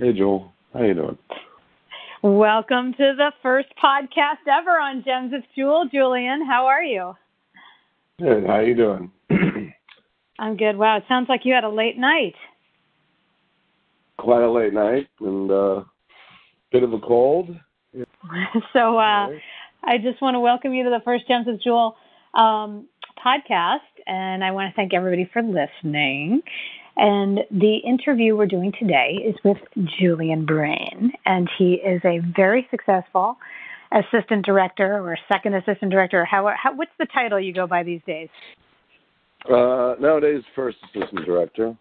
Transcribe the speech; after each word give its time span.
Hey, 0.00 0.12
Joel. 0.12 0.52
How 0.72 0.84
you 0.84 0.94
doing? 0.94 1.18
Welcome 2.22 2.92
to 2.92 3.14
the 3.16 3.32
first 3.42 3.66
podcast 3.82 4.46
ever 4.46 4.70
on 4.70 5.02
Gems 5.04 5.32
of 5.34 5.42
Jewel. 5.56 5.88
Julian, 5.92 6.46
how 6.46 6.66
are 6.66 6.84
you? 6.84 7.16
Good. 8.20 8.46
How 8.46 8.60
you 8.60 8.76
doing? 8.76 9.10
I'm 10.38 10.56
good. 10.56 10.76
Wow, 10.76 10.98
it 10.98 11.02
sounds 11.08 11.28
like 11.28 11.40
you 11.42 11.52
had 11.52 11.64
a 11.64 11.68
late 11.68 11.98
night. 11.98 12.36
Quite 14.18 14.42
a 14.42 14.50
late 14.52 14.72
night 14.72 15.08
and 15.18 15.50
uh 15.50 15.82
bit 16.70 16.84
of 16.84 16.92
a 16.92 17.00
cold. 17.00 17.56
so 18.72 18.98
uh 18.98 19.26
I 19.82 19.98
just 20.00 20.22
want 20.22 20.36
to 20.36 20.40
welcome 20.40 20.74
you 20.74 20.84
to 20.84 20.90
the 20.90 21.02
first 21.04 21.26
Gems 21.26 21.48
of 21.48 21.60
Jewel 21.60 21.96
um, 22.34 22.86
podcast, 23.24 23.78
and 24.06 24.44
I 24.44 24.52
want 24.52 24.70
to 24.70 24.76
thank 24.76 24.94
everybody 24.94 25.28
for 25.32 25.42
listening. 25.42 26.42
And 26.98 27.38
the 27.52 27.76
interview 27.76 28.36
we're 28.36 28.46
doing 28.46 28.72
today 28.76 29.24
is 29.24 29.36
with 29.44 29.58
Julian 30.00 30.44
Brain, 30.44 31.12
and 31.24 31.48
he 31.56 31.74
is 31.74 32.00
a 32.04 32.18
very 32.36 32.66
successful 32.72 33.36
assistant 33.92 34.44
director 34.44 34.98
or 34.98 35.16
second 35.32 35.54
assistant 35.54 35.92
director. 35.92 36.24
How, 36.24 36.52
how 36.60 36.74
what's 36.74 36.90
the 36.98 37.06
title 37.06 37.38
you 37.38 37.54
go 37.54 37.68
by 37.68 37.84
these 37.84 38.00
days? 38.04 38.28
Uh, 39.48 39.94
nowadays, 40.00 40.42
first 40.56 40.78
assistant 40.86 41.24
director. 41.24 41.76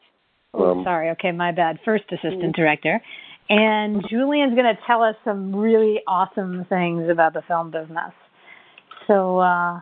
Oh, 0.54 0.72
um, 0.72 0.84
sorry. 0.84 1.10
Okay, 1.12 1.32
my 1.32 1.52
bad. 1.52 1.80
First 1.84 2.06
assistant 2.12 2.56
director. 2.56 3.02
And 3.50 4.04
Julian's 4.10 4.54
going 4.54 4.66
to 4.66 4.80
tell 4.86 5.02
us 5.02 5.16
some 5.26 5.56
really 5.56 6.02
awesome 6.08 6.66
things 6.70 7.10
about 7.10 7.34
the 7.34 7.42
film 7.48 7.72
business. 7.72 8.14
So, 9.08 9.40
uh, 9.40 9.80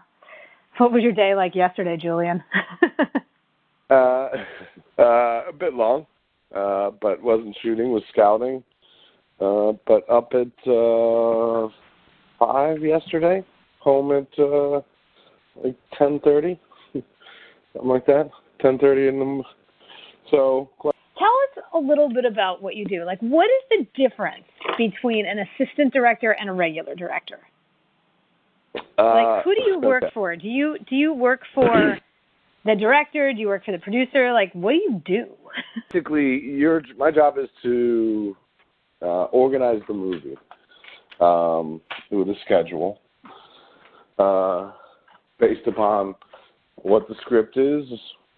what 0.77 0.93
was 0.93 1.03
your 1.03 1.11
day 1.11 1.35
like 1.35 1.55
yesterday, 1.55 1.97
Julian? 2.01 2.41
uh, 3.89 4.29
uh, 4.99 5.49
a 5.49 5.53
bit 5.57 5.73
long, 5.73 6.05
uh, 6.55 6.91
but 7.01 7.21
wasn't 7.21 7.55
shooting, 7.61 7.91
was 7.91 8.03
scouting. 8.11 8.63
Uh, 9.39 9.73
but 9.85 10.09
up 10.09 10.31
at 10.33 10.71
uh, 10.71 11.67
five 12.39 12.81
yesterday, 12.81 13.43
home 13.79 14.11
at 14.11 14.39
uh, 14.39 14.81
like 15.63 15.75
ten 15.97 16.19
thirty, 16.23 16.59
something 16.93 17.89
like 17.89 18.05
that. 18.05 18.29
Ten 18.61 18.77
thirty 18.77 19.07
in 19.07 19.19
the. 19.19 19.43
So. 20.31 20.69
Tell 20.81 21.27
us 21.27 21.63
a 21.73 21.79
little 21.79 22.09
bit 22.09 22.25
about 22.25 22.61
what 22.61 22.75
you 22.75 22.83
do. 22.85 23.05
Like, 23.05 23.19
what 23.21 23.45
is 23.45 23.63
the 23.69 24.07
difference 24.07 24.43
between 24.77 25.25
an 25.25 25.39
assistant 25.39 25.93
director 25.93 26.31
and 26.31 26.49
a 26.49 26.53
regular 26.53 26.93
director? 26.93 27.39
like, 28.97 29.43
who 29.43 29.55
do 29.55 29.61
you 29.65 29.79
work 29.79 30.03
okay. 30.03 30.11
for? 30.13 30.35
Do 30.35 30.47
you 30.47 30.77
do 30.89 30.95
you 30.95 31.13
work 31.13 31.41
for 31.53 31.97
the 32.65 32.75
director? 32.75 33.31
Do 33.31 33.39
you 33.39 33.47
work 33.47 33.63
for 33.65 33.71
the 33.71 33.77
producer? 33.77 34.33
Like, 34.33 34.51
what 34.53 34.71
do 34.71 34.77
you 34.77 35.01
do? 35.05 35.25
Basically, 35.91 36.39
your 36.39 36.81
my 36.97 37.11
job 37.11 37.37
is 37.37 37.49
to 37.63 38.35
uh, 39.01 39.25
organize 39.25 39.81
the 39.87 39.93
movie 39.93 40.35
um, 41.19 41.79
with 42.11 42.27
a 42.27 42.35
schedule 42.43 42.99
uh, 44.19 44.71
based 45.39 45.67
upon 45.67 46.15
what 46.77 47.07
the 47.07 47.15
script 47.21 47.57
is, 47.57 47.85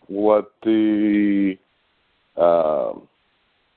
what 0.07 0.51
the 0.63 1.57
um, 2.37 3.07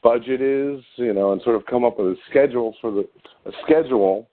budget 0.02 0.40
is, 0.40 0.80
you 0.96 1.12
know, 1.12 1.32
and 1.32 1.40
sort 1.42 1.56
of 1.56 1.64
come 1.66 1.84
up 1.84 1.98
with 1.98 2.08
a 2.08 2.16
schedule 2.28 2.74
for 2.80 2.90
the 2.90 3.08
a 3.46 3.52
schedule 3.64 4.26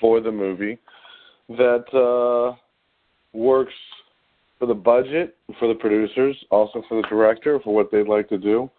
for 0.00 0.20
the 0.20 0.32
movie 0.32 0.78
that 1.48 1.84
uh, 1.92 2.56
works 3.32 3.74
for 4.60 4.66
the 4.66 4.74
budget, 4.74 5.36
for 5.58 5.66
the 5.66 5.74
producers, 5.74 6.36
also 6.50 6.82
for 6.88 7.00
the 7.00 7.08
director, 7.08 7.58
for 7.64 7.74
what 7.74 7.90
they'd 7.90 8.06
like 8.06 8.28
to 8.28 8.38
do, 8.38 8.70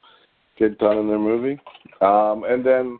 get 0.57 0.77
done 0.77 0.97
in 0.97 1.07
their 1.07 1.19
movie. 1.19 1.59
Um, 2.01 2.43
and 2.47 2.63
then 2.63 2.99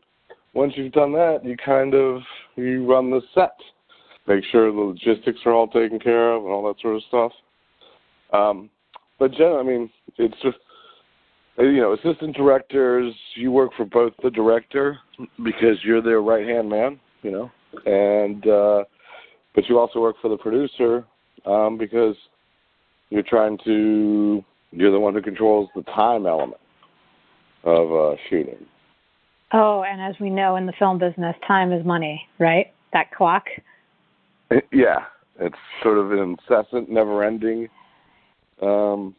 once 0.54 0.74
you've 0.76 0.92
done 0.92 1.14
that, 1.14 1.42
you 1.46 1.56
kind 1.64 1.94
of 1.94 2.22
you 2.56 2.86
run 2.92 3.12
the 3.12 3.22
set, 3.36 3.56
make 4.28 4.44
sure 4.52 4.72
the 4.72 4.80
logistics 4.80 5.40
are 5.46 5.54
all 5.54 5.68
taken 5.68 6.00
care 6.00 6.34
of 6.34 6.44
and 6.44 6.52
all 6.52 6.68
that 6.68 6.82
sort 6.82 6.96
of 6.96 7.04
stuff. 7.08 7.32
Um, 8.34 8.70
but 9.20 9.32
Jen, 9.32 9.54
I 9.54 9.64
mean, 9.64 9.90
it's 10.18 10.42
just 10.42 10.58
you 11.60 11.82
know, 11.82 11.94
assistant 11.94 12.36
directors. 12.36 13.14
You 13.36 13.52
work 13.52 13.72
for 13.78 13.86
both 13.86 14.14
the 14.24 14.32
director 14.32 14.98
because 15.44 15.78
you're 15.84 16.02
their 16.02 16.22
right 16.22 16.48
hand 16.48 16.68
man, 16.68 17.00
you 17.22 17.30
know, 17.32 17.52
and 17.86 18.48
uh, 18.48 18.84
but 19.54 19.70
you 19.70 19.78
also 19.78 20.00
work 20.00 20.16
for 20.20 20.30
the 20.30 20.38
producer 20.38 21.06
um, 21.46 21.78
because 21.78 22.16
you're 23.12 23.24
trying 23.24 23.60
to 23.66 24.44
you're 24.72 24.92
the 24.92 25.00
one 25.00 25.14
who 25.14 25.22
controls 25.22 25.70
the 25.76 25.84
time 25.84 26.26
element 26.26 26.62
of 27.64 27.92
uh, 27.92 28.16
shooting. 28.30 28.66
Oh, 29.54 29.84
and 29.84 30.02
as 30.02 30.20
we 30.20 30.30
know 30.30 30.56
in 30.56 30.66
the 30.66 30.74
film 30.80 30.98
business, 30.98 31.36
time 31.46 31.74
is 31.74 31.86
money, 31.86 32.26
right? 32.40 32.68
That 32.94 33.12
clock. 33.12 33.46
Yeah, 34.74 35.06
it's 35.40 35.56
sort 35.82 35.98
of 35.98 36.12
an 36.12 36.20
incessant, 36.20 36.90
never-ending. 36.90 37.70
Um, 38.62 39.16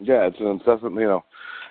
yeah, 0.00 0.26
it's 0.26 0.40
an 0.40 0.48
incessant. 0.48 0.94
You 0.94 1.06
know, 1.06 1.24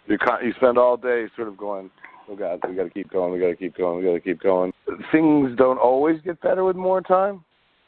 you 0.07 0.17
you 0.41 0.53
spend 0.55 0.77
all 0.77 0.95
day 0.95 1.25
sort 1.35 1.49
of 1.49 1.57
going, 1.57 1.91
"Oh 2.29 2.35
God, 2.37 2.61
we 2.65 2.75
got 2.75 2.83
to 2.83 2.89
keep 2.89 3.09
going. 3.09 3.33
We 3.33 3.39
got 3.39 3.47
to 3.47 3.57
keep 3.57 3.75
going. 3.75 3.97
We 3.97 4.05
got 4.05 4.13
to 4.13 4.21
keep 4.21 4.41
going." 4.41 4.71
Things 5.11 5.51
don't 5.57 5.77
always 5.77 6.21
get 6.21 6.39
better 6.39 6.63
with 6.63 6.77
more 6.77 7.01
time, 7.01 7.43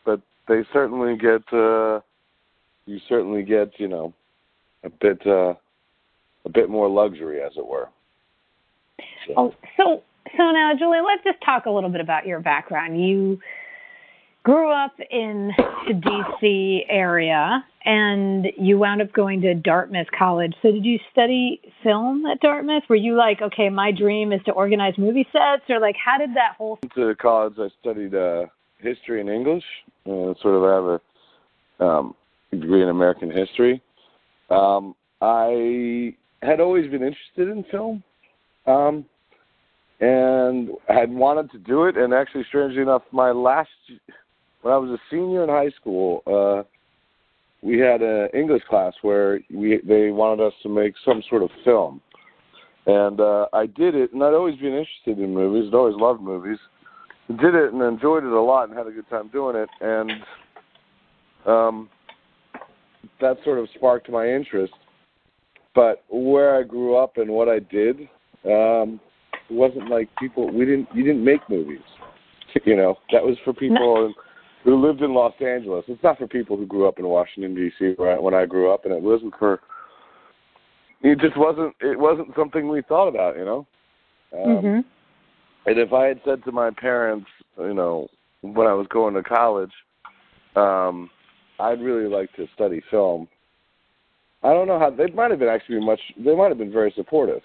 but 0.06 0.20
they 0.50 0.64
certainly 0.74 1.16
get. 1.16 1.44
Uh, 1.54 2.02
you 2.88 3.00
certainly 3.08 3.44
get 3.44 3.80
you 3.80 3.88
know 3.88 4.14
a 4.84 4.90
bit 4.90 5.22
uh, 5.28 5.54
a 6.46 6.50
bit 6.52 6.70
more 6.70 6.90
luxury, 6.90 7.42
as 7.42 7.52
it 7.56 7.66
were. 7.68 7.90
So. 9.28 9.34
Oh, 9.38 9.54
so 9.76 10.04
so 10.36 10.52
now, 10.52 10.72
Julie, 10.78 11.00
let's 11.06 11.24
just 11.24 11.44
talk 11.46 11.66
a 11.66 11.70
little 11.70 11.90
bit 11.90 12.02
about 12.02 12.26
your 12.26 12.40
background. 12.40 13.04
You 13.04 13.40
grew 14.44 14.72
up 14.72 14.94
in 15.12 15.52
the 15.88 15.94
D.C. 15.94 16.86
area, 16.90 17.64
and 17.86 18.48
you 18.58 18.78
wound 18.78 19.02
up 19.02 19.12
going 19.14 19.42
to 19.42 19.54
Dartmouth 19.54 20.08
College. 20.18 20.54
So, 20.62 20.72
did 20.72 20.86
you 20.86 21.00
study 21.12 21.62
film 21.84 22.26
at 22.26 22.40
Dartmouth? 22.40 22.84
Were 22.90 22.96
you 22.96 23.16
like, 23.16 23.42
okay, 23.42 23.70
my 23.70 23.92
dream 23.92 24.32
is 24.32 24.42
to 24.46 24.52
organize 24.52 24.94
movie 24.98 25.28
sets, 25.32 25.70
or 25.70 25.80
like, 25.80 25.96
how 26.04 26.18
did 26.18 26.32
that 26.32 26.56
whole? 26.58 26.80
To 26.96 27.16
college, 27.16 27.56
I 27.58 27.68
studied 27.82 28.16
uh, 28.16 28.46
history 28.80 29.22
and 29.22 29.30
English. 29.30 29.64
Uh, 30.06 30.34
sort 30.42 30.56
of 30.56 30.64
have 30.64 31.02
a 31.82 31.86
um, 31.86 32.16
degree 32.52 32.84
in 32.84 32.90
American 32.90 33.32
history. 33.32 33.82
Um, 34.50 34.96
I 35.22 36.16
had 36.42 36.60
always 36.60 36.90
been 36.90 37.04
interested 37.04 37.50
in 37.50 37.66
film, 37.72 38.04
um, 38.66 39.06
and 40.00 40.70
had 40.88 41.12
wanted 41.12 41.52
to 41.52 41.58
do 41.60 41.86
it. 41.86 41.98
And 41.98 42.14
actually, 42.14 42.46
strangely 42.48 42.82
enough, 42.82 43.04
my 43.12 43.32
last 43.32 43.70
when 44.62 44.74
I 44.74 44.78
was 44.78 44.90
a 44.90 45.00
senior 45.10 45.44
in 45.44 45.50
high 45.50 45.70
school, 45.80 46.24
uh, 46.28 46.64
we 47.62 47.80
had 47.80 48.02
an 48.02 48.30
English 48.34 48.64
class 48.70 48.94
where 49.02 49.40
we 49.54 49.80
they 49.88 50.12
wanted 50.12 50.46
us 50.46 50.54
to 50.64 50.70
make 50.70 50.94
some 51.04 51.24
sort 51.30 51.44
of 51.44 51.50
film, 51.64 52.02
and 52.86 53.20
uh, 53.20 53.48
I 53.54 53.66
did 53.66 53.96
it. 53.96 54.14
And 54.14 54.24
I'd 54.24 54.34
always 54.34 54.58
been 54.58 54.74
interested 54.74 55.20
in 55.20 55.34
movies. 55.34 55.70
I'd 55.70 55.76
always 55.76 55.96
loved 55.96 56.22
movies. 56.22 56.60
Did 57.28 57.56
it 57.56 57.74
and 57.74 57.82
enjoyed 57.82 58.24
it 58.24 58.32
a 58.32 58.42
lot 58.42 58.70
and 58.70 58.78
had 58.78 58.88
a 58.88 58.92
good 58.92 59.10
time 59.10 59.28
doing 59.34 59.58
it. 59.58 59.70
And 59.82 60.12
um, 61.46 61.90
that 63.22 63.38
sort 63.44 63.60
of 63.60 63.68
sparked 63.76 64.10
my 64.10 64.28
interest. 64.28 64.74
But 65.76 66.04
where 66.10 66.56
I 66.56 66.64
grew 66.64 66.98
up 66.98 67.18
and 67.18 67.30
what 67.30 67.48
I 67.48 67.60
did, 67.60 68.02
um, 68.46 69.00
it 69.50 69.54
wasn't 69.54 69.90
like 69.90 70.10
people. 70.18 70.52
We 70.52 70.66
didn't. 70.66 70.88
You 70.94 71.04
didn't 71.04 71.24
make 71.24 71.42
movies. 71.50 71.82
You 72.66 72.76
know, 72.76 72.96
that 73.12 73.24
was 73.24 73.38
for 73.46 73.54
people 73.54 74.14
who 74.64 74.86
lived 74.86 75.02
in 75.02 75.14
Los 75.14 75.34
Angeles. 75.40 75.86
It's 75.88 76.02
not 76.04 76.18
for 76.18 76.28
people 76.28 76.58
who 76.58 76.66
grew 76.66 76.88
up 76.88 76.98
in 76.98 77.08
Washington 77.08 77.54
D.C. 77.54 77.96
Right, 78.00 78.22
when 78.22 78.34
I 78.34 78.46
grew 78.46 78.74
up, 78.74 78.86
and 78.86 78.94
it 78.94 79.02
wasn't 79.02 79.34
for. 79.38 79.62
It 81.02 81.20
just 81.20 81.38
wasn't. 81.38 81.76
It 81.82 82.00
wasn't 82.00 82.30
something 82.36 82.68
we 82.68 82.82
thought 82.82 83.08
about. 83.08 83.38
You 83.38 83.46
know. 83.46 83.68
Um, 84.34 84.50
mm-hmm. 84.50 84.80
And 85.68 85.80
if 85.80 85.94
I 85.94 86.06
had 86.06 86.22
said 86.26 86.44
to 86.46 86.52
my 86.52 86.72
parents, 86.72 87.28
you 87.58 87.74
know, 87.74 88.08
when 88.42 88.68
I 88.68 88.74
was 88.74 88.88
going 88.90 89.14
to 89.14 89.24
college, 89.24 89.72
um, 90.56 91.10
I'd 91.60 91.82
really 91.82 92.10
like 92.10 92.34
to 92.36 92.48
study 92.56 92.82
film. 92.92 93.28
I 94.44 94.54
don't 94.54 94.68
know 94.68 94.80
how 94.80 94.92
they 94.92 95.08
might 95.08 95.32
have 95.32 95.40
been 95.40 95.50
actually 95.50 95.80
much. 95.84 96.00
They 96.18 96.36
might 96.36 96.50
have 96.50 96.58
been 96.58 96.72
very 96.72 96.94
supportive, 96.96 97.42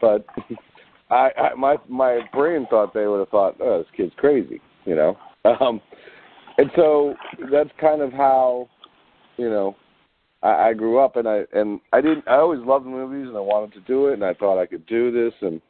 but 0.00 0.26
I, 1.10 1.30
I 1.36 1.54
my 1.54 1.76
my 1.88 2.20
brain 2.32 2.66
thought 2.68 2.94
they 2.94 3.06
would 3.06 3.20
have 3.20 3.28
thought, 3.30 3.56
oh, 3.60 3.78
this 3.78 3.86
kid's 3.96 4.12
crazy, 4.16 4.60
you 4.84 4.94
know. 4.94 5.16
Um, 5.60 5.82
and 6.56 6.70
so 6.74 7.14
that's 7.52 7.68
kind 7.78 8.00
of 8.00 8.14
how, 8.14 8.70
you 9.36 9.50
know, 9.50 9.76
I, 10.42 10.68
I 10.68 10.72
grew 10.72 10.98
up, 10.98 11.16
and 11.16 11.28
I 11.28 11.42
and 11.52 11.80
I 11.92 12.00
didn't. 12.00 12.26
I 12.26 12.36
always 12.36 12.60
loved 12.60 12.86
movies, 12.86 13.28
and 13.28 13.36
I 13.36 13.40
wanted 13.40 13.74
to 13.74 13.80
do 13.80 14.06
it, 14.06 14.14
and 14.14 14.24
I 14.24 14.32
thought 14.32 14.58
I 14.58 14.64
could 14.64 14.86
do 14.86 15.10
this, 15.10 15.34
and 15.42 15.60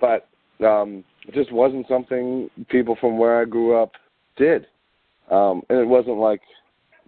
but 0.00 0.28
um, 0.64 1.02
it 1.26 1.34
just 1.34 1.52
wasn't 1.52 1.88
something 1.88 2.50
people 2.68 2.96
from 3.00 3.18
where 3.18 3.40
I 3.40 3.46
grew 3.46 3.82
up 3.82 3.92
did, 4.36 4.66
um, 5.30 5.62
and 5.68 5.78
it 5.78 5.88
wasn't 5.88 6.18
like 6.18 6.40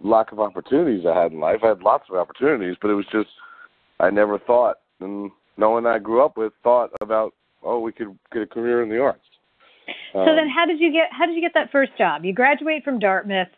lack 0.03 0.31
of 0.31 0.39
opportunities 0.39 1.05
I 1.05 1.19
had 1.19 1.31
in 1.31 1.39
life. 1.39 1.59
I 1.63 1.69
had 1.69 1.81
lots 1.81 2.05
of 2.09 2.17
opportunities, 2.17 2.75
but 2.81 2.89
it 2.89 2.95
was 2.95 3.05
just 3.11 3.29
I 3.99 4.09
never 4.09 4.37
thought, 4.37 4.77
and 4.99 5.31
no 5.57 5.69
one 5.69 5.87
I 5.87 5.99
grew 5.99 6.23
up 6.23 6.37
with 6.37 6.53
thought 6.63 6.91
about 7.01 7.33
oh 7.63 7.79
we 7.79 7.91
could 7.91 8.17
get 8.31 8.41
a 8.41 8.47
career 8.47 8.83
in 8.83 8.89
the 8.89 8.99
arts. 8.99 9.23
So 10.13 10.19
um, 10.19 10.35
then, 10.35 10.47
how 10.53 10.65
did 10.65 10.79
you 10.79 10.91
get 10.91 11.07
how 11.11 11.25
did 11.25 11.35
you 11.35 11.41
get 11.41 11.53
that 11.55 11.71
first 11.71 11.91
job? 11.97 12.25
You 12.25 12.33
graduate 12.33 12.83
from 12.83 12.99
Dartmouth. 12.99 13.49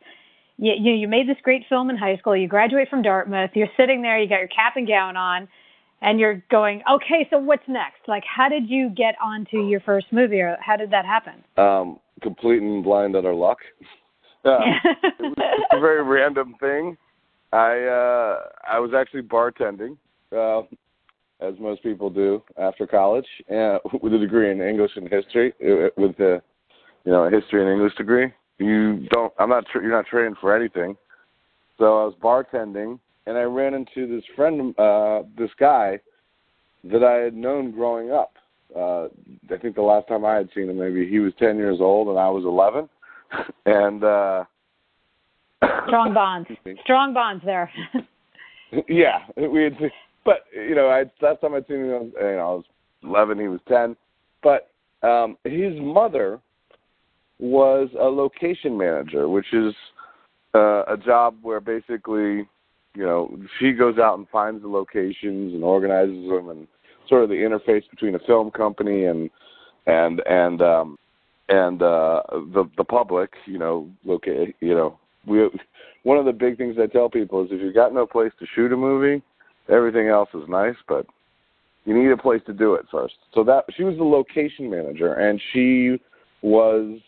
You, 0.58 0.74
you 0.80 0.94
you 0.94 1.08
made 1.08 1.28
this 1.28 1.38
great 1.44 1.64
film 1.68 1.90
in 1.90 1.98
high 1.98 2.18
school. 2.18 2.36
You 2.36 2.48
graduate 2.48 2.90
from 2.90 3.02
Dartmouth. 3.02 3.52
You're 3.54 3.70
sitting 3.78 4.02
there. 4.02 4.20
You 4.20 4.30
got 4.30 4.40
your 4.40 4.48
cap 4.48 4.74
and 4.76 4.88
gown 4.88 5.18
on, 5.18 5.48
and 6.02 6.20
you're 6.20 6.44
going, 6.50 6.82
okay. 6.90 7.28
So 7.30 7.38
what's 7.38 7.68
next? 7.68 8.08
Like, 8.08 8.24
how 8.24 8.50
did 8.50 8.70
you 8.70 8.90
get 8.90 9.16
onto 9.24 9.68
your 9.68 9.82
first 9.82 10.08
movie, 10.12 10.40
or 10.40 10.58
how 10.62 10.78
did 10.78 10.92
that 10.92 11.06
happen? 11.06 11.44
Um, 11.58 12.00
complete 12.22 12.62
and 12.62 12.84
blind 12.84 13.16
utter 13.16 13.34
luck. 13.34 13.60
Uh, 14.46 14.60
it 15.20 15.38
was 15.38 15.68
a 15.72 15.80
very 15.80 16.04
random 16.04 16.56
thing. 16.60 16.98
I 17.52 17.84
uh, 17.84 18.40
I 18.68 18.80
was 18.80 18.92
actually 18.96 19.24
bartending, 19.24 19.98
uh, 20.36 20.62
as 21.46 21.56
most 21.60 21.82
people 21.84 22.10
do 22.10 22.44
after 22.58 22.86
college, 22.86 23.28
uh, 23.52 23.80
with 24.02 24.14
a 24.14 24.18
degree 24.18 24.52
in 24.52 24.62
English 24.62 24.92
and 24.96 25.10
history, 25.12 25.54
uh, 25.62 25.90
with 25.98 26.20
a 26.20 26.42
you 27.06 27.12
know 27.12 27.24
a 27.24 27.32
history 27.32 27.62
and 27.62 27.72
English 27.72 27.96
degree. 27.96 28.32
You 28.60 29.08
don't. 29.12 29.34
I'm 29.40 29.50
not. 29.50 29.66
Tra- 29.72 29.82
you're 29.82 29.92
not 29.92 30.06
trained 30.06 30.38
for 30.40 30.56
anything. 30.56 30.96
So 31.78 31.86
I 31.86 32.06
was 32.06 32.16
bartending, 32.22 33.00
and 33.26 33.38
I 33.38 33.44
ran 33.44 33.74
into 33.74 34.08
this 34.08 34.24
friend, 34.36 34.78
uh, 34.80 35.24
this 35.38 35.50
guy 35.60 36.00
that 36.86 37.04
I 37.04 37.24
had 37.24 37.34
known 37.34 37.72
growing 37.72 38.12
up. 38.12 38.34
Uh, 38.76 39.06
I 39.52 39.58
think 39.62 39.76
the 39.76 39.82
last 39.82 40.08
time 40.08 40.26
I 40.26 40.36
had 40.36 40.50
seen 40.54 40.70
him, 40.70 40.80
maybe 40.80 41.08
he 41.08 41.20
was 41.20 41.34
10 41.40 41.58
years 41.58 41.78
old 41.80 42.10
and 42.10 42.20
I 42.20 42.30
was 42.30 42.44
11. 42.44 42.90
and 43.66 44.04
uh, 44.04 44.44
strong 45.88 46.14
bonds, 46.14 46.50
strong 46.84 47.14
bonds 47.14 47.44
there. 47.46 47.72
yeah, 48.90 49.20
we 49.38 49.64
had, 49.64 49.74
but 50.24 50.46
you 50.54 50.76
know, 50.76 50.88
I 50.88 51.04
last 51.24 51.42
time 51.42 51.54
I'd 51.54 51.68
seen 51.68 51.78
him, 51.78 52.14
you 52.16 52.22
know, 52.22 52.38
I 52.38 52.54
was 52.56 52.64
11, 53.04 53.40
he 53.40 53.48
was 53.48 53.60
10. 53.68 53.96
But 54.44 54.70
um, 55.08 55.38
his 55.44 55.74
mother 55.80 56.40
was 57.40 57.90
a 58.00 58.04
location 58.04 58.78
manager, 58.78 59.28
which 59.28 59.54
is 59.54 59.74
uh, 60.54 60.84
a 60.88 60.98
job 60.98 61.36
where 61.42 61.60
basically, 61.60 62.48
you 62.96 63.04
know, 63.04 63.38
she 63.60 63.74
goes 63.74 63.98
out 63.98 64.18
and 64.18 64.28
finds 64.30 64.62
the 64.62 64.68
locations 64.68 65.54
and 65.54 65.64
organizes 65.64 66.30
them 66.30 66.50
and 66.50 66.68
sort 67.10 67.24
of 67.24 67.30
the 67.30 67.36
interface 67.36 67.84
between 67.90 68.16
a 68.16 68.20
film 68.20 68.50
company 68.52 69.06
and 69.06 69.30
and 69.88 70.22
and 70.26 70.62
um 70.62 70.98
and 71.50 71.82
uh 71.82 72.22
the 72.54 72.70
the 72.78 72.84
public 72.84 73.34
you 73.46 73.58
know 73.58 73.90
look 74.04 74.26
you 74.26 74.54
know 74.62 74.98
we 75.28 75.48
one 76.04 76.18
of 76.18 76.26
the 76.26 76.32
big 76.32 76.58
things 76.58 76.76
i 76.82 76.88
tell 76.88 77.10
people 77.10 77.44
is 77.44 77.50
if 77.52 77.62
you've 77.62 77.76
got 77.76 77.94
no 77.94 78.06
place 78.06 78.32
to 78.40 78.46
shoot 78.56 78.72
a 78.72 78.78
movie 78.78 79.24
everything 79.70 80.08
else 80.08 80.30
is 80.34 80.44
nice 80.48 80.76
but 80.88 81.06
you 81.86 81.94
need 81.94 82.12
a 82.12 82.18
place 82.18 82.42
to 82.48 82.54
do 82.54 82.74
it 82.74 82.84
first. 82.92 83.14
So 83.36 83.44
that 83.44 83.66
she 83.78 83.84
was 83.84 83.96
the 83.98 84.04
location 84.04 84.72
manager 84.72 85.14
and 85.14 85.40
she 85.54 86.02
was 86.42 87.00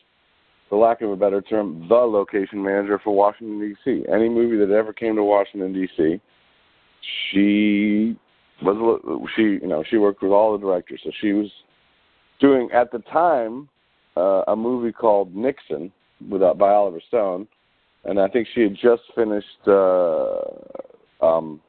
for 0.69 0.77
lack 0.77 1.01
of 1.01 1.09
a 1.09 1.15
better 1.15 1.41
term 1.41 1.87
the 1.89 1.95
location 1.95 2.61
manager 2.61 2.99
for 3.03 3.15
washington 3.15 3.59
d.c 3.59 4.03
any 4.13 4.29
movie 4.29 4.57
that 4.57 4.71
ever 4.73 4.93
came 4.93 5.15
to 5.15 5.23
washington 5.23 5.73
d.c 5.73 6.19
she 7.31 8.17
was 8.61 9.27
she 9.35 9.41
you 9.41 9.67
know 9.67 9.83
she 9.89 9.97
worked 9.97 10.21
with 10.21 10.31
all 10.31 10.53
the 10.53 10.65
directors. 10.65 11.01
So 11.03 11.11
she 11.21 11.33
was 11.33 11.47
doing 12.39 12.69
at 12.73 12.91
the 12.91 12.99
time 12.99 13.69
uh, 14.17 14.51
a 14.51 14.55
movie 14.55 14.91
called 14.91 15.35
Nixon 15.35 15.91
with 16.29 16.41
uh, 16.41 16.53
by 16.53 16.71
Oliver 16.71 17.01
Stone 17.07 17.47
and 18.05 18.19
I 18.19 18.27
think 18.27 18.47
she 18.53 18.61
had 18.61 18.75
just 18.75 19.03
finished 19.15 19.67
uh, 19.67 20.39
um, 21.21 21.59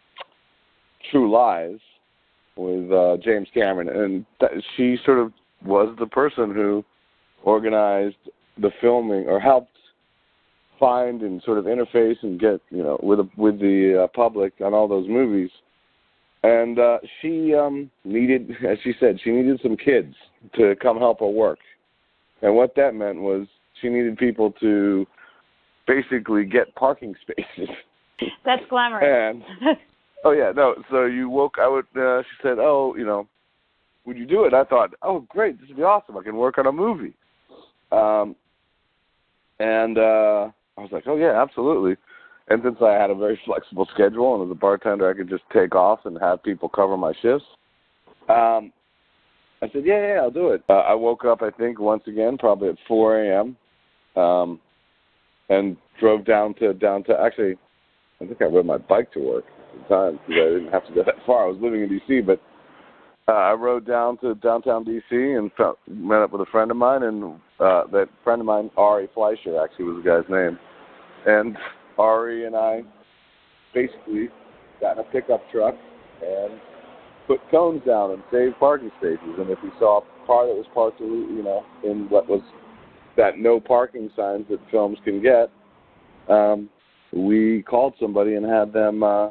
True 1.10 1.30
Lies 1.30 1.78
with 2.56 2.90
uh, 2.92 3.16
James 3.22 3.48
Cameron 3.54 3.88
and 3.88 4.26
th- 4.40 4.64
she 4.76 4.96
sort 5.04 5.18
of 5.18 5.32
was 5.64 5.94
the 5.98 6.06
person 6.06 6.54
who 6.54 6.84
organized 7.44 8.16
the 8.60 8.70
filming 8.80 9.26
or 9.26 9.40
helped 9.40 9.72
find 10.78 11.22
and 11.22 11.42
sort 11.42 11.58
of 11.58 11.64
interface 11.64 12.16
and 12.22 12.38
get 12.38 12.60
you 12.70 12.82
know 12.82 12.98
with 13.02 13.18
the, 13.18 13.28
with 13.36 13.58
the 13.58 14.04
uh, 14.04 14.06
public 14.14 14.52
on 14.60 14.74
all 14.74 14.88
those 14.88 15.08
movies 15.08 15.50
and 16.42 16.78
uh, 16.78 16.98
she 17.20 17.54
um, 17.54 17.90
needed, 18.04 18.50
as 18.66 18.78
she 18.84 18.92
said, 19.00 19.18
she 19.22 19.30
needed 19.30 19.60
some 19.62 19.76
kids 19.76 20.14
to 20.56 20.74
come 20.80 20.98
help 20.98 21.20
her 21.20 21.26
work. 21.26 21.58
And 22.42 22.54
what 22.54 22.74
that 22.76 22.94
meant 22.94 23.20
was 23.20 23.46
she 23.80 23.88
needed 23.88 24.16
people 24.16 24.52
to 24.60 25.06
basically 25.86 26.44
get 26.44 26.74
parking 26.74 27.14
spaces. 27.22 27.68
That's 28.44 28.62
glamorous. 28.68 29.04
and 29.04 29.76
oh 30.24 30.32
yeah, 30.32 30.52
no. 30.54 30.74
So 30.90 31.06
you 31.06 31.28
woke. 31.28 31.56
I 31.60 31.68
would. 31.68 31.86
Uh, 31.96 32.22
she 32.22 32.42
said, 32.42 32.58
"Oh, 32.58 32.94
you 32.96 33.06
know, 33.06 33.28
would 34.04 34.16
you 34.16 34.26
do 34.26 34.44
it?" 34.44 34.54
I 34.54 34.64
thought, 34.64 34.90
"Oh, 35.02 35.20
great, 35.28 35.60
this 35.60 35.68
would 35.68 35.76
be 35.76 35.82
awesome. 35.82 36.16
I 36.16 36.22
can 36.22 36.36
work 36.36 36.58
on 36.58 36.66
a 36.66 36.72
movie." 36.72 37.14
Um, 37.92 38.36
and 39.60 39.98
uh, 39.98 40.50
I 40.76 40.80
was 40.80 40.90
like, 40.90 41.04
"Oh 41.06 41.16
yeah, 41.16 41.40
absolutely." 41.40 41.96
And 42.50 42.62
since 42.64 42.76
I 42.80 42.92
had 42.92 43.10
a 43.10 43.14
very 43.14 43.38
flexible 43.44 43.86
schedule 43.92 44.34
and 44.40 44.50
as 44.50 44.56
a 44.56 44.58
bartender 44.58 45.08
I 45.08 45.14
could 45.14 45.28
just 45.28 45.42
take 45.52 45.74
off 45.74 46.00
and 46.06 46.18
have 46.18 46.42
people 46.42 46.68
cover 46.68 46.96
my 46.96 47.12
shifts, 47.20 47.44
um, 48.30 48.72
I 49.60 49.68
said, 49.72 49.82
yeah, 49.84 50.14
yeah, 50.14 50.20
I'll 50.20 50.30
do 50.30 50.50
it. 50.50 50.62
Uh, 50.68 50.74
I 50.74 50.94
woke 50.94 51.24
up, 51.24 51.42
I 51.42 51.50
think, 51.50 51.80
once 51.80 52.02
again, 52.06 52.38
probably 52.38 52.68
at 52.68 52.76
4 52.86 53.24
a.m. 53.24 53.56
Um, 54.16 54.60
and 55.48 55.76
drove 55.98 56.24
down 56.24 56.54
to 56.54 56.74
down 56.74 57.02
to 57.04 57.18
actually, 57.18 57.56
I 58.20 58.26
think 58.26 58.40
I 58.40 58.44
rode 58.44 58.66
my 58.66 58.78
bike 58.78 59.12
to 59.12 59.20
work 59.20 59.44
at 59.74 59.88
the 59.88 59.94
time 59.94 60.20
because 60.26 60.42
I 60.42 60.54
didn't 60.54 60.72
have 60.72 60.86
to 60.86 60.94
go 60.94 61.02
that 61.04 61.14
far. 61.26 61.44
I 61.44 61.48
was 61.48 61.58
living 61.60 61.82
in 61.82 61.88
D.C., 61.88 62.20
but 62.20 62.40
uh, 63.28 63.32
I 63.32 63.52
rode 63.52 63.86
down 63.86 64.18
to 64.18 64.34
downtown 64.36 64.84
D.C. 64.84 65.16
and 65.16 65.50
met 65.88 66.22
up 66.22 66.32
with 66.32 66.42
a 66.42 66.50
friend 66.50 66.70
of 66.70 66.76
mine, 66.76 67.02
and 67.02 67.24
uh, 67.60 67.84
that 67.92 68.08
friend 68.24 68.40
of 68.40 68.46
mine, 68.46 68.70
Ari 68.76 69.08
Fleischer, 69.14 69.62
actually 69.62 69.86
was 69.86 70.02
the 70.02 70.08
guy's 70.08 70.30
name, 70.30 70.58
and 71.26 71.56
Ari 71.98 72.46
and 72.46 72.56
I 72.56 72.82
basically 73.74 74.28
got 74.80 74.98
in 74.98 75.04
a 75.04 75.08
pickup 75.10 75.42
truck 75.50 75.74
and 76.22 76.60
put 77.28 77.38
cones 77.50 77.82
down 77.86 78.10
and 78.10 78.22
save 78.32 78.58
parking 78.58 78.90
spaces. 78.98 79.36
And 79.38 79.50
if 79.50 79.58
we 79.62 79.70
saw 79.78 80.00
a 80.00 80.26
car 80.26 80.46
that 80.48 80.56
was 80.56 80.66
parked, 80.74 80.98
you 80.98 81.42
know, 81.44 81.64
in 81.84 82.08
what 82.08 82.28
was 82.28 82.40
that 83.16 83.38
no 83.38 83.60
parking 83.60 84.10
signs 84.16 84.46
that 84.50 84.58
films 84.70 84.98
can 85.04 85.22
get, 85.22 85.50
um, 86.28 86.68
we 87.12 87.62
called 87.62 87.94
somebody 88.00 88.34
and 88.34 88.44
had 88.44 88.72
them 88.72 89.02
uh, 89.02 89.28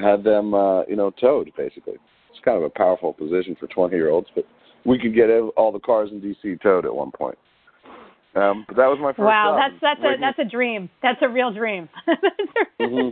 had 0.00 0.24
them 0.24 0.54
uh, 0.54 0.84
you 0.86 0.96
know 0.96 1.10
towed. 1.20 1.50
Basically, 1.56 1.94
it's 2.30 2.44
kind 2.44 2.56
of 2.56 2.62
a 2.62 2.70
powerful 2.70 3.12
position 3.12 3.56
for 3.58 3.66
20 3.66 3.94
year 3.94 4.10
olds, 4.10 4.28
but 4.34 4.46
we 4.86 4.98
could 4.98 5.14
get 5.14 5.30
all 5.56 5.72
the 5.72 5.80
cars 5.80 6.10
in 6.12 6.20
DC 6.20 6.62
towed 6.62 6.86
at 6.86 6.94
one 6.94 7.10
point. 7.10 7.38
Um, 8.36 8.64
but 8.66 8.76
that 8.76 8.86
was 8.86 8.98
my 9.00 9.12
first. 9.12 9.20
Wow, 9.20 9.56
job. 9.56 9.72
that's 9.80 10.00
that's 10.00 10.14
a 10.14 10.20
that's 10.20 10.38
a 10.38 10.50
dream. 10.50 10.90
That's 11.02 11.18
a 11.22 11.28
real 11.28 11.52
dream. 11.52 11.88
mm-hmm. 12.80 13.10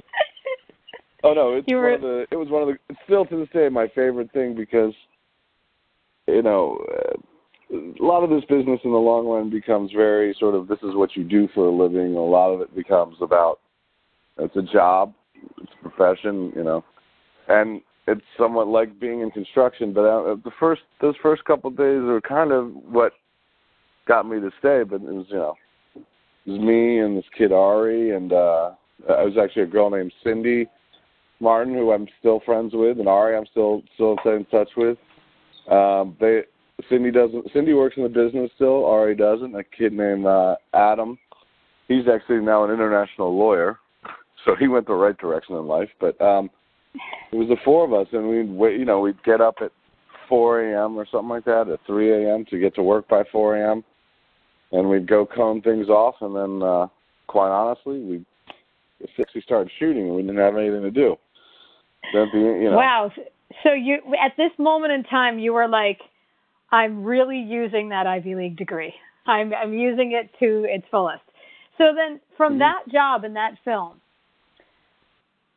Oh 1.25 1.35
no, 1.35 1.55
it's 1.55 1.71
were... 1.71 1.83
one 1.83 1.95
of 1.95 2.01
the. 2.01 2.27
It 2.31 2.37
was 2.37 2.49
one 2.49 2.63
of 2.63 2.69
the. 2.69 2.79
It's 2.89 2.99
still 3.05 3.25
to 3.27 3.37
this 3.37 3.49
day 3.53 3.69
my 3.69 3.89
favorite 3.95 4.33
thing 4.33 4.55
because, 4.55 4.93
you 6.27 6.43
know, 6.43 6.85
uh, 6.93 7.17
a 7.73 8.05
lot 8.05 8.25
of 8.25 8.31
this 8.31 8.45
business 8.49 8.81
in 8.85 8.91
the 8.91 8.99
long 8.99 9.27
run 9.27 9.49
becomes 9.49 9.93
very 9.93 10.35
sort 10.39 10.55
of 10.55 10.69
this 10.69 10.79
is 10.79 10.95
what 10.95 11.17
you 11.17 11.25
do 11.25 11.49
for 11.55 11.67
a 11.67 11.71
living. 11.71 12.17
A 12.17 12.21
lot 12.21 12.51
of 12.51 12.61
it 12.61 12.75
becomes 12.75 13.17
about 13.21 13.61
it's 14.39 14.57
a 14.57 14.63
job, 14.63 15.15
it's 15.59 15.73
a 15.81 15.89
profession, 15.89 16.53
you 16.57 16.65
know, 16.65 16.85
and 17.49 17.81
it's 18.09 18.25
somewhat 18.37 18.67
like 18.67 18.99
being 18.99 19.21
in 19.21 19.31
construction. 19.31 19.93
But 19.93 20.05
uh, 20.05 20.35
the 20.45 20.51
first 20.59 20.83
those 21.01 21.15
first 21.23 21.45
couple 21.45 21.71
of 21.71 21.77
days 21.77 22.01
are 22.03 22.21
kind 22.21 22.51
of 22.51 22.73
what 22.73 23.13
got 24.09 24.29
me 24.29 24.41
to 24.41 24.51
stay. 24.59 24.83
But 24.83 24.97
it 24.97 25.13
was 25.13 25.27
you 25.29 25.37
know, 25.37 25.55
it 25.95 26.51
was 26.51 26.61
me 26.61 26.99
and 26.99 27.17
this 27.17 27.25
kid 27.39 27.53
Ari, 27.53 28.17
and 28.17 28.33
uh, 28.33 28.73
I 29.09 29.23
was 29.23 29.35
actually 29.41 29.63
a 29.63 29.67
girl 29.67 29.89
named 29.89 30.13
Cindy 30.25 30.67
Martin 31.43 31.75
who 31.75 31.93
I'm 31.93 32.07
still 32.19 32.41
friends 32.47 32.73
with, 32.75 32.99
and 32.99 33.09
Ari 33.09 33.37
I'm 33.37 33.47
still 33.51 33.83
still 33.95 34.17
in 34.25 34.47
touch 34.51 34.71
with. 34.77 34.97
Um, 35.71 36.17
they 36.21 36.43
Cindy 36.89 37.11
doesn't. 37.11 37.53
Cindy 37.53 37.75
works 37.75 37.97
in 37.97 38.03
the 38.03 38.09
business 38.09 38.51
still. 38.55 38.85
Ari 38.87 39.17
doesn't. 39.17 39.55
A 39.55 39.65
kid 39.65 39.93
named 39.93 40.27
uh, 40.27 40.57
Adam. 40.73 41.19
He's 41.89 42.09
actually 42.13 42.41
now 42.41 42.65
an 42.65 42.71
international 42.71 43.37
lawyer, 43.37 43.79
so 44.45 44.55
he 44.59 44.69
went 44.69 44.87
the 44.87 44.95
right 44.95 45.19
direction 45.19 45.57
in 45.57 45.67
life. 45.67 45.91
But 46.01 46.21
um, 46.21 46.51
it 47.33 47.37
was 47.37 47.49
the 47.49 47.57
four 47.65 47.85
of 47.85 47.93
us, 47.93 48.07
and 48.13 48.29
we'd 48.29 48.51
wait, 48.51 48.79
you 48.79 48.85
know 48.85 49.01
we'd 49.01 49.23
get 49.25 49.41
up 49.41 49.57
at 49.61 49.73
4 50.29 50.73
a.m. 50.73 50.97
or 50.97 51.07
something 51.11 51.29
like 51.29 51.45
that, 51.45 51.69
at 51.69 51.81
3 51.87 52.25
a.m. 52.25 52.47
to 52.47 52.59
get 52.59 52.75
to 52.77 52.83
work 52.83 53.07
by 53.09 53.25
4 53.31 53.57
a.m 53.59 53.85
and 54.73 54.89
we'd 54.89 55.07
go 55.07 55.27
cone 55.27 55.61
things 55.63 55.89
off, 55.89 56.17
and 56.21 56.35
then 56.35 56.67
uh, 56.67 56.87
quite 57.27 57.51
honestly, 57.51 58.01
we 58.01 58.25
we 59.35 59.41
started 59.43 59.71
shooting, 59.79 60.07
and 60.07 60.15
we 60.15 60.23
didn't 60.23 60.39
have 60.39 60.57
anything 60.57 60.83
to 60.83 60.91
do. 60.91 61.17
You 62.13 62.71
know. 62.71 62.77
Wow. 62.77 63.13
So 63.63 63.73
you 63.73 63.99
at 64.23 64.33
this 64.37 64.51
moment 64.59 64.93
in 64.93 65.05
time, 65.05 65.39
you 65.39 65.53
were 65.53 65.69
like, 65.69 65.99
I'm 66.71 67.05
really 67.05 67.39
using 67.39 67.91
that 67.91 68.07
Ivy 68.07 68.35
League 68.35 68.57
degree. 68.57 68.95
I'm 69.27 69.53
I'm 69.55 69.73
using 69.73 70.13
it 70.13 70.31
to 70.41 70.65
its 70.69 70.85
fullest. 70.91 71.23
So 71.79 71.93
then, 71.95 72.21
from 72.37 72.55
mm-hmm. 72.55 72.61
that 72.61 72.93
job 72.93 73.25
and 73.25 73.37
that 73.37 73.53
film, 73.65 74.01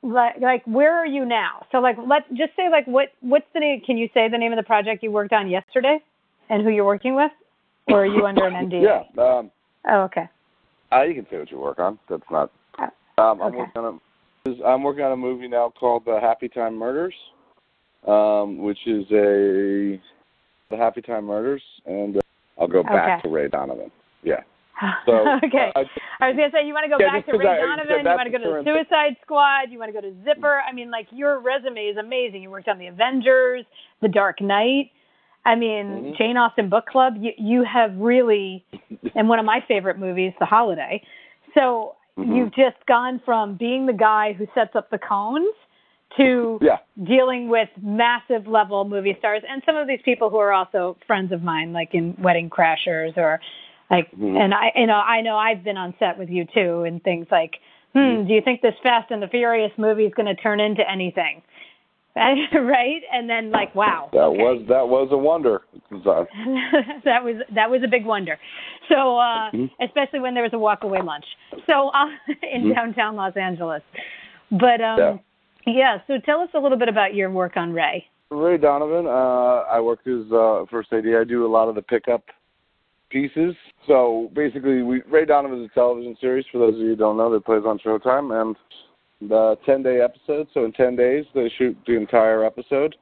like 0.03 0.35
like 0.39 0.63
where 0.65 0.97
are 0.97 1.05
you 1.05 1.25
now? 1.25 1.65
So 1.71 1.79
like 1.79 1.97
let 1.97 2.29
just 2.29 2.55
say 2.55 2.69
like 2.69 2.85
what 2.85 3.09
what's 3.21 3.45
the 3.53 3.59
name? 3.59 3.81
Can 3.85 3.97
you 3.97 4.07
say 4.13 4.29
the 4.29 4.37
name 4.37 4.51
of 4.51 4.57
the 4.57 4.63
project 4.63 5.03
you 5.03 5.11
worked 5.11 5.33
on 5.33 5.49
yesterday, 5.49 5.99
and 6.49 6.63
who 6.63 6.69
you're 6.69 6.85
working 6.85 7.15
with, 7.15 7.31
or 7.87 8.03
are 8.03 8.05
you 8.05 8.25
under 8.25 8.45
an 8.45 8.53
NDA? 8.69 8.83
yeah. 8.83 9.23
Um, 9.23 9.51
oh, 9.89 10.01
okay. 10.03 10.29
Uh, 10.91 11.01
you 11.03 11.15
can 11.15 11.25
say 11.29 11.39
what 11.39 11.51
you 11.51 11.59
work 11.59 11.79
on. 11.79 11.97
That's 12.09 12.23
not. 12.31 12.51
Uh, 12.77 12.83
Um, 13.17 13.41
I'm 13.41 13.47
okay. 13.47 13.57
working 13.57 13.81
on. 13.81 14.01
I'm 14.45 14.83
working 14.83 15.03
on 15.03 15.11
a 15.11 15.17
movie 15.17 15.47
now 15.47 15.73
called 15.79 16.03
The 16.05 16.19
Happy 16.21 16.47
Time 16.47 16.75
Murders, 16.75 17.15
um, 18.07 18.59
which 18.59 18.77
is 18.85 19.03
a 19.11 19.99
the 20.69 20.77
Happy 20.77 21.01
Time 21.01 21.25
Murders, 21.25 21.61
and 21.85 22.17
uh, 22.17 22.21
I'll 22.59 22.67
go 22.67 22.83
back 22.83 23.19
Okay. 23.19 23.27
to 23.29 23.33
Ray 23.33 23.47
Donovan. 23.49 23.91
Yeah. 24.23 24.41
So 25.05 25.13
okay. 25.43 25.71
I, 25.75 25.79
I 26.19 26.27
was 26.29 26.35
gonna 26.35 26.49
say 26.51 26.67
you 26.67 26.73
want 26.73 26.83
to 26.83 26.89
go 26.89 26.97
Yeah, 26.99 27.13
back 27.13 27.25
to 27.27 27.37
Ray 27.37 27.47
I- 27.47 27.57
Donovan. 27.57 28.03
You 28.03 28.09
want 28.11 28.27
to 28.31 28.37
go 28.37 28.43
to 28.43 28.63
the 28.63 28.63
Suicide 28.65 29.15
Squad. 29.23 29.71
You 29.71 29.79
want 29.79 29.93
to 29.93 29.93
go 29.93 30.01
to 30.01 30.13
Zipper. 30.25 30.59
I 30.69 30.73
mean, 30.73 30.91
like 30.91 31.07
your 31.11 31.39
resume 31.39 31.79
is 31.85 31.97
amazing. 31.97 32.41
You 32.43 32.49
worked 32.51 32.67
on 32.67 32.77
the 32.77 32.87
Avengers, 32.87 33.63
The 34.01 34.09
Dark 34.09 34.41
Knight. 34.41 34.91
I 35.45 35.55
mean, 35.55 35.85
Mhm. 36.13 36.17
Jane 36.17 36.35
Austen 36.37 36.67
Book 36.69 36.87
Club. 36.87 37.13
You 37.19 37.31
you 37.37 37.63
have 37.63 37.95
really, 37.97 38.65
and 39.15 39.29
one 39.29 39.39
of 39.39 39.45
my 39.45 39.61
favorite 39.67 39.97
movies, 39.97 40.33
The 40.39 40.45
Holiday. 40.45 41.01
So 41.53 41.95
Mhm. 42.17 42.35
you've 42.35 42.53
just 42.55 42.77
gone 42.87 43.19
from 43.25 43.55
being 43.55 43.85
the 43.85 43.93
guy 43.93 44.33
who 44.33 44.47
sets 44.55 44.75
up 44.75 44.89
the 44.89 44.97
cones 44.97 45.53
to 46.17 46.59
yeah. 46.61 46.77
dealing 47.03 47.49
with 47.49 47.67
massive 47.81 48.47
level 48.47 48.85
movie 48.85 49.15
stars 49.19 49.43
and 49.49 49.61
some 49.65 49.75
of 49.75 49.87
these 49.87 50.01
people 50.03 50.29
who 50.29 50.37
are 50.37 50.53
also 50.53 50.95
friends 51.05 51.31
of 51.33 51.43
mine 51.43 51.73
like 51.73 51.93
in 51.93 52.15
wedding 52.19 52.49
crashers 52.49 53.17
or 53.17 53.41
like 53.91 54.09
Mhm. 54.11 54.37
and 54.39 54.53
i 54.53 54.71
you 54.75 54.87
know 54.87 54.95
i 54.95 55.19
know 55.19 55.35
i've 55.35 55.63
been 55.63 55.77
on 55.77 55.93
set 55.99 56.17
with 56.17 56.29
you 56.29 56.45
too 56.45 56.83
and 56.83 57.03
things 57.03 57.27
like 57.31 57.59
hmm 57.93 57.99
Mhm. 57.99 58.27
do 58.27 58.33
you 58.33 58.41
think 58.41 58.61
this 58.61 58.75
fast 58.81 59.11
and 59.11 59.21
the 59.21 59.27
furious 59.27 59.71
movie 59.77 60.05
is 60.05 60.13
going 60.13 60.33
to 60.33 60.35
turn 60.41 60.59
into 60.61 60.89
anything 60.89 61.41
right 62.53 63.01
and 63.11 63.29
then 63.29 63.51
like 63.51 63.75
wow 63.75 64.09
That 64.13 64.19
okay. 64.19 64.37
was 64.37 64.65
that 64.69 64.87
was 64.87 65.09
a 65.11 65.17
wonder. 65.17 65.61
That 67.03 67.23
was 67.23 67.35
that 67.53 67.69
was 67.69 67.81
a 67.83 67.87
big 67.87 68.05
wonder. 68.05 68.37
So 68.89 69.17
uh 69.17 69.51
Mhm. 69.51 69.69
especially 69.81 70.19
when 70.21 70.33
there 70.33 70.43
was 70.43 70.53
a 70.53 70.57
walkaway 70.57 71.03
lunch. 71.03 71.25
So 71.67 71.89
uh 71.89 72.05
in 72.53 72.63
Mhm. 72.63 72.75
downtown 72.75 73.15
Los 73.15 73.35
Angeles. 73.35 73.81
But 74.51 74.81
um 74.81 75.19
yeah. 75.67 75.97
so 76.07 76.17
tell 76.25 76.39
us 76.41 76.49
a 76.53 76.59
little 76.59 76.77
bit 76.77 76.89
about 76.89 77.15
your 77.15 77.29
work 77.31 77.57
on 77.57 77.73
Ray. 77.73 78.05
Ray 78.31 78.57
Donovan. 78.57 79.05
Uh, 79.07 79.63
I 79.69 79.79
work 79.79 79.99
as 80.07 80.31
uh, 80.31 80.65
first 80.69 80.91
AD. 80.93 81.05
I 81.07 81.23
do 81.23 81.45
a 81.45 81.51
lot 81.51 81.69
of 81.69 81.75
the 81.75 81.81
pickup 81.81 82.23
pieces. 83.09 83.55
So 83.87 84.29
basically, 84.33 84.81
we, 84.81 85.01
Ray 85.09 85.25
Donovan 85.25 85.63
is 85.63 85.69
a 85.71 85.73
television 85.73 86.17
series. 86.19 86.45
For 86.51 86.57
those 86.57 86.73
of 86.75 86.79
you 86.79 86.87
who 86.89 86.95
don't 86.95 87.17
know, 87.17 87.31
that 87.31 87.45
plays 87.45 87.63
on 87.65 87.79
Showtime, 87.79 88.33
and 88.41 88.55
the 89.21 89.57
10-day 89.67 90.01
episode. 90.01 90.47
So 90.53 90.65
in 90.65 90.71
10 90.71 90.95
days, 90.95 91.25
they 91.33 91.51
shoot 91.57 91.77
the 91.87 91.95
entire 91.95 92.45
episode. 92.45 92.95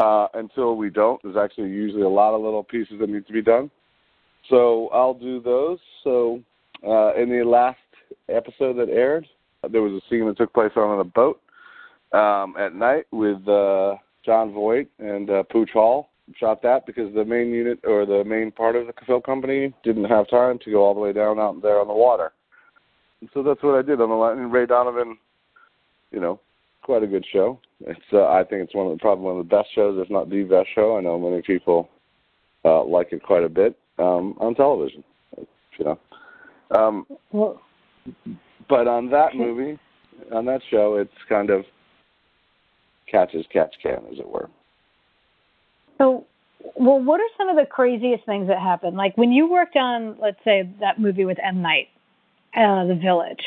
Uh, 0.00 0.28
until 0.34 0.76
we 0.76 0.90
don't, 0.90 1.20
there's 1.24 1.36
actually 1.36 1.68
usually 1.70 2.02
a 2.02 2.08
lot 2.08 2.32
of 2.32 2.40
little 2.40 2.62
pieces 2.62 2.94
that 3.00 3.10
need 3.10 3.26
to 3.26 3.32
be 3.32 3.42
done. 3.42 3.68
So 4.48 4.88
I'll 4.92 5.14
do 5.14 5.40
those. 5.40 5.78
So 6.04 6.40
uh, 6.86 7.14
in 7.14 7.28
the 7.28 7.44
last 7.44 7.78
episode 8.28 8.74
that 8.74 8.88
aired, 8.88 9.26
there 9.70 9.82
was 9.82 9.92
a 9.92 10.08
scene 10.08 10.26
that 10.26 10.36
took 10.36 10.52
place 10.52 10.70
on 10.76 11.00
a 11.00 11.04
boat 11.04 11.40
um, 12.12 12.54
at 12.58 12.74
night 12.74 13.06
with 13.10 13.46
uh, 13.48 13.96
Jon 14.24 14.52
Voight 14.52 14.88
and 14.98 15.28
uh, 15.30 15.42
Pooch 15.44 15.70
Hall. 15.72 16.10
Shot 16.36 16.62
that 16.62 16.84
because 16.86 17.12
the 17.14 17.24
main 17.24 17.48
unit 17.50 17.80
or 17.84 18.04
the 18.04 18.22
main 18.22 18.50
part 18.50 18.76
of 18.76 18.86
the 18.86 18.92
film 19.06 19.22
company 19.22 19.72
didn't 19.82 20.04
have 20.04 20.28
time 20.28 20.58
to 20.64 20.70
go 20.70 20.84
all 20.84 20.94
the 20.94 21.00
way 21.00 21.12
down 21.12 21.38
out 21.38 21.60
there 21.62 21.80
on 21.80 21.88
the 21.88 21.94
water. 21.94 22.32
And 23.20 23.30
so 23.32 23.42
that's 23.42 23.62
what 23.62 23.74
I 23.74 23.82
did 23.82 24.00
on 24.00 24.10
the 24.10 24.14
line. 24.14 24.38
Ray 24.38 24.66
Donovan, 24.66 25.16
you 26.10 26.20
know, 26.20 26.40
quite 26.82 27.02
a 27.02 27.06
good 27.06 27.24
show. 27.32 27.58
It's 27.80 28.00
uh, 28.12 28.26
I 28.28 28.44
think 28.44 28.62
it's 28.62 28.74
one 28.74 28.86
of 28.86 28.92
the, 28.92 28.98
probably 28.98 29.24
one 29.24 29.38
of 29.38 29.48
the 29.48 29.56
best 29.56 29.68
shows, 29.74 29.98
if 30.02 30.10
not 30.10 30.30
the 30.30 30.42
best 30.44 30.68
show. 30.74 30.96
I 30.96 31.00
know 31.00 31.18
many 31.18 31.42
people 31.42 31.88
uh, 32.64 32.82
like 32.84 33.12
it 33.12 33.22
quite 33.22 33.44
a 33.44 33.48
bit 33.48 33.76
um, 33.98 34.34
on 34.38 34.54
television. 34.54 35.04
You 35.78 35.84
know, 35.84 35.98
um, 36.76 37.06
Well, 37.30 37.60
but 38.68 38.88
on 38.88 39.10
that 39.10 39.36
movie, 39.36 39.78
on 40.32 40.44
that 40.46 40.60
show, 40.70 40.96
it's 40.96 41.12
kind 41.28 41.50
of 41.50 41.64
catch 43.10 43.34
as 43.34 43.44
catch 43.52 43.74
can, 43.82 44.02
as 44.12 44.18
it 44.18 44.28
were. 44.28 44.48
so 45.98 46.24
well 46.74 47.00
what 47.00 47.20
are 47.20 47.28
some 47.36 47.48
of 47.48 47.56
the 47.56 47.64
craziest 47.64 48.26
things 48.26 48.48
that 48.48 48.58
happened? 48.58 48.96
Like 48.96 49.16
when 49.16 49.30
you 49.30 49.48
worked 49.50 49.76
on 49.76 50.16
let's 50.20 50.38
say 50.44 50.68
that 50.80 50.98
movie 51.00 51.24
with 51.24 51.38
M 51.42 51.62
Night, 51.62 51.88
uh 52.56 52.84
The 52.86 52.94
Village. 52.96 53.44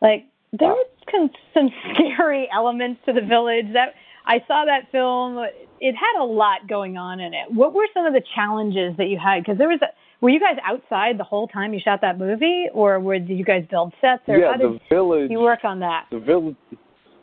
Like 0.00 0.26
there 0.58 0.70
were 0.70 0.84
some, 1.10 1.30
some 1.54 1.70
scary 1.94 2.48
elements 2.54 3.00
to 3.06 3.12
The 3.12 3.20
Village 3.20 3.72
that 3.72 3.94
I 4.26 4.38
saw 4.46 4.64
that 4.66 4.90
film. 4.90 5.38
It 5.80 5.94
had 5.94 6.20
a 6.20 6.24
lot 6.24 6.68
going 6.68 6.96
on 6.96 7.20
in 7.20 7.34
it. 7.34 7.52
What 7.52 7.74
were 7.74 7.86
some 7.94 8.06
of 8.06 8.12
the 8.12 8.22
challenges 8.34 8.96
that 8.98 9.06
you 9.06 9.18
had? 9.22 9.42
Because 9.42 9.58
there 9.58 9.68
was, 9.68 9.80
a, 9.82 9.86
were 10.20 10.30
you 10.30 10.40
guys 10.40 10.56
outside 10.64 11.18
the 11.18 11.24
whole 11.24 11.48
time 11.48 11.74
you 11.74 11.80
shot 11.82 12.00
that 12.00 12.18
movie, 12.18 12.66
or 12.72 12.98
were 13.00 13.18
did 13.18 13.38
you 13.38 13.44
guys 13.44 13.64
build 13.70 13.92
sets? 14.00 14.22
Or 14.26 14.38
yeah, 14.38 14.52
how 14.52 14.58
the 14.58 14.78
did 14.78 14.80
village. 14.90 15.30
you 15.30 15.40
work 15.40 15.64
on 15.64 15.80
that? 15.80 16.06
the 16.10 16.20
village. 16.20 16.56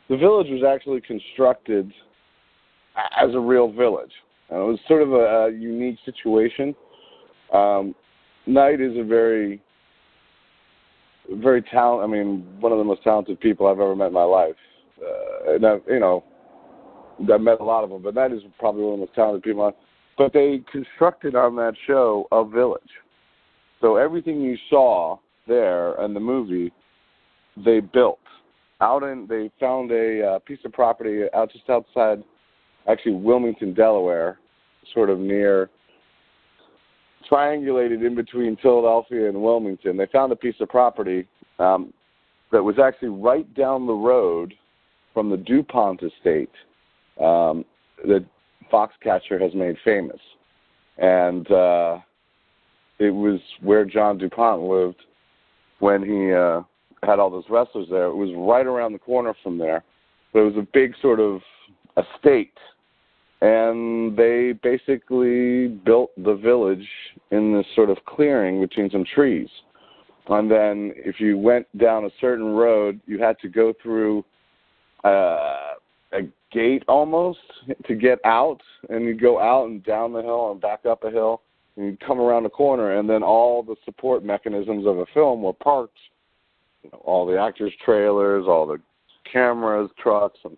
The 0.09 0.17
village 0.17 0.47
was 0.49 0.63
actually 0.67 1.01
constructed 1.01 1.91
as 2.95 3.33
a 3.33 3.39
real 3.39 3.71
village. 3.71 4.11
And 4.49 4.59
it 4.59 4.63
was 4.63 4.79
sort 4.87 5.01
of 5.01 5.13
a, 5.13 5.47
a 5.47 5.51
unique 5.51 5.97
situation. 6.05 6.75
Um, 7.53 7.95
Night 8.45 8.81
is 8.81 8.97
a 8.97 9.03
very, 9.03 9.61
very 11.29 11.61
talent. 11.61 12.03
I 12.03 12.07
mean, 12.07 12.45
one 12.59 12.71
of 12.71 12.77
the 12.77 12.83
most 12.83 13.03
talented 13.03 13.39
people 13.39 13.67
I've 13.67 13.79
ever 13.79 13.95
met 13.95 14.07
in 14.07 14.13
my 14.13 14.23
life. 14.23 14.55
Uh, 15.01 15.55
and 15.55 15.65
I, 15.65 15.77
you 15.87 15.99
know, 15.99 16.23
I've 17.31 17.41
met 17.41 17.59
a 17.59 17.63
lot 17.63 17.83
of 17.83 17.89
them, 17.89 18.01
but 18.01 18.15
Night 18.15 18.31
is 18.31 18.41
probably 18.59 18.83
one 18.83 18.93
of 18.93 18.99
the 18.99 19.05
most 19.05 19.15
talented 19.15 19.43
people. 19.43 19.63
I, 19.63 19.71
but 20.17 20.33
they 20.33 20.63
constructed 20.71 21.35
on 21.35 21.55
that 21.55 21.73
show 21.87 22.27
a 22.31 22.45
village. 22.45 22.81
So 23.81 23.95
everything 23.95 24.41
you 24.41 24.57
saw 24.69 25.17
there 25.47 26.01
in 26.03 26.13
the 26.13 26.19
movie, 26.19 26.71
they 27.65 27.79
built 27.79 28.19
out 28.81 29.03
in. 29.03 29.27
They 29.27 29.51
found 29.59 29.91
a 29.91 30.35
uh, 30.35 30.39
piece 30.39 30.59
of 30.65 30.71
property 30.71 31.23
out 31.33 31.51
just 31.51 31.69
outside, 31.69 32.23
actually 32.87 33.15
Wilmington, 33.15 33.73
Delaware, 33.73 34.39
sort 34.93 35.09
of 35.09 35.19
near 35.19 35.69
triangulated 37.29 38.05
in 38.05 38.15
between 38.15 38.57
Philadelphia 38.57 39.29
and 39.29 39.41
Wilmington. 39.41 39.97
They 39.97 40.07
found 40.07 40.31
a 40.31 40.35
piece 40.35 40.55
of 40.59 40.69
property 40.69 41.27
um, 41.59 41.93
that 42.51 42.63
was 42.63 42.79
actually 42.79 43.09
right 43.09 43.51
down 43.55 43.87
the 43.87 43.93
road 43.93 44.53
from 45.13 45.29
the 45.29 45.37
DuPont 45.37 46.01
estate 46.01 46.51
um, 47.19 47.65
that 48.05 48.25
Foxcatcher 48.71 49.39
has 49.39 49.53
made 49.53 49.75
famous. 49.83 50.19
And 50.97 51.49
uh, 51.51 51.99
it 52.99 53.11
was 53.11 53.39
where 53.61 53.85
John 53.85 54.17
DuPont 54.17 54.61
lived 54.61 55.01
when 55.79 56.03
he 56.03 56.31
uh, 56.31 56.61
had 57.03 57.19
all 57.19 57.29
those 57.29 57.49
wrestlers 57.49 57.87
there. 57.89 58.05
It 58.05 58.15
was 58.15 58.29
right 58.35 58.65
around 58.65 58.93
the 58.93 58.99
corner 58.99 59.33
from 59.43 59.57
there. 59.57 59.83
But 60.31 60.39
it 60.39 60.55
was 60.55 60.57
a 60.57 60.67
big 60.73 60.93
sort 61.01 61.19
of 61.19 61.41
estate 61.97 62.53
and 63.43 64.15
they 64.15 64.53
basically 64.63 65.67
built 65.67 66.11
the 66.23 66.33
village 66.33 66.87
in 67.31 67.53
this 67.53 67.65
sort 67.75 67.89
of 67.89 67.97
clearing 68.05 68.61
between 68.61 68.89
some 68.89 69.03
trees. 69.03 69.49
And 70.29 70.49
then 70.49 70.93
if 70.95 71.19
you 71.19 71.37
went 71.37 71.67
down 71.77 72.05
a 72.05 72.09
certain 72.21 72.53
road, 72.53 73.01
you 73.05 73.19
had 73.19 73.37
to 73.39 73.49
go 73.49 73.73
through 73.83 74.23
uh, 75.03 75.73
a 76.13 76.21
gate 76.53 76.83
almost 76.87 77.39
to 77.85 77.95
get 77.95 78.19
out, 78.23 78.61
and 78.89 79.03
you'd 79.03 79.19
go 79.19 79.41
out 79.41 79.65
and 79.67 79.83
down 79.83 80.13
the 80.13 80.21
hill 80.21 80.53
and 80.53 80.61
back 80.61 80.85
up 80.85 81.03
a 81.03 81.11
hill, 81.11 81.41
and 81.75 81.85
you'd 81.85 81.99
come 81.99 82.21
around 82.21 82.43
the 82.43 82.49
corner, 82.49 82.97
and 82.97 83.09
then 83.09 83.23
all 83.23 83.61
the 83.61 83.75
support 83.83 84.23
mechanisms 84.23 84.87
of 84.87 84.99
a 84.99 85.05
film 85.13 85.41
were 85.41 85.51
parked. 85.51 85.97
You 86.81 86.91
know, 86.93 87.01
all 87.03 87.25
the 87.25 87.37
actors' 87.37 87.73
trailers, 87.83 88.45
all 88.47 88.65
the 88.65 88.77
cameras, 89.29 89.89
trucks, 90.01 90.39
and 90.45 90.57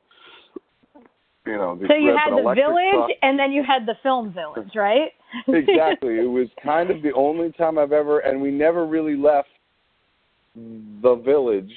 you 1.45 1.57
know, 1.57 1.79
So 1.87 1.93
you 1.93 2.15
had 2.17 2.31
the 2.31 2.53
village, 2.55 2.93
truck. 2.93 3.09
and 3.21 3.37
then 3.37 3.51
you 3.51 3.63
had 3.63 3.85
the 3.85 3.95
film 4.01 4.33
village, 4.33 4.71
right? 4.75 5.11
exactly. 5.47 6.15
It 6.19 6.29
was 6.29 6.47
kind 6.63 6.89
of 6.89 7.01
the 7.01 7.13
only 7.13 7.51
time 7.53 7.77
I've 7.77 7.91
ever, 7.91 8.19
and 8.19 8.41
we 8.41 8.51
never 8.51 8.85
really 8.85 9.15
left 9.15 9.49
the 10.55 11.15
village 11.23 11.71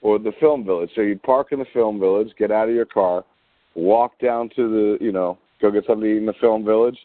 or 0.00 0.18
the 0.18 0.32
film 0.40 0.64
village. 0.64 0.90
So 0.94 1.02
you'd 1.02 1.22
park 1.22 1.48
in 1.52 1.58
the 1.58 1.66
film 1.72 2.00
village, 2.00 2.28
get 2.38 2.50
out 2.50 2.68
of 2.68 2.74
your 2.74 2.86
car, 2.86 3.24
walk 3.74 4.12
down 4.20 4.48
to 4.56 4.68
the, 4.68 5.04
you 5.04 5.12
know, 5.12 5.38
go 5.60 5.70
get 5.70 5.84
something 5.86 6.02
to 6.02 6.14
eat 6.14 6.18
in 6.18 6.26
the 6.26 6.34
film 6.40 6.64
village, 6.64 6.98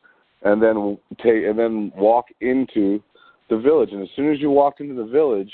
and 0.44 0.62
then 0.62 0.98
take 1.24 1.46
and 1.46 1.58
then 1.58 1.92
walk 1.96 2.26
into 2.42 3.02
the 3.50 3.58
village. 3.58 3.90
And 3.92 4.02
as 4.04 4.10
soon 4.16 4.32
as 4.32 4.40
you 4.40 4.50
walked 4.50 4.82
into 4.82 4.96
the 4.96 5.10
village, 5.10 5.52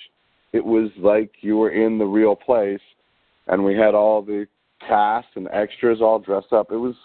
it 0.51 0.63
was 0.63 0.89
like 0.98 1.31
you 1.41 1.57
were 1.57 1.72
in 1.72 1.98
the 1.98 2.05
real 2.05 2.36
place, 2.36 2.81
and 3.48 3.63
we 3.63 3.75
had 3.75 3.95
all 3.95 4.22
the 4.22 4.45
cast 4.88 5.28
and 5.36 5.48
extras 5.54 6.02
all 6.02 6.20
dressed 6.20 6.54
up. 6.54 6.72
It 6.72 6.78
was 6.78 6.96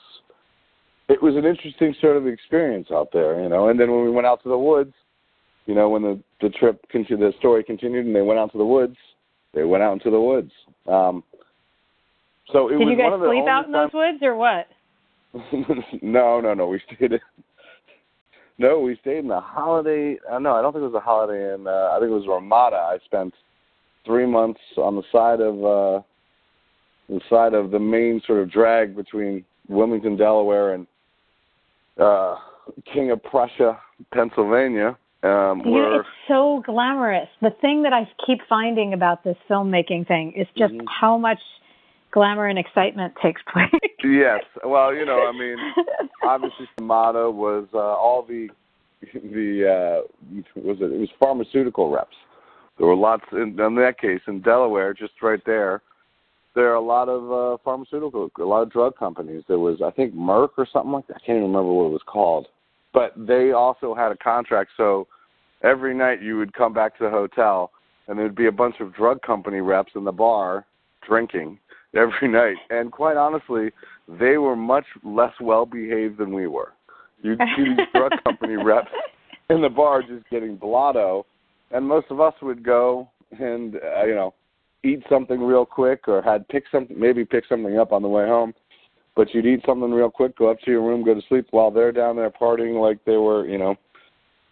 it 1.09 1.23
was 1.23 1.37
an 1.37 1.45
interesting 1.45 1.95
sort 2.01 2.17
of 2.17 2.27
experience 2.27 2.89
out 2.93 3.09
there, 3.13 3.43
you 3.43 3.49
know. 3.49 3.69
And 3.69 3.81
then 3.81 3.91
when 3.91 4.05
we 4.05 4.11
went 4.11 4.27
out 4.27 4.43
to 4.43 4.49
the 4.49 4.59
woods, 4.59 4.93
you 5.67 5.75
know, 5.75 5.89
when 5.89 6.03
the 6.03 6.21
the 6.41 6.51
trip 6.51 6.85
continued, 6.91 7.33
the 7.33 7.37
story 7.39 7.65
continued, 7.65 8.07
and 8.07 8.15
they 8.15 8.23
went 8.23 8.39
out 8.39 8.53
to 8.53 8.59
the 8.59 8.65
woods, 8.65 8.97
they 9.55 9.65
went 9.65 9.83
out 9.83 9.95
into 9.95 10.11
the 10.11 10.21
woods. 10.21 10.53
Um, 10.87 11.23
So 12.53 12.69
it 12.69 12.79
Did 12.79 12.81
was 12.81 12.89
you 12.91 12.97
guys 12.97 13.05
one 13.05 13.13
of 13.15 13.21
the 13.21 13.27
sleep 13.27 13.49
out 13.49 13.67
in 13.67 13.73
those 13.73 13.91
woods 13.93 14.19
or 14.23 14.37
what? 14.37 14.67
no, 16.03 16.41
no, 16.41 16.55
no. 16.55 16.67
We 16.69 16.81
stayed 16.87 17.13
in. 17.13 17.21
No, 18.61 18.81
we 18.81 18.99
stayed 19.01 19.19
in 19.19 19.29
the 19.29 19.39
Holiday. 19.39 20.19
Uh, 20.29 20.41
no, 20.41 20.57
I 20.57 20.63
don't 20.63 20.73
think 20.73 20.83
it 20.83 20.91
was 20.91 20.95
a 20.95 21.01
Holiday 21.01 21.55
Inn. 21.55 21.69
Uh, 21.69 21.93
I 21.93 22.01
think 22.01 22.11
it 22.11 22.15
was 22.15 22.27
Ramada. 22.27 22.75
I 22.75 22.99
spent 23.05 23.33
three 24.05 24.27
months 24.27 24.59
on 24.77 24.97
the 24.97 25.05
side 25.13 25.41
of 25.41 25.65
uh, 25.65 26.03
the 27.09 27.21
side 27.29 27.55
of 27.55 27.71
the 27.71 27.79
main 27.79 28.21
sort 28.27 28.41
of 28.41 28.51
drag 28.51 28.95
between 28.95 29.45
Wilmington, 29.69 30.17
Delaware, 30.17 30.75
and 30.75 30.87
uh, 31.99 32.37
King 32.93 33.11
of 33.11 33.23
Prussia, 33.23 33.79
Pennsylvania. 34.13 34.97
Um, 35.23 35.63
where 35.65 36.01
it's 36.01 36.09
so 36.29 36.63
glamorous. 36.65 37.29
The 37.43 37.51
thing 37.61 37.83
that 37.83 37.93
I 37.93 38.09
keep 38.25 38.39
finding 38.49 38.93
about 38.93 39.25
this 39.25 39.37
filmmaking 39.51 40.07
thing 40.07 40.33
is 40.37 40.47
just 40.57 40.75
Mhm. 40.75 40.87
how 40.89 41.19
much 41.19 41.41
glamour 42.13 42.47
and 42.47 42.59
excitement 42.59 43.15
takes 43.21 43.43
place. 43.43 43.69
yes, 44.05 44.45
well, 44.65 44.95
you 44.95 45.05
know, 45.05 45.27
I 45.27 45.33
mean, 45.33 45.57
obviously 46.23 46.69
the 46.77 46.85
motto 46.85 47.31
was 47.31 47.67
uh, 47.75 47.79
all 47.79 48.23
the 48.23 48.49
the 49.15 50.03
uh 50.05 50.33
was 50.57 50.79
it 50.81 50.93
it 50.93 50.99
was 50.99 51.09
pharmaceutical 51.21 51.91
reps 51.91 52.17
there 52.79 52.87
were 52.87 52.97
lots 52.97 53.23
in, 53.33 53.59
in 53.59 53.75
that 53.77 53.95
case 54.01 54.21
in 54.27 54.41
delaware 54.41 54.93
just 54.93 55.13
right 55.23 55.43
there 55.47 55.83
there 56.59 56.73
are 56.73 56.75
a 56.75 56.81
lot 56.81 57.09
of 57.09 57.31
uh 57.31 57.57
pharmaceutical 57.63 58.29
a 58.37 58.43
lot 58.43 58.63
of 58.63 58.73
drug 58.73 58.97
companies. 58.97 59.45
There 59.47 59.61
was 59.61 59.81
i 59.81 59.93
think 59.93 60.13
merck 60.13 60.51
or 60.59 60.67
something 60.73 60.91
like 60.91 61.07
that. 61.07 61.19
I 61.19 61.21
can't 61.21 61.37
even 61.37 61.53
remember 61.53 61.73
what 61.73 61.87
it 61.87 61.93
was 61.93 62.03
called. 62.05 62.49
But 62.93 63.13
they 63.17 63.53
also 63.53 63.95
had 63.95 64.11
a 64.11 64.17
contract. 64.17 64.71
So 64.77 65.07
every 65.63 65.95
night 65.95 66.21
you 66.21 66.37
would 66.37 66.53
come 66.53 66.73
back 66.73 66.99
to 66.99 67.05
the 67.05 67.11
hotel 67.11 67.71
and 68.09 68.19
there'd 68.19 68.35
be 68.35 68.47
a 68.47 68.53
bunch 68.53 68.77
of 68.81 68.93
drug 68.93 69.23
company 69.23 69.61
reps 69.61 69.93
in 69.95 70.03
the 70.03 70.11
bar 70.11 70.67
drinking 71.07 71.61
every 71.95 72.27
night. 72.27 72.57
And 72.71 72.91
quite 72.91 73.17
honestly 73.17 73.71
they 74.09 74.37
were 74.39 74.57
much 74.57 74.87
less 75.05 75.35
well 75.41 75.65
behaved 75.65 76.19
than 76.19 76.35
we 76.35 76.49
were. 76.49 76.73
You'd 77.23 77.39
see 77.57 77.67
these 77.77 77.87
drug 77.95 78.13
company 78.25 78.57
reps 78.57 78.91
in 79.49 79.63
the 79.63 79.69
bar 79.69 80.03
just 80.03 80.29
getting 80.29 80.57
blotto, 80.57 81.25
and 81.71 81.87
most 81.87 82.07
of 82.11 82.21
us 82.21 82.35
would 82.43 82.65
go 82.65 83.09
and 83.39 83.77
uh, 83.77 84.05
you 84.05 84.15
know 84.17 84.35
eat 84.89 85.03
something 85.09 85.41
real 85.41 85.67
quick 85.67 86.09
or 86.09 86.23
had 86.23 86.49
pick 86.49 86.65
something 86.73 86.99
maybe 86.99 87.25
pick 87.25 87.45
something 87.49 87.79
up 87.79 87.93
on 87.93 88.03
the 88.03 88.09
way 88.09 88.27
home. 88.27 88.55
But 89.17 89.35
you'd 89.35 89.47
eat 89.47 89.63
something 89.67 89.91
real 89.91 90.11
quick, 90.11 90.39
go 90.39 90.49
up 90.51 90.61
to 90.61 90.71
your 90.71 90.83
room, 90.83 91.05
go 91.05 91.15
to 91.15 91.23
sleep 91.29 91.49
while 91.51 91.71
they're 91.71 91.93
down 91.93 92.17
there 92.17 92.31
partying 92.31 92.81
like 92.81 93.05
they 93.05 93.17
were 93.17 93.47
you 93.47 93.59
know 93.59 93.77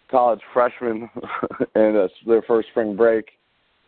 college 0.09 0.41
freshmen 0.53 1.09
and 1.75 1.97
uh, 1.97 2.07
their 2.25 2.41
first 2.43 2.69
spring 2.69 2.95
break 2.95 3.25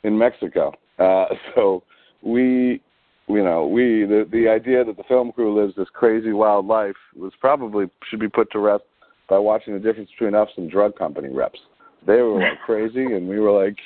in 0.04 0.18
Mexico. 0.18 0.74
Uh, 0.98 1.26
so 1.56 1.84
we 2.22 2.82
you 3.30 3.44
know, 3.44 3.68
we 3.68 4.06
the 4.06 4.28
the 4.32 4.48
idea 4.48 4.84
that 4.84 4.98
the 4.98 5.04
film 5.04 5.32
crew 5.32 5.60
lives 5.62 5.76
this 5.78 5.88
crazy 5.94 6.34
wild 6.34 6.66
life 6.66 6.96
was 7.16 7.32
probably 7.40 7.86
should 8.10 8.20
be 8.20 8.28
put 8.28 8.52
to 8.52 8.60
rest 8.60 8.84
by 9.30 9.38
watching 9.38 9.74
the 9.74 9.80
difference 9.80 10.10
between 10.10 10.34
us 10.34 10.50
and 10.58 10.70
drug 10.70 10.98
company 10.98 11.30
reps. 11.30 11.60
They 12.08 12.22
were 12.22 12.40
like 12.40 12.60
crazy, 12.66 13.06
and 13.06 13.30
we 13.30 13.40
were 13.40 13.52
like, 13.52 13.78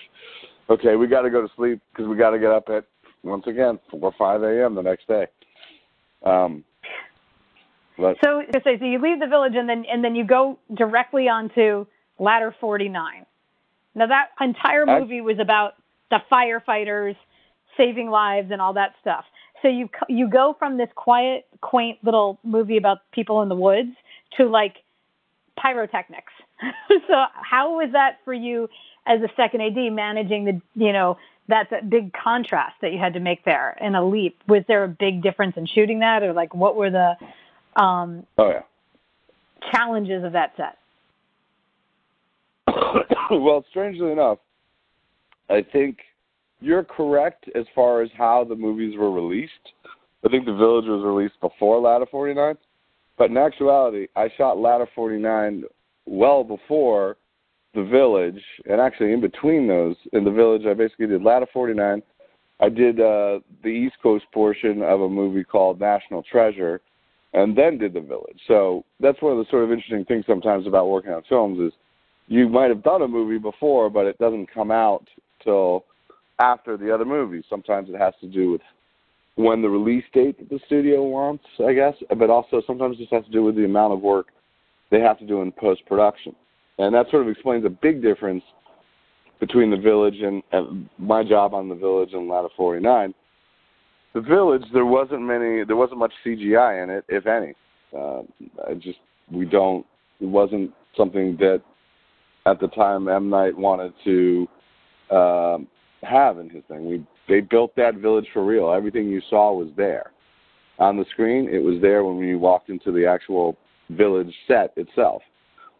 okay, 0.73 0.95
we 0.95 1.07
got 1.07 1.21
to 1.21 1.29
go 1.29 1.41
to 1.41 1.49
sleep 1.55 1.81
because 1.91 2.07
we 2.07 2.15
got 2.15 2.31
to 2.31 2.39
get 2.39 2.51
up 2.51 2.69
at 2.69 2.85
once 3.23 3.45
again 3.47 3.79
four 3.89 3.99
or 4.01 4.13
five 4.17 4.43
a.m. 4.43 4.75
the 4.75 4.81
next 4.81 5.07
day. 5.07 5.27
Um, 6.23 6.63
but 7.97 8.17
so, 8.23 8.41
so 8.63 8.69
you 8.85 8.99
leave 8.99 9.19
the 9.19 9.27
village 9.27 9.53
and 9.55 9.67
then 9.69 9.85
and 9.91 10.03
then 10.03 10.15
you 10.15 10.25
go 10.25 10.57
directly 10.75 11.27
onto 11.29 11.85
Ladder 12.19 12.55
49. 12.59 13.25
Now 13.95 14.07
that 14.07 14.29
entire 14.41 14.89
I- 14.89 14.99
movie 14.99 15.21
was 15.21 15.37
about 15.39 15.73
the 16.09 16.19
firefighters 16.31 17.15
saving 17.77 18.09
lives 18.09 18.49
and 18.51 18.61
all 18.61 18.73
that 18.73 18.93
stuff. 19.01 19.25
So 19.61 19.67
you 19.67 19.87
c- 19.87 20.13
you 20.13 20.29
go 20.29 20.55
from 20.57 20.77
this 20.77 20.89
quiet, 20.95 21.45
quaint 21.61 21.99
little 22.03 22.39
movie 22.43 22.77
about 22.77 22.99
people 23.11 23.41
in 23.41 23.49
the 23.49 23.55
woods 23.55 23.95
to 24.37 24.45
like 24.45 24.75
pyrotechnics. 25.61 26.33
so 27.07 27.25
how 27.33 27.77
was 27.77 27.89
that 27.93 28.17
for 28.25 28.33
you 28.33 28.67
as 29.05 29.21
a 29.21 29.29
second 29.35 29.61
AD 29.61 29.91
managing 29.91 30.45
the 30.45 30.61
you 30.75 30.93
know 30.93 31.17
that's 31.47 31.71
a 31.71 31.83
big 31.83 32.11
contrast 32.13 32.75
that 32.81 32.93
you 32.93 32.99
had 32.99 33.13
to 33.13 33.19
make 33.19 33.43
there 33.43 33.77
in 33.81 33.95
a 33.95 34.05
leap. 34.05 34.37
Was 34.47 34.63
there 34.67 34.83
a 34.83 34.87
big 34.87 35.21
difference 35.21 35.55
in 35.57 35.67
shooting 35.67 35.99
that, 35.99 36.23
or 36.23 36.33
like 36.33 36.53
what 36.53 36.75
were 36.75 36.89
the 36.89 37.15
um, 37.81 38.25
oh 38.37 38.49
yeah. 38.49 38.61
challenges 39.71 40.23
of 40.23 40.33
that 40.33 40.53
set? 40.55 40.77
well, 43.31 43.65
strangely 43.69 44.11
enough, 44.11 44.37
I 45.49 45.65
think 45.71 45.97
you're 46.61 46.83
correct 46.83 47.49
as 47.55 47.65
far 47.75 48.01
as 48.01 48.09
how 48.17 48.45
the 48.47 48.55
movies 48.55 48.97
were 48.97 49.11
released. 49.11 49.51
I 50.25 50.29
think 50.29 50.45
The 50.45 50.55
Village 50.55 50.85
was 50.85 51.03
released 51.03 51.39
before 51.41 51.81
Ladder 51.81 52.05
49, 52.09 52.55
but 53.17 53.29
in 53.29 53.35
actuality, 53.35 54.07
I 54.15 54.29
shot 54.37 54.57
Ladder 54.57 54.87
49 54.95 55.63
well 56.05 56.45
before 56.45 57.17
The 57.73 57.83
Village, 57.83 58.41
and 58.69 58.79
actually 58.79 59.13
in 59.13 59.21
between 59.21 59.67
those, 59.67 59.95
in 60.11 60.23
The 60.23 60.31
Village, 60.31 60.63
I 60.67 60.73
basically 60.73 61.07
did 61.07 61.23
Ladder 61.23 61.47
49. 61.51 62.01
I 62.59 62.69
did 62.69 62.99
uh, 62.99 63.39
the 63.63 63.69
East 63.69 63.95
Coast 64.01 64.25
portion 64.31 64.83
of 64.83 65.01
a 65.01 65.09
movie 65.09 65.43
called 65.43 65.79
National 65.79 66.23
Treasure, 66.23 66.81
and 67.33 67.57
then 67.57 67.79
did 67.79 67.93
The 67.93 68.01
Village. 68.01 68.39
So 68.47 68.85
that's 68.99 69.21
one 69.21 69.31
of 69.31 69.39
the 69.39 69.49
sort 69.49 69.63
of 69.63 69.71
interesting 69.71 70.05
things 70.05 70.25
sometimes 70.27 70.67
about 70.67 70.89
working 70.89 71.11
on 71.11 71.23
films 71.27 71.59
is 71.59 71.73
you 72.27 72.47
might 72.47 72.69
have 72.69 72.83
done 72.83 73.01
a 73.01 73.07
movie 73.07 73.39
before, 73.39 73.89
but 73.89 74.05
it 74.05 74.17
doesn't 74.19 74.53
come 74.53 74.71
out 74.71 75.05
till 75.43 75.85
after 76.39 76.77
the 76.77 76.93
other 76.93 77.05
movies. 77.05 77.43
Sometimes 77.49 77.89
it 77.89 77.97
has 77.97 78.13
to 78.21 78.27
do 78.27 78.51
with 78.51 78.61
when 79.35 79.63
the 79.63 79.69
release 79.69 80.05
date 80.13 80.37
that 80.37 80.49
the 80.49 80.59
studio 80.67 81.03
wants, 81.03 81.43
I 81.65 81.73
guess, 81.73 81.95
but 82.17 82.29
also 82.29 82.61
sometimes 82.67 82.97
it 82.99 83.09
has 83.11 83.25
to 83.25 83.31
do 83.31 83.43
with 83.43 83.55
the 83.55 83.65
amount 83.65 83.93
of 83.93 84.01
work 84.01 84.27
they 84.91 84.99
have 84.99 85.17
to 85.19 85.25
do 85.25 85.41
in 85.41 85.51
post 85.51 85.83
production. 85.87 86.35
And 86.77 86.93
that 86.95 87.09
sort 87.11 87.23
of 87.23 87.29
explains 87.29 87.65
a 87.65 87.69
big 87.69 88.01
difference 88.01 88.43
between 89.39 89.69
the 89.69 89.77
village 89.77 90.19
and, 90.21 90.41
and 90.51 90.89
my 90.97 91.23
job 91.23 91.53
on 91.53 91.69
the 91.69 91.75
village 91.75 92.09
and 92.13 92.27
Ladder 92.27 92.47
49. 92.55 93.13
The 94.13 94.21
village, 94.21 94.63
there 94.73 94.85
wasn't 94.85 95.21
many, 95.21 95.63
there 95.65 95.75
wasn't 95.75 95.99
much 95.99 96.13
CGI 96.25 96.83
in 96.83 96.89
it, 96.89 97.03
if 97.09 97.25
any. 97.25 97.53
Uh, 97.95 98.21
I 98.67 98.73
just 98.75 98.99
we 99.31 99.45
don't. 99.45 99.85
It 100.19 100.25
wasn't 100.25 100.71
something 100.95 101.35
that 101.37 101.61
at 102.45 102.59
the 102.59 102.67
time 102.69 103.07
M 103.07 103.29
Night 103.29 103.57
wanted 103.57 103.93
to 104.03 104.47
um, 105.11 105.67
have 106.03 106.37
in 106.39 106.49
his 106.49 106.63
thing. 106.67 106.89
We 106.89 107.05
they 107.27 107.41
built 107.41 107.75
that 107.75 107.95
village 107.95 108.27
for 108.33 108.45
real. 108.45 108.71
Everything 108.71 109.07
you 109.07 109.21
saw 109.29 109.53
was 109.53 109.69
there 109.77 110.11
on 110.79 110.97
the 110.97 111.05
screen. 111.11 111.47
It 111.51 111.63
was 111.63 111.81
there 111.81 112.03
when 112.03 112.17
you 112.17 112.39
walked 112.39 112.69
into 112.69 112.91
the 112.91 113.05
actual 113.05 113.57
village 113.89 114.33
set 114.47 114.73
itself. 114.75 115.21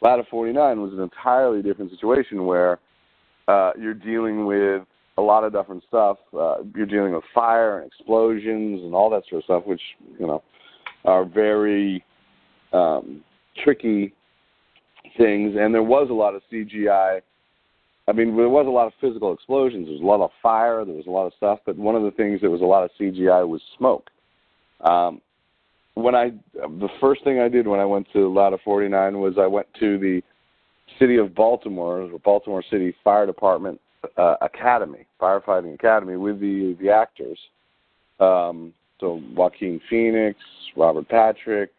Ladder 0.03 0.23
49 0.29 0.81
was 0.81 0.91
an 0.91 0.99
entirely 0.99 1.61
different 1.61 1.89
situation 1.89 2.45
where 2.45 2.79
uh, 3.47 3.71
you're 3.79 3.93
dealing 3.93 4.45
with 4.45 4.83
a 5.17 5.21
lot 5.21 5.45
of 5.45 5.53
different 5.53 5.81
stuff. 5.87 6.17
Uh, 6.37 6.57
you're 6.75 6.85
dealing 6.85 7.13
with 7.13 7.23
fire 7.33 7.79
and 7.79 7.87
explosions 7.87 8.81
and 8.83 8.93
all 8.93 9.09
that 9.09 9.23
sort 9.29 9.39
of 9.39 9.43
stuff, 9.45 9.63
which 9.65 9.81
you 10.19 10.27
know 10.27 10.43
are 11.05 11.23
very 11.23 12.03
um, 12.73 13.23
tricky 13.63 14.13
things. 15.17 15.55
And 15.57 15.73
there 15.73 15.83
was 15.83 16.09
a 16.09 16.13
lot 16.13 16.35
of 16.35 16.41
CGI. 16.51 17.21
I 18.05 18.11
mean, 18.11 18.35
there 18.35 18.49
was 18.49 18.67
a 18.67 18.69
lot 18.69 18.87
of 18.87 18.93
physical 18.99 19.33
explosions. 19.33 19.85
There 19.85 19.93
was 19.93 20.01
a 20.01 20.05
lot 20.05 20.21
of 20.21 20.31
fire. 20.41 20.83
There 20.83 20.95
was 20.95 21.07
a 21.07 21.11
lot 21.11 21.27
of 21.27 21.33
stuff. 21.37 21.59
But 21.65 21.77
one 21.77 21.95
of 21.95 22.03
the 22.03 22.11
things 22.11 22.41
that 22.41 22.49
was 22.49 22.59
a 22.59 22.65
lot 22.65 22.83
of 22.83 22.91
CGI 22.99 23.47
was 23.47 23.61
smoke. 23.77 24.09
Um, 24.81 25.21
when 25.95 26.15
I 26.15 26.31
the 26.53 26.89
first 26.99 27.23
thing 27.23 27.39
I 27.39 27.49
did 27.49 27.67
when 27.67 27.79
I 27.79 27.85
went 27.85 28.07
to 28.13 28.31
Ladder 28.31 28.57
49 28.63 29.19
was 29.19 29.35
I 29.37 29.47
went 29.47 29.67
to 29.79 29.97
the 29.97 30.21
city 30.99 31.17
of 31.17 31.35
Baltimore, 31.35 32.09
Baltimore 32.23 32.63
City 32.69 32.95
Fire 33.03 33.25
Department 33.25 33.79
uh, 34.17 34.35
Academy, 34.41 35.05
firefighting 35.21 35.73
academy, 35.73 36.17
with 36.17 36.39
the 36.39 36.75
the 36.81 36.89
actors. 36.89 37.39
Um, 38.19 38.73
so 38.99 39.21
Joaquin 39.35 39.81
Phoenix, 39.89 40.39
Robert 40.75 41.07
Patrick, 41.09 41.71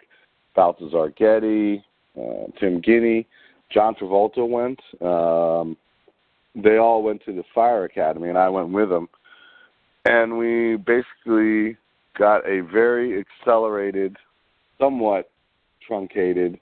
Balthazar 0.55 1.11
Getty, 1.11 1.85
uh, 2.17 2.47
Tim 2.61 2.81
Guinee, 2.81 3.27
John 3.71 3.95
Travolta 3.95 4.47
went. 4.47 4.81
Um, 5.01 5.77
they 6.55 6.77
all 6.77 7.03
went 7.03 7.25
to 7.25 7.33
the 7.33 7.45
fire 7.55 7.85
academy, 7.85 8.29
and 8.29 8.39
I 8.39 8.49
went 8.49 8.71
with 8.71 8.89
them. 8.89 9.09
And 10.05 10.39
we 10.39 10.77
basically 10.77 11.77
got 12.19 12.49
a 12.49 12.61
very 12.61 13.21
accelerated, 13.21 14.17
somewhat 14.79 15.31
truncated, 15.87 16.59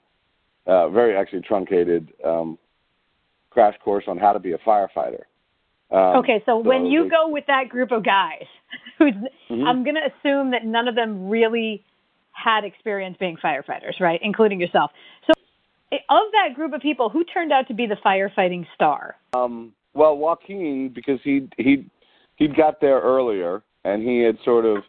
uh, 0.67 0.89
very 0.89 1.15
actually 1.15 1.41
truncated 1.41 2.11
um, 2.25 2.57
crash 3.49 3.75
course 3.83 4.05
on 4.07 4.17
how 4.17 4.33
to 4.33 4.39
be 4.39 4.53
a 4.53 4.57
firefighter. 4.59 5.23
Um, 5.91 6.17
okay, 6.17 6.41
so, 6.45 6.57
when 6.57 6.85
you 6.87 7.03
they- 7.03 7.09
go 7.09 7.29
with 7.29 7.45
that 7.47 7.69
group 7.69 7.91
of 7.91 8.03
guys, 8.03 8.45
who's 8.97 9.13
Mhm. 9.49 9.67
I'm 9.67 9.83
going 9.83 9.95
to 9.95 10.05
assume 10.05 10.51
that 10.51 10.65
none 10.65 10.87
of 10.87 10.95
them 10.95 11.29
really 11.29 11.83
had 12.31 12.63
experience 12.63 13.15
being 13.19 13.37
firefighters, 13.37 13.99
right? 13.99 14.19
Including 14.23 14.59
yourself. 14.59 14.91
So, 15.27 15.33
of 15.91 16.31
that 16.31 16.55
group 16.55 16.73
of 16.73 16.81
people, 16.81 17.09
who 17.09 17.23
turned 17.23 17.51
out 17.51 17.67
to 17.67 17.75
be 17.75 17.85
the 17.85 17.97
firefighting 17.97 18.65
star? 18.73 19.15
Um, 19.33 19.73
well, 19.93 20.17
Joaquin, 20.17 20.89
because 20.89 21.19
he 21.23 21.47
he 21.57 21.85
he 22.37 22.47
got 22.47 22.81
there 22.81 22.99
earlier, 22.99 23.61
and 23.83 24.01
he 24.01 24.21
had 24.21 24.39
sort 24.43 24.65
of 24.65 24.83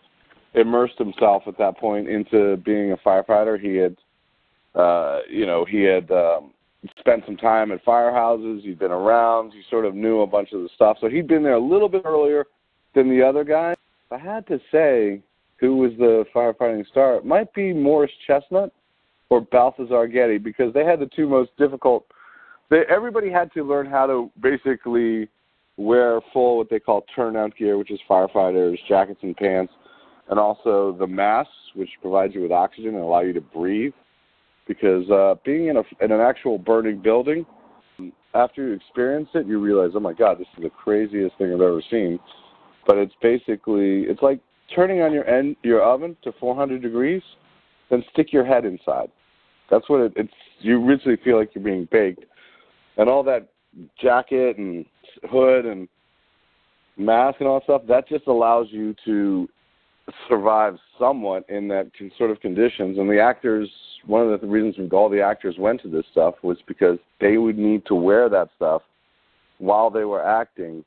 immersed 0.54 0.98
himself 0.98 1.44
at 1.46 1.58
that 1.58 1.78
point 1.78 2.08
into 2.08 2.56
being 2.58 2.92
a 2.92 2.96
firefighter. 2.96 3.60
He 3.60 3.76
had, 3.76 3.96
uh, 4.74 5.20
you 5.28 5.46
know, 5.46 5.64
he 5.64 5.82
had 5.82 6.10
um, 6.10 6.52
spent 6.98 7.24
some 7.26 7.36
time 7.36 7.72
at 7.72 7.84
firehouses. 7.84 8.62
He'd 8.62 8.78
been 8.78 8.90
around. 8.90 9.52
He 9.52 9.62
sort 9.70 9.84
of 9.84 9.94
knew 9.94 10.20
a 10.20 10.26
bunch 10.26 10.52
of 10.52 10.62
the 10.62 10.68
stuff. 10.74 10.98
So 11.00 11.08
he'd 11.08 11.28
been 11.28 11.42
there 11.42 11.54
a 11.54 11.60
little 11.60 11.88
bit 11.88 12.02
earlier 12.04 12.46
than 12.94 13.08
the 13.08 13.22
other 13.22 13.44
guy. 13.44 13.74
I 14.10 14.18
had 14.18 14.46
to 14.46 14.60
say 14.70 15.20
who 15.58 15.76
was 15.76 15.92
the 15.98 16.24
firefighting 16.34 16.86
star. 16.88 17.16
It 17.16 17.24
might 17.24 17.52
be 17.54 17.72
Morris 17.72 18.10
Chestnut 18.26 18.72
or 19.30 19.40
Balthazar 19.40 20.06
Getty 20.06 20.38
because 20.38 20.72
they 20.74 20.84
had 20.84 21.00
the 21.00 21.10
two 21.16 21.28
most 21.28 21.50
difficult. 21.58 22.06
They, 22.70 22.82
everybody 22.88 23.30
had 23.30 23.52
to 23.54 23.64
learn 23.64 23.86
how 23.86 24.06
to 24.06 24.30
basically 24.40 25.28
wear 25.76 26.20
full 26.32 26.58
what 26.58 26.70
they 26.70 26.78
call 26.78 27.04
turnout 27.14 27.56
gear, 27.56 27.78
which 27.78 27.90
is 27.90 27.98
firefighters 28.08 28.76
jackets 28.88 29.20
and 29.22 29.36
pants, 29.36 29.72
and 30.30 30.38
also 30.38 30.96
the 30.98 31.06
masks, 31.06 31.52
which 31.74 31.90
provides 32.00 32.34
you 32.34 32.42
with 32.42 32.52
oxygen 32.52 32.94
and 32.94 33.04
allow 33.04 33.20
you 33.20 33.32
to 33.32 33.40
breathe. 33.40 33.92
Because 34.66 35.08
uh, 35.10 35.34
being 35.44 35.68
in 35.68 35.76
a 35.76 35.82
in 36.00 36.10
an 36.10 36.20
actual 36.20 36.56
burning 36.56 37.02
building, 37.02 37.44
after 38.34 38.66
you 38.66 38.72
experience 38.72 39.28
it, 39.34 39.46
you 39.46 39.60
realize, 39.60 39.90
oh 39.94 40.00
my 40.00 40.14
God, 40.14 40.38
this 40.38 40.46
is 40.56 40.62
the 40.62 40.70
craziest 40.70 41.36
thing 41.36 41.48
I've 41.48 41.60
ever 41.60 41.82
seen. 41.90 42.18
But 42.86 42.96
it's 42.96 43.14
basically 43.20 44.02
it's 44.02 44.22
like 44.22 44.40
turning 44.74 45.02
on 45.02 45.12
your 45.12 45.26
end 45.28 45.56
your 45.62 45.82
oven 45.82 46.16
to 46.24 46.32
400 46.40 46.80
degrees, 46.80 47.22
then 47.90 48.02
stick 48.12 48.32
your 48.32 48.44
head 48.44 48.64
inside. 48.64 49.10
That's 49.70 49.88
what 49.88 50.00
it, 50.00 50.12
it's. 50.16 50.32
You 50.60 50.84
literally 50.84 51.18
feel 51.22 51.38
like 51.38 51.50
you're 51.54 51.64
being 51.64 51.88
baked, 51.90 52.24
and 52.96 53.08
all 53.08 53.22
that 53.24 53.48
jacket 54.00 54.56
and 54.56 54.86
hood 55.30 55.66
and 55.66 55.88
mask 56.96 57.36
and 57.40 57.48
all 57.48 57.58
that 57.60 57.64
stuff. 57.64 57.82
That 57.88 58.08
just 58.08 58.26
allows 58.26 58.68
you 58.70 58.94
to 59.04 59.48
survive 60.28 60.76
somewhat 60.98 61.44
in 61.48 61.68
that 61.68 61.90
sort 62.18 62.30
of 62.30 62.40
conditions. 62.40 62.98
And 62.98 63.08
the 63.08 63.20
actors, 63.20 63.70
one 64.06 64.28
of 64.28 64.40
the 64.40 64.46
reasons 64.46 64.90
all 64.92 65.08
the 65.08 65.22
actors 65.22 65.56
went 65.58 65.80
to 65.82 65.88
this 65.88 66.04
stuff 66.12 66.34
was 66.42 66.58
because 66.66 66.98
they 67.20 67.38
would 67.38 67.58
need 67.58 67.86
to 67.86 67.94
wear 67.94 68.28
that 68.28 68.50
stuff 68.56 68.82
while 69.58 69.90
they 69.90 70.04
were 70.04 70.24
acting, 70.24 70.84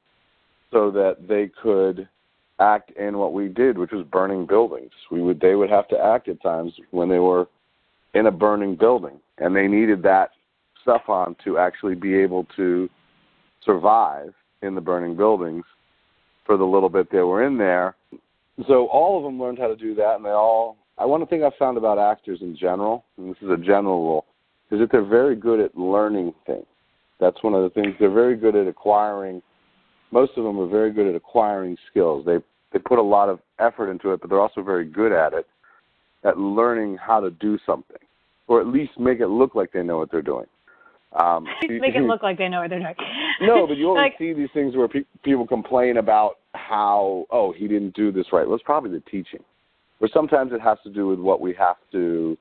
so 0.72 0.92
that 0.92 1.28
they 1.28 1.50
could 1.62 2.08
act 2.60 2.92
in 2.92 3.18
what 3.18 3.34
we 3.34 3.48
did, 3.48 3.78
which 3.78 3.92
was 3.92 4.06
burning 4.12 4.46
buildings. 4.46 4.92
We 5.10 5.22
would 5.22 5.40
they 5.40 5.56
would 5.56 5.70
have 5.70 5.88
to 5.90 5.98
act 5.98 6.28
at 6.28 6.42
times 6.42 6.74
when 6.92 7.08
they 7.08 7.20
were 7.20 7.48
in 8.14 8.26
a 8.26 8.32
burning 8.32 8.76
building, 8.76 9.20
and 9.38 9.56
they 9.56 9.68
needed 9.68 10.04
that 10.04 10.32
stuff 10.82 11.04
on 11.08 11.36
to 11.44 11.58
actually 11.58 11.96
be 11.96 12.16
able 12.16 12.46
to 12.56 12.90
survive 13.64 14.34
in 14.62 14.76
the 14.76 14.82
burning 14.82 15.16
buildings 15.16 15.64
for 16.46 16.58
the 16.58 16.64
little 16.64 16.90
bit 16.90 17.12
they 17.12 17.20
were 17.20 17.44
in 17.44 17.58
there. 17.58 17.96
So 18.68 18.88
all 18.88 19.18
of 19.18 19.24
them 19.24 19.40
learned 19.40 19.60
how 19.60 19.68
to 19.68 19.76
do 19.76 19.94
that, 19.96 20.16
and 20.16 20.26
they 20.26 20.30
all. 20.30 20.78
I 20.98 21.06
one 21.06 21.26
thing 21.28 21.44
I've 21.44 21.54
found 21.60 21.78
about 21.78 22.00
actors 22.00 22.40
in 22.42 22.58
general, 22.58 23.06
and 23.18 23.30
this 23.30 23.38
is 23.42 23.50
a 23.52 23.58
general 23.58 24.02
rule, 24.02 24.26
is 24.72 24.80
that 24.80 24.92
they're 24.92 25.06
very 25.06 25.36
good 25.36 25.60
at 25.60 25.78
learning 25.78 26.34
things. 26.48 26.66
That's 27.20 27.42
one 27.44 27.54
of 27.54 27.62
the 27.64 27.70
things 27.70 27.96
they're 28.00 28.10
very 28.10 28.36
good 28.36 28.56
at 28.56 28.68
acquiring 28.68 29.42
most 30.12 30.32
of 30.38 30.44
them 30.44 30.60
are 30.60 30.68
very 30.68 30.92
good 30.92 31.08
at 31.08 31.16
acquiring 31.16 31.78
skills. 31.90 32.26
They 32.26 32.38
they 32.74 32.80
put 32.80 33.00
a 33.00 33.04
lot 33.04 33.30
of 33.30 33.40
effort 33.60 33.90
into 33.90 34.12
it, 34.12 34.22
but 34.22 34.30
they're 34.30 34.42
also 34.42 34.62
very 34.62 34.86
good 34.86 35.12
at 35.12 35.34
it, 35.34 35.48
at 36.26 36.38
learning 36.38 36.98
how 36.98 37.20
to 37.22 37.32
do 37.32 37.58
something, 37.66 37.98
or 38.48 38.60
at 38.60 38.68
least 38.68 39.00
make 39.00 39.20
it 39.20 39.28
look 39.28 39.56
like 39.56 39.72
they 39.72 39.84
know 39.84 39.98
what 39.98 40.12
they're 40.12 40.22
doing. 40.22 40.46
Um, 41.18 41.46
make 41.70 41.96
it 41.96 42.02
look 42.08 42.24
like 42.24 42.38
they 42.38 42.50
know 42.50 42.62
what 42.62 42.70
they're 42.70 42.80
doing. 42.80 42.96
no, 43.42 43.66
but 43.68 43.78
you 43.78 43.88
always 43.90 44.02
like, 44.02 44.16
see 44.18 44.34
these 44.34 44.50
things 44.54 44.76
where 44.76 44.88
pe- 44.88 45.06
people 45.24 45.48
complain 45.48 45.98
about 45.98 46.38
how 46.58 47.26
oh 47.30 47.54
he 47.54 47.68
didn't 47.68 47.96
do 47.96 48.12
this 48.12 48.28
right. 48.32 48.46
Well, 48.46 48.56
it's 48.56 48.64
probably 48.64 48.92
the 48.92 49.04
teaching, 49.10 49.44
or 50.00 50.10
sometimes 50.14 50.52
it 50.54 50.62
has 50.62 50.78
to 50.84 50.90
do 50.90 51.08
with 51.08 51.20
what 51.20 51.42
we 51.42 51.54
have 51.54 51.78
to. 51.92 52.38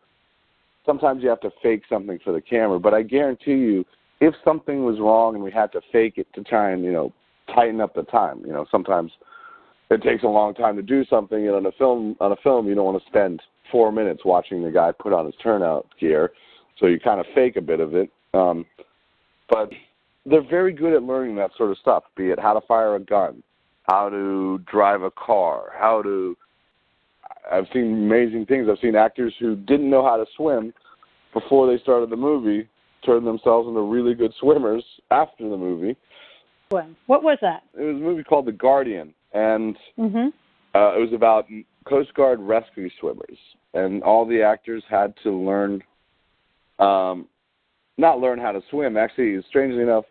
Sometimes 0.85 1.23
you 1.23 1.29
have 1.29 1.41
to 1.41 1.51
fake 1.63 1.83
something 1.89 2.19
for 2.25 2.33
the 2.33 2.41
camera, 2.41 2.79
but 2.79 2.95
I 2.95 3.03
guarantee 3.03 3.53
you, 3.53 3.85
if 4.21 4.35
something 4.45 4.85
was 4.85 5.01
wrong 5.01 5.35
and 5.35 5.43
we 5.43 5.51
had 5.51 5.73
to 5.73 5.81
fake 5.93 6.15
it 6.17 6.29
to 6.35 6.43
try 6.43 6.71
and 6.71 6.85
you 6.85 6.93
know 6.93 7.13
tighten 7.55 7.81
up 7.81 7.95
the 7.95 8.03
time. 8.05 8.43
You 8.45 8.53
know, 8.53 8.67
sometimes 8.71 9.13
it 9.91 10.03
takes 10.03 10.25
a 10.25 10.29
long 10.29 10.55
time 10.55 10.77
to 10.77 10.83
do 10.83 11.05
something, 11.05 11.47
and 11.47 11.57
on 11.57 11.67
a 11.67 11.73
film, 11.73 12.17
on 12.21 12.33
a 12.33 12.37
film, 12.37 12.67
you 12.67 12.75
don't 12.75 12.85
want 12.85 13.03
to 13.03 13.09
spend 13.09 13.43
four 13.71 13.93
minutes 13.93 14.25
watching 14.25 14.63
the 14.63 14.71
guy 14.71 14.93
put 14.93 15.13
on 15.13 15.27
his 15.27 15.35
turnout 15.43 15.87
gear, 16.01 16.33
so 16.79 16.87
you 16.87 16.99
kind 16.99 17.21
of 17.21 17.27
fake 17.35 17.57
a 17.57 17.61
bit 17.61 17.81
of 17.81 17.95
it. 17.95 18.11
Um, 18.35 18.67
but 19.49 19.71
they're 20.25 20.47
very 20.49 20.73
good 20.73 20.93
at 20.93 21.03
learning 21.03 21.37
that 21.37 21.51
sort 21.57 21.71
of 21.71 21.79
stuff, 21.79 22.05
be 22.17 22.31
it 22.31 22.39
how 22.39 22.53
to 22.53 22.67
fire 22.67 22.97
a 22.97 23.01
gun, 23.01 23.43
how 23.87 24.09
to 24.09 24.59
drive 24.71 25.03
a 25.03 25.11
car, 25.11 25.73
how 25.79 26.03
to. 26.03 26.37
I've 27.51 27.67
seen 27.73 28.05
amazing 28.05 28.47
things. 28.47 28.69
I've 28.71 28.79
seen 28.81 28.97
actors 28.97 29.35
who 29.39 29.55
didn't 29.55 29.89
know 29.89 30.05
how 30.05 30.17
to 30.17 30.27
swim 30.37 30.75
before 31.33 31.67
they 31.67 31.81
started 31.83 32.11
the 32.11 32.17
movie 32.17 32.69
turn 33.05 33.25
themselves 33.25 33.69
into 33.69 33.81
really 33.81 34.15
good 34.15 34.33
swimmers 34.41 34.83
after 35.11 35.49
the 35.49 35.57
movie 35.57 35.97
what 37.07 37.23
was 37.23 37.39
that? 37.43 37.63
It 37.75 37.83
was 37.83 37.97
a 37.97 38.05
movie 38.05 38.25
called 38.25 38.47
The 38.47 38.53
Guardian, 38.53 39.15
and 39.33 39.77
mm-hmm. 39.99 40.29
uh, 40.75 40.97
it 40.97 41.01
was 41.01 41.13
about 41.15 41.47
Coast 41.89 42.13
Guard 42.15 42.41
rescue 42.41 42.89
swimmers, 43.01 43.39
and 43.75 44.03
all 44.03 44.27
the 44.27 44.43
actors 44.43 44.83
had 44.89 45.15
to 45.23 45.31
learn, 45.31 45.83
um, 46.79 47.29
not 47.99 48.19
learn 48.19 48.39
how 48.39 48.53
to 48.53 48.61
swim. 48.71 48.97
Actually, 48.97 49.41
strangely 49.49 49.83
enough, 49.83 50.05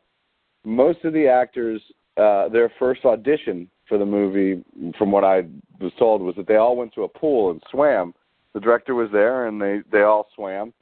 most 0.64 1.04
of 1.04 1.14
the 1.14 1.28
actors, 1.28 1.82
uh, 2.18 2.50
their 2.50 2.72
first 2.80 3.06
audition 3.06 3.70
for 3.88 3.98
the 3.98 4.06
movie, 4.06 4.64
from 4.98 5.12
what 5.12 5.24
I 5.24 5.44
was 5.80 5.92
told, 6.00 6.22
was 6.22 6.36
that 6.36 6.48
they 6.48 6.56
all 6.56 6.76
went 6.76 6.94
to 6.96 7.04
a 7.04 7.08
pool 7.08 7.52
and 7.52 7.62
swam. 7.70 8.14
The 8.54 8.60
director 8.60 8.96
was 8.96 9.10
there, 9.12 9.48
and 9.48 9.62
they 9.62 9.82
they 9.92 10.04
all 10.04 10.28
swam, 10.36 10.74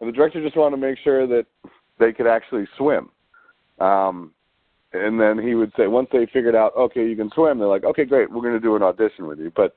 and 0.00 0.08
the 0.08 0.12
director 0.12 0.42
just 0.42 0.56
wanted 0.56 0.76
to 0.76 0.82
make 0.82 0.98
sure 0.98 1.26
that 1.26 1.46
they 1.98 2.12
could 2.12 2.26
actually 2.26 2.66
swim. 2.76 3.10
Um, 3.78 4.32
and 4.94 5.20
then 5.20 5.38
he 5.38 5.54
would 5.54 5.72
say 5.76 5.86
once 5.86 6.08
they 6.12 6.26
figured 6.32 6.54
out 6.54 6.72
okay 6.76 7.06
you 7.06 7.16
can 7.16 7.30
swim 7.30 7.58
they're 7.58 7.68
like 7.68 7.84
okay 7.84 8.04
great 8.04 8.30
we're 8.30 8.40
going 8.40 8.54
to 8.54 8.60
do 8.60 8.76
an 8.76 8.82
audition 8.82 9.26
with 9.26 9.38
you 9.38 9.52
but 9.56 9.76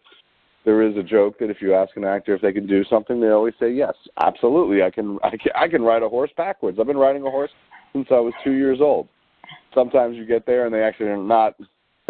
there 0.63 0.81
is 0.81 0.95
a 0.97 1.03
joke 1.03 1.39
that 1.39 1.49
if 1.49 1.61
you 1.61 1.73
ask 1.73 1.95
an 1.97 2.03
actor 2.03 2.35
if 2.35 2.41
they 2.41 2.53
can 2.53 2.67
do 2.67 2.83
something 2.85 3.19
they 3.19 3.29
always 3.29 3.53
say 3.59 3.71
yes 3.71 3.93
absolutely 4.21 4.83
i 4.83 4.89
can 4.89 5.17
i 5.23 5.31
can, 5.31 5.39
I 5.55 5.67
can 5.67 5.81
ride 5.81 6.03
a 6.03 6.09
horse 6.09 6.31
backwards 6.37 6.77
i've 6.79 6.87
been 6.87 6.97
riding 6.97 7.25
a 7.25 7.31
horse 7.31 7.51
since 7.93 8.07
i 8.11 8.19
was 8.19 8.33
2 8.43 8.51
years 8.51 8.79
old 8.79 9.07
sometimes 9.73 10.15
you 10.15 10.25
get 10.25 10.45
there 10.45 10.65
and 10.65 10.73
they 10.73 10.83
actually 10.83 11.07
are 11.07 11.17
not 11.17 11.55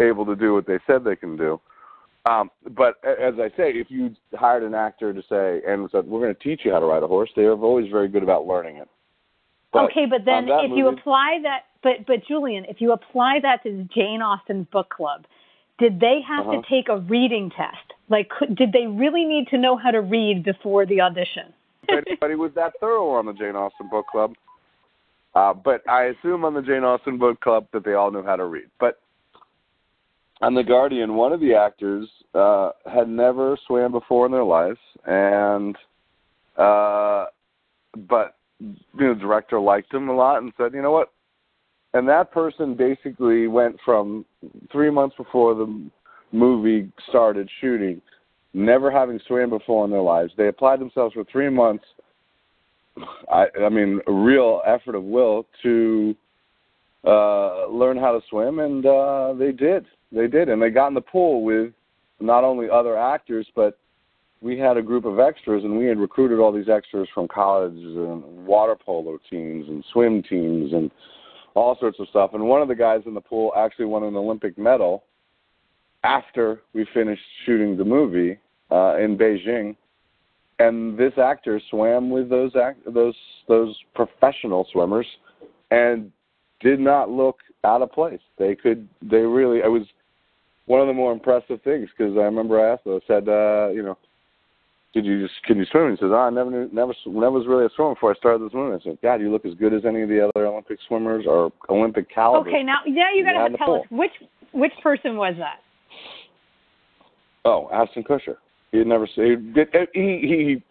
able 0.00 0.24
to 0.24 0.36
do 0.36 0.54
what 0.54 0.66
they 0.66 0.78
said 0.86 1.04
they 1.04 1.16
can 1.16 1.36
do 1.36 1.60
um, 2.28 2.50
but 2.76 2.96
as 3.04 3.34
I 3.38 3.48
say, 3.56 3.70
if 3.72 3.90
you 3.90 4.14
hired 4.34 4.62
an 4.62 4.74
actor 4.74 5.14
to 5.14 5.22
say 5.30 5.62
and 5.66 5.88
said, 5.90 6.06
"We're 6.06 6.20
going 6.20 6.34
to 6.34 6.40
teach 6.40 6.60
you 6.64 6.72
how 6.72 6.80
to 6.80 6.86
ride 6.86 7.02
a 7.02 7.06
horse," 7.06 7.30
they 7.34 7.44
are 7.44 7.54
always 7.54 7.90
very 7.90 8.08
good 8.08 8.22
about 8.22 8.46
learning 8.46 8.76
it. 8.76 8.88
But 9.72 9.84
okay, 9.84 10.04
but 10.04 10.24
then 10.24 10.48
if 10.48 10.68
movie, 10.68 10.76
you 10.76 10.88
apply 10.88 11.38
that 11.44 11.64
but 11.82 12.06
but 12.06 12.26
Julian, 12.26 12.64
if 12.66 12.80
you 12.80 12.92
apply 12.92 13.40
that 13.42 13.62
to 13.62 13.88
Jane 13.94 14.20
Austen 14.20 14.66
book 14.70 14.90
club, 14.90 15.26
did 15.78 16.00
they 16.00 16.20
have 16.26 16.46
uh-huh. 16.46 16.60
to 16.60 16.68
take 16.68 16.88
a 16.88 16.98
reading 16.98 17.50
test? 17.50 17.94
Like, 18.10 18.30
could, 18.30 18.56
did 18.56 18.72
they 18.72 18.86
really 18.86 19.24
need 19.24 19.48
to 19.48 19.58
know 19.58 19.76
how 19.76 19.90
to 19.90 20.00
read 20.00 20.44
before 20.44 20.86
the 20.86 21.00
audition? 21.00 21.52
Anybody 21.88 22.34
was 22.34 22.52
that 22.54 22.72
thorough 22.80 23.10
on 23.10 23.26
the 23.26 23.32
Jane 23.32 23.56
Austen 23.56 23.88
book 23.88 24.06
club, 24.10 24.34
uh, 25.34 25.52
but 25.54 25.88
I 25.88 26.04
assume 26.04 26.44
on 26.44 26.54
the 26.54 26.62
Jane 26.62 26.84
Austen 26.84 27.18
book 27.18 27.40
club 27.40 27.66
that 27.72 27.84
they 27.84 27.94
all 27.94 28.10
knew 28.10 28.22
how 28.22 28.36
to 28.36 28.46
read. 28.46 28.66
But 28.80 29.00
on 30.40 30.54
the 30.54 30.62
Guardian, 30.62 31.14
one 31.14 31.32
of 31.32 31.40
the 31.40 31.54
actors 31.54 32.08
uh, 32.34 32.70
had 32.90 33.08
never 33.08 33.58
swam 33.66 33.92
before 33.92 34.26
in 34.26 34.32
their 34.32 34.44
lives, 34.44 34.78
and 35.06 35.76
uh, 36.56 37.26
but 38.08 38.36
you 38.60 38.76
know, 38.98 39.14
the 39.14 39.20
director 39.20 39.60
liked 39.60 39.92
him 39.92 40.08
a 40.08 40.14
lot 40.14 40.42
and 40.42 40.52
said, 40.56 40.72
you 40.74 40.82
know 40.82 40.90
what, 40.90 41.12
and 41.94 42.08
that 42.08 42.32
person 42.32 42.74
basically 42.74 43.46
went 43.46 43.76
from 43.84 44.24
three 44.70 44.90
months 44.90 45.16
before 45.16 45.54
the 45.54 45.90
movie 46.32 46.90
started 47.08 47.48
shooting, 47.60 48.00
never 48.54 48.90
having 48.90 49.20
swam 49.26 49.50
before 49.50 49.84
in 49.84 49.90
their 49.90 50.02
lives. 50.02 50.32
They 50.36 50.48
applied 50.48 50.80
themselves 50.80 51.14
for 51.14 51.24
three 51.24 51.48
months. 51.48 51.84
I, 53.30 53.46
I 53.62 53.68
mean, 53.68 54.00
a 54.06 54.12
real 54.12 54.62
effort 54.66 54.94
of 54.94 55.04
will 55.04 55.46
to 55.62 56.14
uh, 57.04 57.68
learn 57.68 57.96
how 57.96 58.12
to 58.12 58.20
swim, 58.28 58.58
and 58.58 58.84
uh, 58.84 59.34
they 59.34 59.52
did. 59.52 59.86
They 60.10 60.26
did, 60.26 60.48
and 60.48 60.60
they 60.60 60.70
got 60.70 60.88
in 60.88 60.94
the 60.94 61.00
pool 61.00 61.42
with 61.44 61.72
not 62.20 62.44
only 62.44 62.68
other 62.70 62.96
actors, 62.96 63.46
but 63.54 63.78
we 64.40 64.58
had 64.58 64.76
a 64.76 64.82
group 64.82 65.04
of 65.04 65.18
extras, 65.18 65.64
and 65.64 65.76
we 65.76 65.86
had 65.86 65.98
recruited 65.98 66.38
all 66.38 66.52
these 66.52 66.68
extras 66.68 67.08
from 67.12 67.28
colleges 67.28 67.96
and 67.96 68.22
water 68.46 68.76
polo 68.76 69.18
teams 69.30 69.68
and 69.68 69.84
swim 69.92 70.22
teams 70.22 70.72
and 70.72 70.90
all 71.54 71.76
sorts 71.80 71.98
of 71.98 72.08
stuff. 72.08 72.30
And 72.34 72.44
one 72.44 72.62
of 72.62 72.68
the 72.68 72.74
guys 72.74 73.02
in 73.06 73.14
the 73.14 73.20
pool 73.20 73.52
actually 73.56 73.86
won 73.86 74.04
an 74.04 74.16
Olympic 74.16 74.56
medal 74.56 75.04
after 76.04 76.62
we 76.72 76.86
finished 76.94 77.22
shooting 77.44 77.76
the 77.76 77.84
movie 77.84 78.38
uh, 78.70 78.96
in 78.98 79.18
Beijing. 79.18 79.76
And 80.60 80.98
this 80.98 81.12
actor 81.18 81.60
swam 81.70 82.10
with 82.10 82.28
those 82.28 82.52
act- 82.56 82.92
those 82.92 83.14
those 83.46 83.76
professional 83.94 84.66
swimmers, 84.72 85.06
and 85.70 86.10
did 86.60 86.80
not 86.80 87.10
look 87.10 87.38
out 87.64 87.82
of 87.82 87.92
place. 87.92 88.20
They 88.38 88.54
could 88.54 88.88
they 89.02 89.18
really 89.18 89.58
it 89.58 89.70
was 89.70 89.86
one 90.66 90.80
of 90.80 90.86
the 90.86 90.92
more 90.92 91.12
impressive 91.12 91.62
things 91.62 91.88
because 91.96 92.16
I 92.16 92.22
remember 92.22 92.60
I 92.60 92.74
asked 92.74 92.86
him, 92.86 92.92
I 92.94 93.00
said, 93.06 93.28
uh, 93.28 93.68
you 93.72 93.82
know, 93.82 93.96
did 94.92 95.04
you 95.04 95.26
just 95.26 95.34
can 95.44 95.58
you 95.58 95.64
swim? 95.70 95.90
He 95.90 95.96
says, 95.96 96.10
oh, 96.12 96.16
I 96.16 96.30
never 96.30 96.50
knew, 96.50 96.68
never 96.72 96.92
never 97.06 97.30
was 97.30 97.46
really 97.46 97.66
a 97.66 97.70
swimmer 97.76 97.94
before 97.94 98.12
I 98.12 98.16
started 98.16 98.42
this 98.42 98.52
swimming. 98.52 98.78
I 98.80 98.82
said, 98.82 98.98
God, 99.02 99.20
you 99.20 99.30
look 99.30 99.46
as 99.46 99.54
good 99.54 99.72
as 99.74 99.84
any 99.84 100.02
of 100.02 100.08
the 100.08 100.28
other 100.28 100.46
Olympic 100.46 100.78
swimmers 100.86 101.24
or 101.26 101.52
Olympic 101.68 102.12
caliber. 102.12 102.48
Okay, 102.48 102.62
now 102.62 102.78
now 102.86 103.12
you 103.14 103.24
got 103.24 103.48
to 103.48 103.56
tell 103.56 103.76
us 103.76 103.82
which 103.90 104.12
which 104.52 104.72
person 104.82 105.16
was 105.16 105.34
that? 105.38 105.60
Oh, 107.44 107.68
Ashton 107.72 108.02
Kutcher. 108.02 108.36
He 108.72 108.78
had 108.78 108.86
never 108.86 109.06
he 109.14 109.36
he 109.92 109.92
he. 109.94 110.62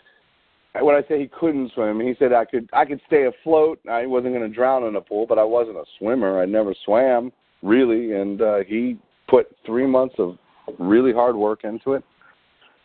When 0.79 0.95
I 0.95 1.01
say 1.07 1.19
he 1.19 1.27
couldn't 1.27 1.71
swim, 1.73 1.99
he 1.99 2.13
said 2.19 2.33
I 2.33 2.45
could 2.45 2.69
I 2.73 2.85
could 2.85 3.01
stay 3.07 3.25
afloat. 3.25 3.79
I 3.89 4.05
wasn't 4.05 4.33
going 4.35 4.47
to 4.47 4.55
drown 4.55 4.83
in 4.83 4.95
a 4.95 5.01
pool, 5.01 5.25
but 5.27 5.39
I 5.39 5.43
wasn't 5.43 5.77
a 5.77 5.85
swimmer. 5.97 6.41
I 6.41 6.45
never 6.45 6.75
swam 6.85 7.31
really, 7.63 8.13
and 8.13 8.41
uh, 8.41 8.57
he 8.67 8.97
put 9.27 9.47
three 9.65 9.87
months 9.87 10.15
of 10.19 10.37
really 10.77 11.11
hard 11.11 11.35
work 11.35 11.63
into 11.63 11.93
it, 11.93 12.03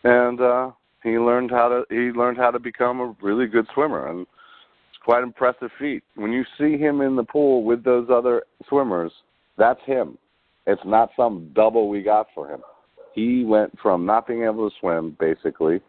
and 0.03 0.41
uh, 0.41 0.71
he 1.03 1.11
learned 1.11 1.51
how 1.51 1.69
to 1.69 1.83
he 1.89 2.11
learned 2.17 2.37
how 2.37 2.49
to 2.49 2.59
become 2.59 2.99
a 2.99 3.15
really 3.21 3.45
good 3.45 3.67
swimmer, 3.75 4.07
and 4.07 4.21
it's 4.21 5.03
quite 5.05 5.21
impressive 5.21 5.69
feat. 5.77 6.03
When 6.15 6.31
you 6.31 6.43
see 6.57 6.77
him 6.77 7.01
in 7.01 7.15
the 7.15 7.23
pool 7.23 7.63
with 7.63 7.83
those 7.83 8.07
other 8.11 8.43
swimmers, 8.67 9.11
that's 9.57 9.81
him. 9.85 10.17
It's 10.65 10.81
not 10.85 11.11
some 11.15 11.51
double 11.53 11.89
we 11.89 12.01
got 12.01 12.27
for 12.33 12.49
him 12.49 12.61
he 13.13 13.43
went 13.43 13.77
from 13.79 14.05
not 14.05 14.27
being 14.27 14.43
able 14.43 14.69
to 14.69 14.75
swim 14.79 15.15
basically 15.19 15.79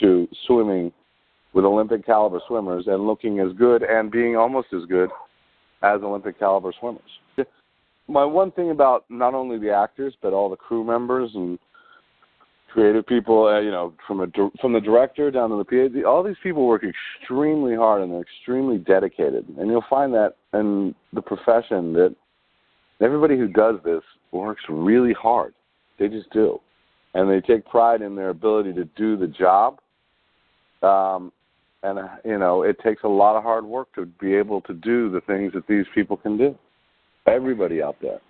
to 0.00 0.28
swimming 0.46 0.92
with 1.54 1.64
Olympic 1.64 2.04
caliber 2.04 2.40
swimmers 2.46 2.84
and 2.86 3.06
looking 3.06 3.40
as 3.40 3.52
good 3.56 3.82
and 3.82 4.10
being 4.10 4.36
almost 4.36 4.68
as 4.72 4.84
good 4.84 5.10
as 5.82 6.00
Olympic 6.02 6.38
caliber 6.38 6.72
swimmers. 6.78 7.46
My 8.06 8.24
one 8.24 8.50
thing 8.52 8.70
about 8.70 9.04
not 9.08 9.34
only 9.34 9.58
the 9.58 9.72
actors 9.72 10.14
but 10.22 10.32
all 10.32 10.48
the 10.48 10.56
crew 10.56 10.84
members 10.84 11.30
and 11.34 11.58
creative 12.72 13.06
people, 13.06 13.46
uh, 13.46 13.60
you 13.60 13.70
know, 13.70 13.94
from 14.06 14.20
a 14.20 14.26
from 14.60 14.72
the 14.72 14.80
director 14.80 15.30
down 15.30 15.50
to 15.50 15.56
the 15.56 15.64
PA, 15.64 16.08
all 16.08 16.22
these 16.22 16.36
people 16.42 16.66
work 16.66 16.84
extremely 16.84 17.74
hard 17.74 18.02
and 18.02 18.12
they're 18.12 18.20
extremely 18.20 18.78
dedicated. 18.78 19.46
And 19.58 19.68
you'll 19.68 19.84
find 19.88 20.12
that 20.14 20.34
in 20.52 20.94
the 21.12 21.22
profession 21.22 21.92
that 21.94 22.14
everybody 23.00 23.36
who 23.36 23.48
does 23.48 23.76
this 23.84 24.02
works 24.32 24.62
really 24.68 25.14
hard 25.14 25.54
they 25.98 26.08
just 26.08 26.30
do, 26.30 26.60
and 27.14 27.30
they 27.30 27.40
take 27.40 27.66
pride 27.66 28.02
in 28.02 28.14
their 28.14 28.30
ability 28.30 28.72
to 28.74 28.84
do 28.96 29.16
the 29.16 29.26
job. 29.26 29.78
Um, 30.82 31.32
and 31.82 31.98
uh, 31.98 32.08
you 32.24 32.38
know, 32.38 32.62
it 32.62 32.76
takes 32.82 33.02
a 33.04 33.08
lot 33.08 33.36
of 33.36 33.42
hard 33.42 33.64
work 33.64 33.92
to 33.94 34.06
be 34.06 34.34
able 34.34 34.60
to 34.62 34.74
do 34.74 35.10
the 35.10 35.20
things 35.22 35.52
that 35.54 35.66
these 35.66 35.86
people 35.94 36.16
can 36.16 36.36
do. 36.36 36.56
Everybody 37.26 37.82
out 37.82 37.96
there, 38.00 38.20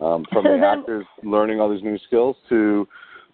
um, 0.00 0.24
from 0.32 0.44
the 0.60 0.64
actors 0.64 1.06
learning 1.22 1.60
all 1.60 1.70
these 1.70 1.82
new 1.82 1.98
skills 2.06 2.36
to, 2.48 2.86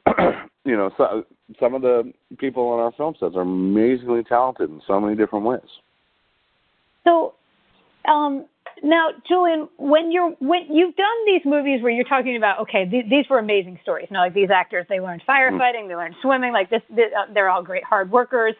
you 0.65 0.77
know, 0.77 0.91
so, 0.97 1.25
some 1.59 1.75
of 1.75 1.83
the 1.83 2.13
people 2.39 2.69
on 2.69 2.81
our 2.81 2.93
film 2.93 3.15
sets 3.19 3.35
are 3.35 3.43
amazingly 3.43 4.23
talented 4.25 4.71
in 4.71 4.81
so 4.87 5.01
many 5.01 5.17
different 5.17 5.45
ways. 5.45 5.61
So, 7.05 7.35
um, 8.09 8.47
now, 8.83 9.11
Julian, 9.29 9.69
when 9.79 10.11
you're 10.13 10.31
when 10.39 10.63
you've 10.71 10.97
done 10.97 11.07
these 11.27 11.43
movies 11.45 11.83
where 11.83 11.91
you're 11.93 12.05
talking 12.05 12.37
about 12.37 12.61
okay, 12.61 12.85
th- 12.89 13.07
these 13.11 13.25
were 13.29 13.39
amazing 13.39 13.79
stories. 13.83 14.09
Now, 14.11 14.21
like 14.21 14.35
these 14.35 14.51
actors, 14.51 14.87
they 14.89 15.01
learned 15.01 15.23
firefighting, 15.29 15.89
they 15.89 15.97
learned 15.97 16.15
swimming. 16.23 16.53
Like 16.53 16.71
this, 16.71 16.83
this 16.89 17.07
uh, 17.17 17.33
they're 17.33 17.51
all 17.51 17.63
great 17.63 17.85
hard 17.85 18.11
workers. 18.11 18.55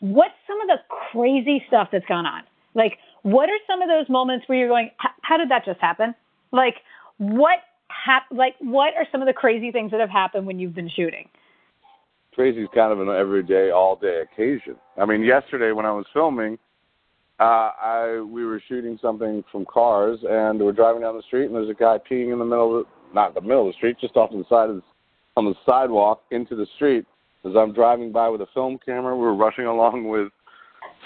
What's 0.00 0.34
some 0.46 0.60
of 0.60 0.68
the 0.68 0.78
crazy 1.12 1.62
stuff 1.68 1.88
that's 1.92 2.06
gone 2.06 2.26
on? 2.26 2.42
Like, 2.74 2.98
what 3.22 3.48
are 3.48 3.58
some 3.66 3.82
of 3.82 3.88
those 3.88 4.08
moments 4.08 4.48
where 4.48 4.58
you're 4.58 4.68
going, 4.68 4.90
how 5.22 5.36
did 5.36 5.50
that 5.50 5.64
just 5.64 5.80
happen? 5.80 6.14
Like, 6.52 6.76
what 7.18 7.58
hap- 7.88 8.30
Like, 8.30 8.54
what 8.60 8.94
are 8.96 9.06
some 9.12 9.20
of 9.20 9.26
the 9.26 9.32
crazy 9.32 9.70
things 9.72 9.90
that 9.90 10.00
have 10.00 10.10
happened 10.10 10.46
when 10.46 10.58
you've 10.58 10.74
been 10.74 10.88
shooting? 10.88 11.28
Crazy 12.34 12.62
is 12.62 12.68
kind 12.74 12.92
of 12.92 13.00
an 13.00 13.08
everyday, 13.08 13.70
all 13.70 13.96
day 13.96 14.22
occasion. 14.22 14.76
I 14.96 15.04
mean, 15.04 15.22
yesterday 15.22 15.72
when 15.72 15.84
I 15.84 15.92
was 15.92 16.06
filming 16.14 16.58
uh, 17.40 17.72
I 17.80 18.20
we 18.20 18.44
were 18.44 18.62
shooting 18.68 18.98
something 19.00 19.42
from 19.50 19.64
cars, 19.64 20.18
and 20.28 20.60
we're 20.60 20.72
driving 20.72 21.00
down 21.00 21.16
the 21.16 21.22
street, 21.22 21.46
and 21.46 21.54
there's 21.54 21.70
a 21.70 21.74
guy 21.74 21.96
peeing 21.98 22.32
in 22.32 22.38
the 22.38 22.44
middle 22.44 22.80
of 22.80 22.84
the, 22.84 23.14
not 23.14 23.34
the 23.34 23.40
middle 23.40 23.66
of 23.66 23.72
the 23.72 23.76
street, 23.78 23.96
just 23.98 24.14
off 24.16 24.30
to 24.30 24.36
the 24.36 24.44
side 24.50 24.68
of 24.68 24.76
the, 24.76 24.82
on 25.38 25.46
the 25.46 25.54
sidewalk 25.64 26.22
into 26.30 26.54
the 26.54 26.66
street. 26.76 27.06
As 27.46 27.52
I'm 27.56 27.72
driving 27.72 28.12
by 28.12 28.28
with 28.28 28.42
a 28.42 28.46
film 28.52 28.78
camera, 28.84 29.16
we 29.16 29.22
were 29.22 29.34
rushing 29.34 29.64
along 29.64 30.06
with 30.06 30.28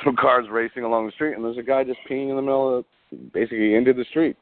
some 0.05 0.17
cars 0.17 0.47
racing 0.51 0.83
along 0.83 1.07
the 1.07 1.13
street, 1.13 1.35
and 1.35 1.45
there's 1.45 1.57
a 1.57 1.63
guy 1.63 1.85
just 1.85 2.01
peeing 2.11 2.31
in 2.31 2.37
the 2.37 2.43
middle 2.43 2.79
of, 2.79 2.85
basically 3.33 3.77
into 3.77 3.93
the 3.93 4.05
street. 4.11 4.37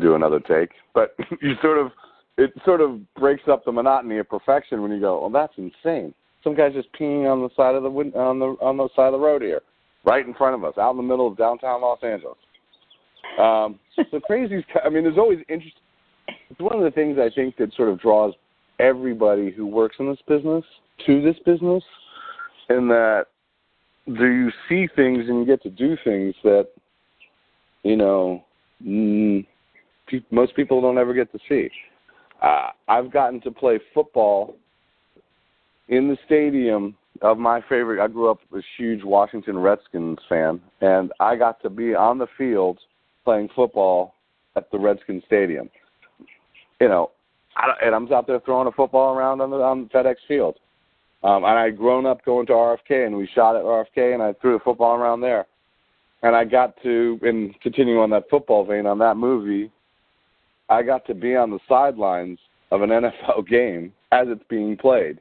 Do 0.00 0.14
another 0.14 0.40
take, 0.40 0.70
but 0.94 1.14
you 1.42 1.52
sort 1.60 1.76
of 1.76 1.92
it 2.38 2.50
sort 2.64 2.80
of 2.80 3.00
breaks 3.16 3.42
up 3.46 3.66
the 3.66 3.72
monotony 3.72 4.16
of 4.16 4.30
perfection 4.30 4.80
when 4.80 4.90
you 4.90 4.98
go, 4.98 5.20
well, 5.20 5.28
that's 5.28 5.52
insane. 5.58 6.14
Some 6.42 6.56
guy's 6.56 6.72
just 6.72 6.88
peeing 6.98 7.30
on 7.30 7.42
the 7.42 7.50
side 7.54 7.74
of 7.74 7.82
the 7.82 7.90
on 7.90 8.38
the 8.38 8.56
on 8.62 8.78
the 8.78 8.88
side 8.96 9.08
of 9.08 9.12
the 9.12 9.18
road 9.18 9.42
here 9.42 9.60
right 10.04 10.26
in 10.26 10.34
front 10.34 10.54
of 10.54 10.64
us, 10.64 10.74
out 10.78 10.92
in 10.92 10.96
the 10.96 11.02
middle 11.02 11.26
of 11.26 11.36
downtown 11.36 11.82
Los 11.82 11.98
Angeles. 12.02 12.38
Um, 13.38 13.78
so 14.10 14.20
crazy. 14.20 14.64
I 14.84 14.88
mean, 14.88 15.04
there's 15.04 15.18
always 15.18 15.38
interest. 15.48 15.76
It's 16.50 16.60
one 16.60 16.76
of 16.76 16.84
the 16.84 16.90
things 16.90 17.18
I 17.18 17.30
think 17.34 17.56
that 17.56 17.74
sort 17.74 17.88
of 17.88 18.00
draws 18.00 18.34
everybody 18.78 19.50
who 19.50 19.66
works 19.66 19.96
in 19.98 20.08
this 20.08 20.18
business 20.26 20.64
to 21.06 21.22
this 21.22 21.36
business, 21.44 21.82
in 22.68 22.88
that 22.88 23.26
do 24.06 24.26
you 24.26 24.50
see 24.68 24.88
things 24.94 25.24
and 25.28 25.40
you 25.40 25.46
get 25.46 25.62
to 25.62 25.70
do 25.70 25.96
things 26.04 26.34
that 26.42 26.68
you 27.82 27.96
know 27.96 28.44
mm, 28.84 29.46
most 30.30 30.54
people 30.56 30.80
don't 30.80 30.98
ever 30.98 31.14
get 31.14 31.30
to 31.32 31.38
see. 31.48 31.68
Uh, 32.40 32.70
I've 32.88 33.12
gotten 33.12 33.40
to 33.42 33.50
play 33.50 33.78
football 33.94 34.56
in 35.88 36.08
the 36.08 36.16
stadium 36.26 36.96
of 37.22 37.38
my 37.38 37.60
favorite. 37.68 38.02
I 38.02 38.08
grew 38.08 38.30
up 38.30 38.40
a 38.54 38.60
huge 38.76 39.02
Washington 39.04 39.58
Redskins 39.58 40.18
fan, 40.28 40.60
and 40.80 41.12
I 41.20 41.36
got 41.36 41.62
to 41.62 41.70
be 41.70 41.94
on 41.94 42.18
the 42.18 42.26
field 42.36 42.78
playing 43.24 43.48
football 43.54 44.14
at 44.56 44.70
the 44.70 44.78
Redskins 44.78 45.22
Stadium. 45.26 45.70
You 46.80 46.88
know, 46.88 47.10
I, 47.56 47.72
and 47.82 47.94
I'm 47.94 48.12
out 48.12 48.26
there 48.26 48.40
throwing 48.40 48.66
a 48.66 48.72
football 48.72 49.14
around 49.14 49.40
on 49.40 49.50
the 49.50 49.56
on 49.56 49.88
FedEx 49.94 50.16
Field. 50.26 50.58
Um, 51.22 51.44
and 51.44 51.56
I'd 51.56 51.78
grown 51.78 52.04
up 52.04 52.24
going 52.24 52.46
to 52.46 52.52
RFK, 52.52 53.06
and 53.06 53.16
we 53.16 53.28
shot 53.32 53.54
at 53.54 53.62
RFK, 53.62 54.14
and 54.14 54.22
I 54.22 54.32
threw 54.40 54.56
a 54.56 54.60
football 54.60 54.96
around 54.96 55.20
there. 55.20 55.46
And 56.24 56.34
I 56.34 56.44
got 56.44 56.74
to, 56.82 57.18
and 57.22 57.58
continuing 57.60 57.98
on 57.98 58.10
that 58.10 58.28
football 58.28 58.64
vein 58.64 58.86
on 58.86 58.98
that 58.98 59.16
movie, 59.16 59.70
I 60.68 60.82
got 60.82 61.06
to 61.06 61.14
be 61.14 61.36
on 61.36 61.50
the 61.50 61.60
sidelines 61.68 62.38
of 62.72 62.82
an 62.82 62.90
NFL 62.90 63.46
game 63.48 63.92
as 64.10 64.26
it's 64.28 64.42
being 64.48 64.76
played 64.76 65.20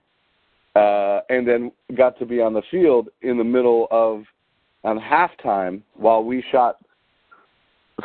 uh, 0.76 1.20
and 1.30 1.48
then 1.48 1.72
got 1.98 2.18
to 2.20 2.26
be 2.26 2.42
on 2.42 2.54
the 2.54 2.62
field 2.72 3.10
in 3.22 3.38
the 3.38 3.44
middle 3.44 3.88
of 3.92 4.24
on 4.84 5.00
halftime 5.00 5.82
while 5.96 6.24
we 6.24 6.44
shot 6.52 6.78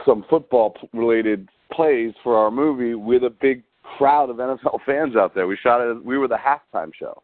some 0.05 0.25
football 0.29 0.77
related 0.93 1.49
plays 1.73 2.13
for 2.23 2.37
our 2.37 2.51
movie 2.51 2.95
with 2.95 3.25
a 3.25 3.31
big 3.31 3.63
crowd 3.97 4.31
of 4.31 4.37
NFL 4.37 4.81
fans 4.87 5.17
out 5.17 5.35
there. 5.35 5.47
We 5.47 5.57
shot 5.63 5.81
it. 5.81 6.05
We 6.05 6.19
were 6.19 6.29
the 6.29 6.37
halftime 6.37 6.93
show. 6.99 7.23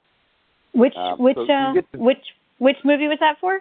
Which 0.74 0.94
um, 0.96 1.18
which 1.18 1.36
so 1.36 1.52
uh, 1.52 1.72
to, 1.74 1.82
which 1.98 2.24
which 2.58 2.76
movie 2.84 3.08
was 3.08 3.18
that 3.20 3.36
for? 3.40 3.60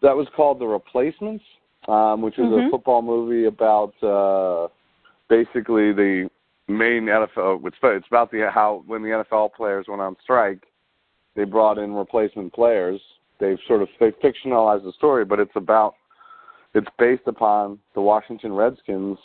That 0.00 0.16
was 0.16 0.26
called 0.34 0.58
The 0.60 0.66
Replacements, 0.66 1.44
um, 1.86 2.22
which 2.22 2.38
is 2.38 2.44
mm-hmm. 2.44 2.68
a 2.68 2.70
football 2.70 3.02
movie 3.02 3.46
about 3.46 3.92
uh, 4.02 4.68
basically 5.28 5.92
the 5.92 6.30
main 6.68 7.06
NFL. 7.06 7.60
It's, 7.66 8.06
about 8.08 8.30
the 8.30 8.48
how 8.52 8.84
when 8.86 9.02
the 9.02 9.24
NFL 9.32 9.54
players 9.54 9.86
went 9.88 10.00
on 10.00 10.16
strike, 10.22 10.64
they 11.34 11.44
brought 11.44 11.78
in 11.78 11.94
replacement 11.94 12.52
players. 12.52 13.00
They've 13.40 13.58
sort 13.66 13.82
of 13.82 13.88
they 14.00 14.10
fictionalized 14.10 14.84
the 14.84 14.92
story, 14.96 15.24
but 15.24 15.40
it's 15.40 15.52
about 15.54 15.94
it's 16.74 16.88
based 16.98 17.26
upon 17.26 17.78
the 17.94 18.00
Washington 18.00 18.52
Redskins 18.52 19.18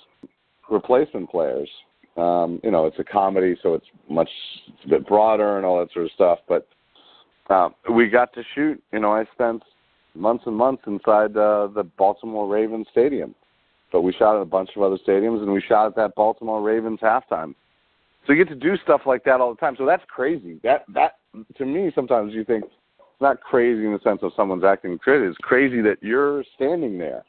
replacement 0.69 1.29
players. 1.29 1.69
Um, 2.15 2.59
you 2.63 2.71
know, 2.71 2.85
it's 2.85 2.99
a 2.99 3.03
comedy, 3.03 3.57
so 3.61 3.73
it's 3.73 3.87
much 4.09 4.29
it's 4.67 4.85
a 4.85 4.89
bit 4.89 5.07
broader 5.07 5.57
and 5.57 5.65
all 5.65 5.79
that 5.79 5.91
sort 5.91 6.05
of 6.05 6.11
stuff. 6.11 6.39
But 6.47 6.67
um, 7.49 7.73
we 7.91 8.07
got 8.07 8.33
to 8.33 8.43
shoot. 8.53 8.81
You 8.91 8.99
know, 8.99 9.11
I 9.11 9.25
spent 9.33 9.63
months 10.15 10.43
and 10.45 10.55
months 10.55 10.83
inside 10.85 11.35
uh, 11.35 11.67
the 11.73 11.83
Baltimore 11.97 12.47
Ravens 12.47 12.87
stadium, 12.91 13.33
but 13.93 14.01
we 14.01 14.11
shot 14.11 14.35
at 14.35 14.41
a 14.41 14.45
bunch 14.45 14.71
of 14.75 14.81
other 14.81 14.97
stadiums, 15.07 15.41
and 15.41 15.53
we 15.53 15.61
shot 15.61 15.85
at 15.85 15.95
that 15.95 16.15
Baltimore 16.15 16.61
Ravens 16.61 16.99
halftime. 16.99 17.55
So 18.25 18.33
you 18.33 18.43
get 18.43 18.51
to 18.51 18.59
do 18.59 18.75
stuff 18.83 19.01
like 19.05 19.23
that 19.25 19.39
all 19.39 19.53
the 19.53 19.59
time. 19.59 19.75
So 19.77 19.85
that's 19.85 20.03
crazy. 20.09 20.59
That 20.63 20.83
that 20.93 21.17
to 21.57 21.65
me 21.65 21.91
sometimes 21.93 22.33
you 22.33 22.43
think 22.43 22.65
it's 22.65 22.73
not 23.21 23.39
crazy 23.41 23.85
in 23.85 23.93
the 23.93 23.99
sense 24.03 24.19
of 24.23 24.31
someone's 24.35 24.63
acting 24.63 24.97
crazy. 24.97 25.27
It's 25.27 25.37
crazy 25.37 25.81
that 25.81 25.97
you're 26.01 26.43
standing 26.55 26.97
there. 26.97 27.23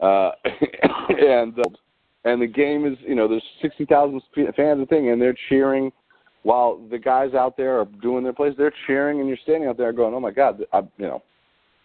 Uh, 0.00 0.30
and 1.10 1.58
uh, 1.58 1.70
and 2.24 2.40
the 2.40 2.46
game 2.46 2.86
is 2.86 2.96
you 3.06 3.14
know 3.14 3.28
there's 3.28 3.44
sixty 3.60 3.84
thousand 3.84 4.22
fans 4.56 4.80
a 4.80 4.86
thing 4.86 5.10
and 5.10 5.20
they're 5.20 5.36
cheering 5.48 5.92
while 6.44 6.78
the 6.90 6.98
guys 6.98 7.34
out 7.34 7.56
there 7.56 7.78
are 7.80 7.86
doing 8.00 8.24
their 8.24 8.32
plays. 8.32 8.54
They're 8.56 8.72
cheering 8.86 9.20
and 9.20 9.28
you're 9.28 9.38
standing 9.42 9.68
out 9.68 9.76
there 9.76 9.92
going, 9.92 10.14
oh 10.14 10.20
my 10.20 10.30
god, 10.30 10.62
I, 10.72 10.78
you 10.96 11.06
know, 11.06 11.22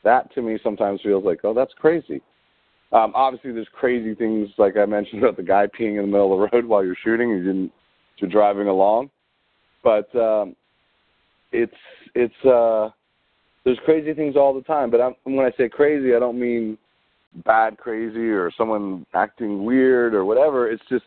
that 0.04 0.34
to 0.36 0.42
me 0.42 0.58
sometimes 0.64 1.02
feels 1.02 1.26
like 1.26 1.40
oh 1.44 1.54
that's 1.54 1.74
crazy. 1.74 2.22
Um, 2.92 3.12
obviously, 3.16 3.52
there's 3.52 3.68
crazy 3.72 4.16
things 4.16 4.50
like 4.58 4.76
I 4.78 4.86
mentioned 4.86 5.24
about 5.24 5.38
the 5.38 5.44
guy 5.44 5.68
peeing 5.68 5.98
in 5.98 6.02
the 6.02 6.08
middle 6.08 6.34
of 6.34 6.52
the 6.52 6.56
road 6.56 6.66
while 6.68 6.84
you're 6.84 6.98
shooting. 7.04 7.30
You 7.30 7.44
didn't. 7.44 7.72
You're 8.18 8.30
driving 8.30 8.68
along, 8.68 9.12
but 9.82 10.14
um, 10.14 10.54
it's 11.54 11.72
it's 12.16 12.46
uh, 12.46 12.90
there's 13.64 13.80
crazy 13.86 14.14
things 14.14 14.36
all 14.36 14.54
the 14.54 14.62
time. 14.62 14.92
But 14.92 15.00
I'm, 15.00 15.16
when 15.24 15.46
I 15.46 15.52
say 15.56 15.70
crazy, 15.70 16.14
I 16.14 16.20
don't 16.20 16.38
mean 16.38 16.78
bad 17.46 17.78
crazy 17.78 18.30
or 18.30 18.52
someone 18.58 19.06
acting 19.14 19.64
weird 19.64 20.14
or 20.14 20.26
whatever. 20.26 20.70
It's 20.70 20.84
just 20.90 21.06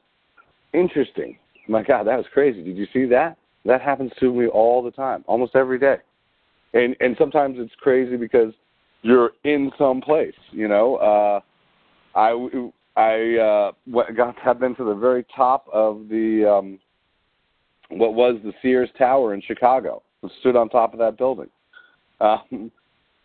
interesting. 0.73 1.37
My 1.69 1.83
God, 1.83 2.07
that 2.07 2.17
was 2.17 2.27
crazy. 2.33 2.63
Did 2.63 2.79
you 2.79 2.87
see 2.93 3.05
that? 3.07 3.37
That 3.65 3.83
happens 3.83 4.11
to 4.21 4.33
me 4.33 4.47
all 4.47 4.83
the 4.83 4.91
time, 4.91 5.25
almost 5.27 5.55
every 5.55 5.79
day. 5.79 5.97
And 6.73 6.97
and 7.01 7.15
sometimes 7.19 7.57
it's 7.59 7.75
crazy 7.81 8.17
because 8.17 8.55
you're 9.03 9.33
in 9.45 9.71
some 9.77 10.01
place, 10.01 10.35
you 10.51 10.69
know. 10.69 10.97
Uh 10.97 11.41
I 12.15 12.49
I 12.97 13.37
uh 13.37 13.73
got 14.17 14.39
have 14.39 14.61
been 14.61 14.75
to 14.77 14.85
the 14.85 14.95
very 14.95 15.25
top 15.35 15.67
of 15.73 16.09
the 16.09 16.45
um 16.51 16.79
what 17.91 18.15
was 18.15 18.39
the 18.43 18.53
Sears 18.63 18.91
Tower 18.97 19.35
in 19.35 19.43
Chicago. 19.43 20.03
Stood 20.41 20.57
on 20.57 20.69
top 20.69 20.93
of 20.93 20.99
that 20.99 21.17
building. 21.19 21.49
Um, 22.23 22.71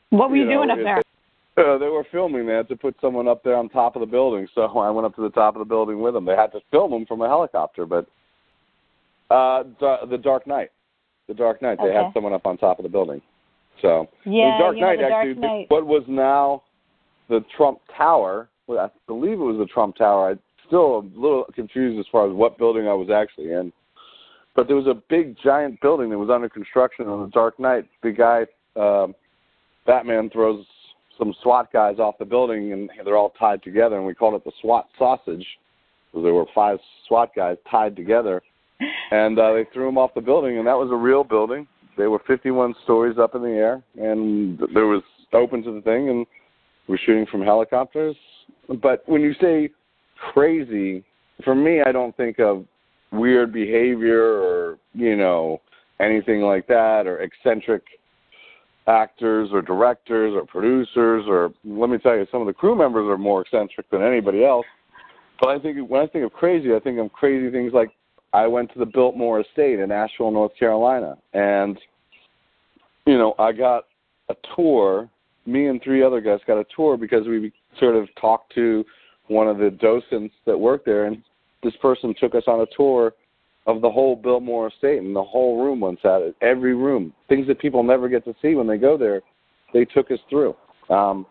what 0.09 0.31
were 0.31 0.37
you, 0.37 0.41
you 0.41 0.49
know, 0.49 0.65
doing 0.65 0.71
up 0.71 0.79
there? 0.83 1.01
Uh, 1.57 1.75
they 1.79 1.87
were 1.87 2.05
filming. 2.11 2.45
They 2.45 2.53
had 2.53 2.67
to 2.69 2.75
put 2.75 2.95
someone 3.01 3.27
up 3.27 3.43
there 3.43 3.55
on 3.55 3.67
top 3.69 3.95
of 3.95 3.99
the 3.99 4.05
building, 4.05 4.47
so 4.53 4.61
I 4.77 4.91
went 4.91 5.07
up 5.07 5.15
to 5.15 5.21
the 5.21 5.31
top 5.31 5.55
of 5.55 5.59
the 5.59 5.65
building 5.65 5.99
with 5.99 6.13
them. 6.13 6.23
They 6.23 6.35
had 6.35 6.51
to 6.51 6.59
film 6.69 6.91
them 6.91 7.05
from 7.07 7.21
a 7.21 7.27
helicopter, 7.27 7.87
but 7.87 8.05
uh, 9.31 9.63
the, 9.79 9.97
the 10.09 10.17
Dark 10.19 10.45
Knight, 10.45 10.69
the 11.27 11.33
Dark 11.33 11.63
Knight. 11.63 11.79
Okay. 11.79 11.89
They 11.89 11.95
had 11.95 12.13
someone 12.13 12.33
up 12.33 12.45
on 12.45 12.57
top 12.57 12.77
of 12.77 12.83
the 12.83 12.89
building. 12.89 13.21
So 13.81 14.07
yeah, 14.23 14.57
the 14.57 14.63
Dark 14.63 14.77
Knight 14.77 14.99
know, 14.99 15.07
the 15.07 15.13
actually. 15.15 15.33
Dark 15.33 15.37
Knight. 15.37 15.65
What 15.69 15.87
was 15.87 16.03
now 16.07 16.63
the 17.27 17.43
Trump 17.55 17.79
Tower? 17.95 18.49
Well, 18.67 18.79
I 18.79 18.89
believe 19.07 19.33
it 19.33 19.37
was 19.37 19.57
the 19.57 19.65
Trump 19.65 19.95
Tower. 19.95 20.31
I'm 20.31 20.39
still 20.67 20.99
a 20.99 21.19
little 21.19 21.45
confused 21.55 21.99
as 21.99 22.05
far 22.11 22.29
as 22.29 22.33
what 22.33 22.57
building 22.57 22.87
I 22.87 22.93
was 22.93 23.09
actually 23.09 23.53
in. 23.53 23.71
But 24.55 24.67
there 24.67 24.75
was 24.75 24.87
a 24.87 25.01
big, 25.09 25.37
giant 25.43 25.79
building 25.81 26.09
that 26.09 26.17
was 26.17 26.29
under 26.29 26.49
construction 26.49 27.07
on 27.07 27.21
the 27.21 27.29
Dark 27.29 27.59
Knight. 27.59 27.85
The 28.03 28.11
guy, 28.11 28.45
um, 28.79 29.15
Batman, 29.85 30.29
throws 30.31 30.65
some 31.17 31.33
SWAT 31.41 31.71
guys 31.71 31.99
off 31.99 32.17
the 32.17 32.25
building, 32.25 32.73
and 32.73 32.89
they're 33.05 33.17
all 33.17 33.33
tied 33.39 33.63
together, 33.63 33.97
and 33.97 34.05
we 34.05 34.13
called 34.13 34.35
it 34.35 34.43
the 34.43 34.51
SWAT 34.61 34.87
sausage 34.97 35.45
because 36.11 36.23
there 36.23 36.33
were 36.33 36.45
five 36.53 36.79
SWAT 37.07 37.31
guys 37.35 37.57
tied 37.69 37.95
together, 37.95 38.41
and 39.11 39.39
uh, 39.39 39.53
they 39.53 39.65
threw 39.73 39.85
them 39.85 39.97
off 39.97 40.13
the 40.13 40.21
building, 40.21 40.57
and 40.57 40.67
that 40.67 40.77
was 40.77 40.89
a 40.91 40.95
real 40.95 41.23
building. 41.23 41.67
They 41.97 42.07
were 42.07 42.21
51 42.27 42.75
stories 42.83 43.17
up 43.17 43.35
in 43.35 43.41
the 43.41 43.49
air, 43.49 43.83
and 43.95 44.59
there 44.73 44.85
was 44.85 45.03
open 45.33 45.63
to 45.63 45.71
the 45.73 45.81
thing, 45.81 46.09
and 46.09 46.25
we're 46.87 46.97
shooting 46.97 47.25
from 47.25 47.41
helicopters. 47.41 48.15
But 48.81 49.03
when 49.07 49.21
you 49.21 49.33
say 49.39 49.69
crazy, 50.33 51.03
for 51.43 51.55
me, 51.55 51.81
I 51.85 51.91
don't 51.91 52.15
think 52.17 52.39
of 52.39 52.65
weird 53.11 53.53
behavior 53.53 54.21
or 54.21 54.77
you 54.93 55.15
know 55.15 55.61
anything 55.99 56.41
like 56.41 56.67
that 56.67 57.07
or 57.07 57.19
eccentric 57.21 57.83
actors 58.87 59.49
or 59.51 59.61
directors 59.61 60.33
or 60.33 60.45
producers 60.45 61.25
or 61.27 61.51
let 61.65 61.89
me 61.89 61.97
tell 61.97 62.15
you 62.15 62.27
some 62.31 62.41
of 62.41 62.47
the 62.47 62.53
crew 62.53 62.75
members 62.75 63.07
are 63.09 63.17
more 63.17 63.41
eccentric 63.41 63.89
than 63.89 64.01
anybody 64.01 64.43
else. 64.45 64.65
But 65.39 65.49
i 65.49 65.59
think 65.59 65.89
when 65.89 66.01
i 66.01 66.07
think 66.07 66.25
of 66.25 66.33
crazy 66.33 66.73
i 66.73 66.79
think 66.79 66.99
of 66.99 67.11
crazy 67.11 67.51
things 67.51 67.73
like 67.73 67.89
i 68.33 68.47
went 68.47 68.71
to 68.73 68.79
the 68.79 68.85
biltmore 68.85 69.41
estate 69.41 69.79
in 69.79 69.91
asheville 69.91 70.31
north 70.31 70.51
carolina. 70.57 71.17
And 71.33 71.77
you 73.05 73.17
know 73.17 73.35
i 73.39 73.51
got 73.51 73.85
a 74.29 74.35
tour 74.55 75.09
me 75.45 75.67
and 75.67 75.81
three 75.81 76.03
other 76.03 76.21
guys 76.21 76.39
got 76.45 76.59
a 76.59 76.65
tour 76.75 76.97
because 76.97 77.25
we 77.25 77.51
sort 77.79 77.95
of 77.95 78.07
talked 78.19 78.53
to 78.55 78.85
one 79.27 79.47
of 79.47 79.57
the 79.57 79.69
docents 79.69 80.33
that 80.45 80.57
worked 80.57 80.85
there 80.85 81.05
and 81.05 81.21
this 81.63 81.75
person 81.81 82.13
took 82.19 82.35
us 82.35 82.43
on 82.47 82.61
a 82.61 82.65
tour 82.75 83.13
of 83.65 83.81
the 83.81 83.89
whole 83.89 84.15
Biltmore 84.15 84.67
estate 84.67 84.99
and 84.99 85.15
the 85.15 85.23
whole 85.23 85.63
room 85.63 85.81
once 85.81 85.99
at 86.05 86.21
it, 86.21 86.35
every 86.41 86.73
room, 86.73 87.13
things 87.27 87.47
that 87.47 87.59
people 87.59 87.83
never 87.83 88.07
get 88.07 88.23
to 88.25 88.33
see 88.41 88.55
when 88.55 88.67
they 88.67 88.77
go 88.77 88.97
there. 88.97 89.21
They 89.73 89.83
took 89.83 90.09
us 90.09 90.19
through. 90.29 90.55
Um, 90.89 91.25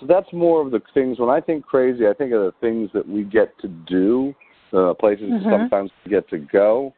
so 0.00 0.06
that's 0.06 0.32
more 0.32 0.64
of 0.64 0.72
the 0.72 0.80
things. 0.94 1.18
When 1.18 1.28
I 1.28 1.40
think 1.40 1.66
crazy, 1.66 2.08
I 2.08 2.14
think 2.14 2.32
of 2.32 2.40
the 2.40 2.54
things 2.60 2.90
that 2.94 3.06
we 3.06 3.24
get 3.24 3.56
to 3.60 3.68
do, 3.68 4.34
uh, 4.72 4.94
places 4.94 5.26
mm-hmm. 5.26 5.50
sometimes 5.50 5.90
we 6.04 6.10
get 6.10 6.28
to 6.30 6.38
go, 6.38 6.94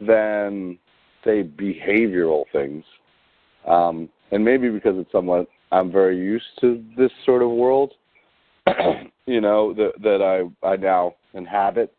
than 0.00 0.78
say 1.24 1.42
behavioral 1.42 2.44
things. 2.52 2.84
Um, 3.66 4.10
and 4.30 4.44
maybe 4.44 4.68
because 4.68 4.96
it's 4.98 5.10
somewhat, 5.10 5.48
I'm 5.72 5.90
very 5.90 6.16
used 6.16 6.44
to 6.60 6.82
this 6.96 7.10
sort 7.24 7.42
of 7.42 7.50
world. 7.50 7.92
you 9.26 9.40
know 9.40 9.74
that 9.74 9.92
that 10.02 10.22
I 10.22 10.66
I 10.66 10.76
now 10.76 11.14
inhabit 11.34 11.92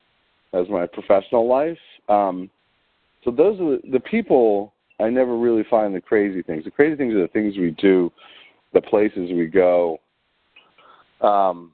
as 0.54 0.68
my 0.70 0.88
professional 0.88 1.48
life. 1.48 1.78
Um, 2.10 2.50
so 3.24 3.32
those 3.32 3.60
are 3.60 3.78
the, 3.78 3.82
the 3.92 4.00
people 4.00 4.74
I 5.00 5.10
never 5.10 5.38
really 5.38 5.64
find 5.70 5.94
the 5.94 6.02
crazy 6.02 6.42
things. 6.42 6.64
The 6.64 6.72
crazy 6.72 6.96
things 6.96 7.14
are 7.14 7.22
the 7.22 7.28
things 7.28 7.58
we 7.58 7.72
do, 7.72 8.12
the 8.74 8.82
places 8.82 9.30
we 9.32 9.48
go. 9.48 10.00
Um, 11.22 11.74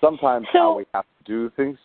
sometimes 0.00 0.46
so, 0.52 0.58
how 0.58 0.76
we 0.76 0.84
have 0.94 1.04
to 1.04 1.24
do 1.24 1.50
things. 1.56 1.78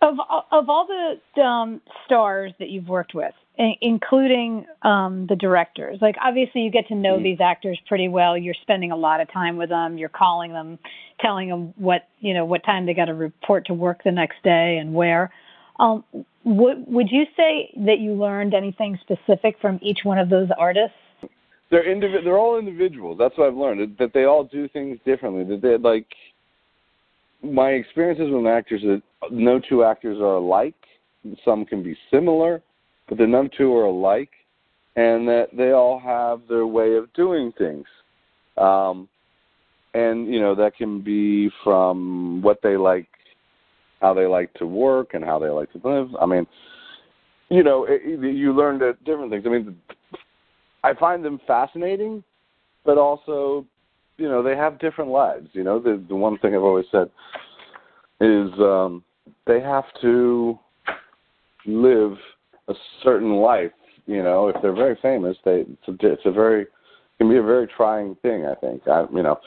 Of 0.00 0.14
of 0.52 0.68
all 0.68 0.86
the 0.86 1.42
um, 1.42 1.80
stars 2.06 2.52
that 2.58 2.70
you've 2.70 2.88
worked 2.88 3.14
with, 3.14 3.34
including 3.80 4.66
um, 4.82 5.26
the 5.28 5.34
directors, 5.34 5.98
like 6.00 6.14
obviously 6.22 6.60
you 6.62 6.70
get 6.70 6.86
to 6.88 6.94
know 6.94 7.14
mm-hmm. 7.14 7.24
these 7.24 7.38
actors 7.40 7.78
pretty 7.88 8.08
well. 8.08 8.38
You're 8.38 8.54
spending 8.62 8.92
a 8.92 8.96
lot 8.96 9.20
of 9.20 9.30
time 9.32 9.56
with 9.56 9.68
them. 9.68 9.98
You're 9.98 10.08
calling 10.08 10.52
them, 10.52 10.78
telling 11.20 11.48
them 11.48 11.74
what 11.76 12.08
you 12.20 12.34
know 12.34 12.44
what 12.44 12.64
time 12.64 12.86
they 12.86 12.94
got 12.94 13.06
to 13.06 13.14
report 13.14 13.66
to 13.66 13.74
work 13.74 14.02
the 14.04 14.12
next 14.12 14.42
day 14.44 14.78
and 14.80 14.94
where. 14.94 15.32
Um, 15.80 16.04
would 16.44 16.84
would 16.86 17.08
you 17.10 17.24
say 17.36 17.72
that 17.84 17.98
you 17.98 18.12
learned 18.12 18.54
anything 18.54 18.98
specific 19.02 19.56
from 19.60 19.78
each 19.82 20.00
one 20.04 20.18
of 20.18 20.28
those 20.28 20.48
artists? 20.56 20.96
They're 21.70 21.84
indiv- 21.84 22.24
They're 22.24 22.38
all 22.38 22.58
individuals. 22.58 23.18
That's 23.18 23.36
what 23.36 23.48
I've 23.48 23.56
learned. 23.56 23.96
That 23.98 24.12
they 24.14 24.24
all 24.24 24.44
do 24.44 24.68
things 24.68 24.98
differently. 25.04 25.44
That 25.44 25.62
they 25.62 25.76
like 25.76 26.06
my 27.42 27.70
experiences 27.70 28.28
with 28.30 28.46
actors 28.46 28.82
that 28.82 29.02
no 29.30 29.60
two 29.60 29.84
actors 29.84 30.18
are 30.18 30.36
alike. 30.36 30.74
Some 31.44 31.64
can 31.64 31.82
be 31.82 31.96
similar, 32.10 32.62
but 33.08 33.18
the 33.18 33.26
none 33.26 33.50
two 33.56 33.74
are 33.74 33.84
alike, 33.84 34.30
and 34.96 35.26
that 35.28 35.48
they 35.56 35.72
all 35.72 35.98
have 35.98 36.40
their 36.48 36.66
way 36.66 36.96
of 36.96 37.12
doing 37.14 37.52
things. 37.56 37.86
Um, 38.56 39.08
and 39.94 40.32
you 40.32 40.40
know 40.40 40.54
that 40.54 40.76
can 40.76 41.00
be 41.00 41.50
from 41.64 42.42
what 42.42 42.60
they 42.62 42.76
like, 42.76 43.08
how 44.00 44.12
they 44.14 44.26
like 44.26 44.52
to 44.54 44.66
work, 44.66 45.14
and 45.14 45.24
how 45.24 45.38
they 45.38 45.48
like 45.48 45.72
to 45.72 45.80
live. 45.82 46.08
I 46.20 46.26
mean, 46.26 46.46
you 47.48 47.62
know, 47.62 47.86
it, 47.88 48.02
you 48.04 48.52
learn 48.52 48.78
that 48.80 49.02
different 49.04 49.30
things. 49.30 49.44
I 49.46 49.48
mean, 49.48 49.76
I 50.84 50.94
find 50.94 51.24
them 51.24 51.40
fascinating, 51.46 52.22
but 52.84 52.98
also 52.98 53.64
you 54.18 54.28
know 54.28 54.42
they 54.42 54.56
have 54.56 54.78
different 54.78 55.10
lives. 55.10 55.48
You 55.52 55.64
know, 55.64 55.78
the 55.78 56.02
the 56.08 56.16
one 56.16 56.38
thing 56.38 56.54
I've 56.54 56.62
always 56.62 56.86
said 56.92 57.10
is 58.20 58.50
um, 58.58 59.02
they 59.46 59.60
have 59.60 59.84
to 60.02 60.58
live 61.66 62.16
a 62.68 62.74
certain 63.02 63.36
life. 63.36 63.72
You 64.06 64.22
know, 64.22 64.48
if 64.48 64.56
they're 64.62 64.74
very 64.74 64.98
famous, 65.02 65.36
they 65.44 65.66
it's 65.68 65.88
a, 65.88 66.06
it's 66.06 66.22
a 66.24 66.32
very 66.32 66.66
can 67.18 67.28
be 67.28 67.36
a 67.36 67.42
very 67.42 67.66
trying 67.66 68.14
thing. 68.22 68.46
I 68.46 68.54
think. 68.54 68.86
I 68.86 69.04
you 69.12 69.22
know, 69.22 69.38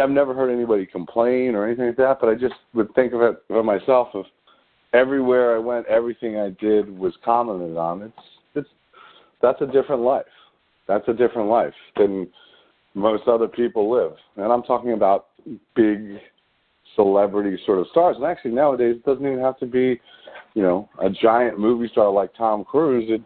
I've 0.00 0.10
never 0.10 0.34
heard 0.34 0.52
anybody 0.52 0.86
complain 0.86 1.54
or 1.54 1.66
anything 1.66 1.86
like 1.86 1.96
that, 1.96 2.18
but 2.20 2.28
I 2.28 2.34
just 2.34 2.54
would 2.74 2.92
think 2.94 3.12
of 3.12 3.22
it 3.22 3.42
for 3.48 3.62
myself. 3.62 4.08
Of 4.14 4.24
everywhere 4.92 5.56
I 5.56 5.58
went, 5.58 5.86
everything 5.86 6.36
I 6.38 6.50
did 6.60 6.90
was 6.90 7.12
commented 7.24 7.76
on. 7.76 8.02
It's 8.02 8.26
it's 8.54 8.68
that's 9.42 9.60
a 9.60 9.66
different 9.66 10.02
life. 10.02 10.24
That's 10.86 11.06
a 11.08 11.12
different 11.12 11.48
life 11.48 11.74
than 11.96 12.28
most 12.94 13.28
other 13.28 13.46
people 13.46 13.90
live. 13.90 14.14
And 14.36 14.52
I'm 14.52 14.62
talking 14.62 14.92
about 14.92 15.26
big 15.74 16.18
celebrity 16.98 17.56
sort 17.64 17.78
of 17.78 17.86
stars. 17.92 18.16
And 18.16 18.24
actually 18.24 18.50
nowadays 18.50 18.96
it 18.96 19.04
doesn't 19.04 19.24
even 19.24 19.38
have 19.38 19.58
to 19.60 19.66
be, 19.66 20.00
you 20.54 20.62
know, 20.62 20.88
a 21.00 21.08
giant 21.08 21.58
movie 21.58 21.88
star 21.92 22.10
like 22.10 22.30
Tom 22.36 22.64
Cruise. 22.64 23.08
It 23.08 23.22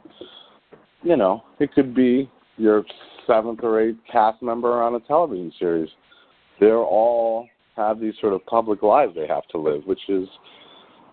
you 1.03 1.17
know, 1.17 1.43
it 1.59 1.73
could 1.73 1.95
be 1.95 2.31
your 2.59 2.85
seventh 3.27 3.61
or 3.63 3.81
eighth 3.81 3.99
cast 4.11 4.43
member 4.43 4.83
on 4.83 4.95
a 4.95 5.01
television 5.01 5.53
series. 5.59 5.89
They're 6.61 6.77
all 6.77 7.49
have 7.77 7.99
these 7.99 8.15
sort 8.21 8.35
of 8.35 8.45
public 8.47 8.83
lives 8.83 9.15
they 9.15 9.27
have 9.27 9.47
to 9.49 9.59
live, 9.59 9.83
which 9.87 10.09
is 10.09 10.29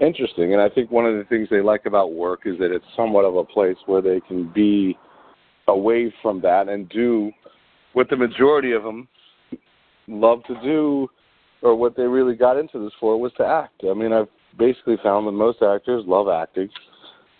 interesting. 0.02 0.54
And 0.54 0.62
I 0.62 0.70
think 0.70 0.92
one 0.92 1.06
of 1.06 1.16
the 1.16 1.24
things 1.24 1.48
they 1.50 1.62
like 1.62 1.86
about 1.86 2.14
work 2.14 2.42
is 2.46 2.58
that 2.60 2.72
it's 2.72 2.86
somewhat 2.96 3.26
of 3.26 3.36
a 3.36 3.46
place 3.46 3.78
where 3.86 4.02
they 4.02 4.20
can 4.28 4.52
be 4.54 4.98
away 5.68 6.14
from 6.22 6.42
that 6.42 6.68
and 6.68 6.90
do 6.90 7.32
what 7.94 8.10
the 8.10 8.18
majority 8.18 8.74
of 8.74 8.84
them 8.84 9.08
love 10.08 10.44
to 10.46 10.56
do 10.62 11.08
or 11.62 11.76
what 11.76 11.96
they 11.96 12.04
really 12.04 12.36
got 12.36 12.58
into 12.58 12.84
this 12.84 12.94
for 13.00 13.20
was 13.20 13.32
to 13.38 13.46
act. 13.46 13.84
I 13.90 13.94
mean, 13.94 14.14
I've 14.14 14.28
basically 14.58 14.98
found 15.04 15.28
that 15.28 15.32
most 15.32 15.62
actors 15.62 16.04
love 16.08 16.28
acting. 16.28 16.70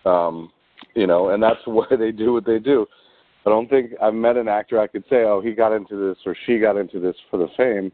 Um, 0.06 0.52
you 0.96 1.08
know, 1.08 1.30
and 1.30 1.42
that's 1.42 1.60
why 1.66 1.86
they 1.98 2.12
do 2.12 2.34
what 2.34 2.46
they 2.46 2.60
do. 2.60 2.86
I 3.46 3.50
don't 3.50 3.70
think 3.70 3.92
I've 4.02 4.14
met 4.14 4.38
an 4.38 4.48
actor 4.48 4.80
I 4.80 4.88
could 4.88 5.04
say, 5.10 5.24
oh, 5.24 5.42
he 5.44 5.54
got 5.54 5.74
into 5.74 5.96
this 5.96 6.18
or 6.26 6.36
she 6.46 6.60
got 6.60 6.78
into 6.78 7.00
this 7.00 7.16
for 7.32 7.38
the 7.38 7.48
fame. 7.58 7.92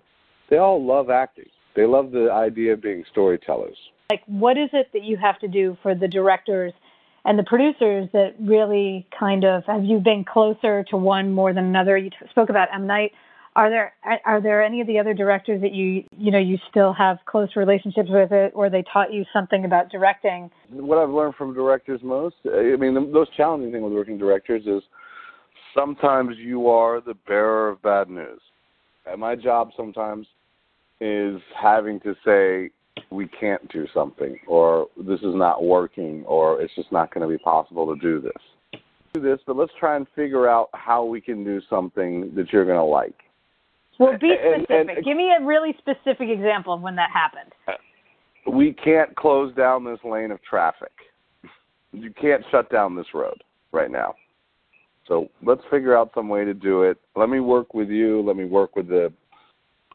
they 0.49 0.57
all 0.57 0.83
love 0.83 1.09
acting. 1.09 1.45
They 1.75 1.85
love 1.85 2.11
the 2.11 2.29
idea 2.31 2.73
of 2.73 2.81
being 2.81 3.03
storytellers. 3.11 3.77
Like, 4.09 4.21
what 4.27 4.57
is 4.57 4.69
it 4.73 4.87
that 4.93 5.03
you 5.03 5.17
have 5.17 5.39
to 5.39 5.47
do 5.47 5.77
for 5.83 5.93
the 5.93 6.07
directors 6.07 6.73
and 7.25 7.37
the 7.37 7.43
producers 7.43 8.07
that 8.13 8.35
really 8.39 9.05
kind 9.17 9.43
of 9.43 9.63
have 9.65 9.83
you 9.83 9.99
been 9.99 10.23
closer 10.23 10.83
to 10.89 10.97
one 10.97 11.31
more 11.31 11.53
than 11.53 11.65
another? 11.65 11.97
You 11.97 12.11
spoke 12.29 12.49
about 12.49 12.69
M 12.73 12.87
Night. 12.87 13.11
Are 13.55 13.69
there 13.69 13.93
are 14.25 14.41
there 14.41 14.61
any 14.61 14.81
of 14.81 14.87
the 14.87 14.99
other 14.99 15.13
directors 15.13 15.61
that 15.61 15.73
you 15.73 16.03
you 16.17 16.29
know 16.29 16.39
you 16.39 16.57
still 16.69 16.91
have 16.91 17.19
close 17.25 17.49
relationships 17.55 18.09
with 18.11 18.33
it, 18.33 18.51
or 18.53 18.69
they 18.69 18.83
taught 18.91 19.13
you 19.13 19.23
something 19.31 19.63
about 19.63 19.89
directing? 19.89 20.51
What 20.69 20.97
I've 20.97 21.09
learned 21.09 21.35
from 21.35 21.53
directors 21.53 22.01
most, 22.03 22.35
I 22.45 22.75
mean, 22.75 22.93
the 22.93 23.01
most 23.01 23.31
challenging 23.35 23.71
thing 23.71 23.81
with 23.81 23.93
working 23.93 24.17
directors 24.17 24.63
is 24.65 24.83
sometimes 25.73 26.35
you 26.37 26.67
are 26.69 26.99
the 26.99 27.13
bearer 27.27 27.69
of 27.69 27.81
bad 27.81 28.09
news. 28.09 28.41
And 29.05 29.21
my 29.21 29.35
job 29.35 29.69
sometimes 29.77 30.27
is 30.99 31.39
having 31.61 31.99
to 32.01 32.15
say 32.25 32.71
we 33.11 33.27
can't 33.27 33.69
do 33.71 33.85
something 33.93 34.37
or 34.47 34.87
this 34.97 35.19
is 35.19 35.35
not 35.35 35.63
working 35.63 36.23
or 36.25 36.61
it's 36.61 36.73
just 36.75 36.91
not 36.91 37.13
going 37.13 37.27
to 37.27 37.37
be 37.37 37.41
possible 37.41 37.93
to 37.93 38.01
do 38.01 38.19
this. 38.19 38.81
Do 39.13 39.21
this, 39.21 39.39
but 39.45 39.55
let's 39.55 39.71
try 39.79 39.95
and 39.95 40.07
figure 40.15 40.49
out 40.49 40.69
how 40.73 41.05
we 41.05 41.21
can 41.21 41.43
do 41.43 41.61
something 41.69 42.33
that 42.35 42.51
you're 42.51 42.65
going 42.65 42.77
to 42.77 42.83
like. 42.83 43.24
Well, 43.99 44.17
be 44.19 44.35
specific. 44.39 44.69
And, 44.69 44.89
and, 44.89 45.05
Give 45.05 45.17
me 45.17 45.31
a 45.39 45.43
really 45.43 45.75
specific 45.77 46.29
example 46.29 46.73
of 46.73 46.81
when 46.81 46.95
that 46.95 47.09
happened. 47.11 47.53
Uh, 47.67 48.51
we 48.51 48.73
can't 48.73 49.15
close 49.15 49.53
down 49.55 49.83
this 49.83 49.99
lane 50.03 50.31
of 50.31 50.41
traffic. 50.43 50.91
You 51.91 52.11
can't 52.11 52.43
shut 52.51 52.69
down 52.69 52.95
this 52.95 53.07
road 53.13 53.41
right 53.71 53.89
now. 53.89 54.15
So 55.07 55.29
let's 55.45 55.61
figure 55.69 55.95
out 55.97 56.11
some 56.15 56.29
way 56.29 56.45
to 56.45 56.53
do 56.53 56.83
it. 56.83 56.97
Let 57.15 57.29
me 57.29 57.39
work 57.39 57.73
with 57.73 57.89
you. 57.89 58.21
Let 58.21 58.35
me 58.35 58.45
work 58.45 58.75
with 58.75 58.87
the 58.87 59.11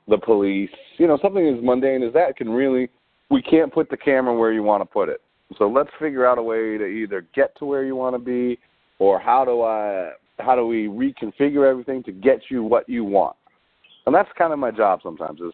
the 0.09 0.19
police. 0.19 0.71
You 0.99 1.07
know, 1.07 1.19
something 1.23 1.47
as 1.47 1.63
mundane 1.63 2.03
as 2.03 2.13
that 2.15 2.37
can 2.37 2.49
really 2.51 2.89
we 3.31 3.43
can't 3.43 3.73
put 3.73 3.91
the 3.91 3.97
camera 3.97 4.37
where 4.37 4.53
you 4.53 4.63
want 4.63 4.83
to 4.83 4.87
put 4.87 5.09
it. 5.09 5.21
So 5.59 5.69
let's 5.69 5.91
figure 6.01 6.27
out 6.27 6.39
a 6.39 6.43
way 6.43 6.79
to 6.79 6.85
either 6.85 7.27
get 7.35 7.57
to 7.59 7.65
where 7.65 7.85
you 7.85 7.97
want 7.97 8.15
to 8.15 8.19
be 8.19 8.59
or 8.99 9.19
how 9.19 9.45
do 9.45 9.63
I 9.63 10.13
how 10.39 10.55
do 10.55 10.67
we 10.67 10.87
reconfigure 10.87 11.69
everything 11.69 12.03
to 12.05 12.13
get 12.13 12.43
you 12.49 12.63
what 12.63 12.89
you 12.89 13.05
want. 13.05 13.37
And 14.07 14.15
that's 14.15 14.29
kind 14.37 14.53
of 14.53 14.59
my 14.59 14.71
job 14.71 15.01
sometimes 15.03 15.41
is 15.41 15.53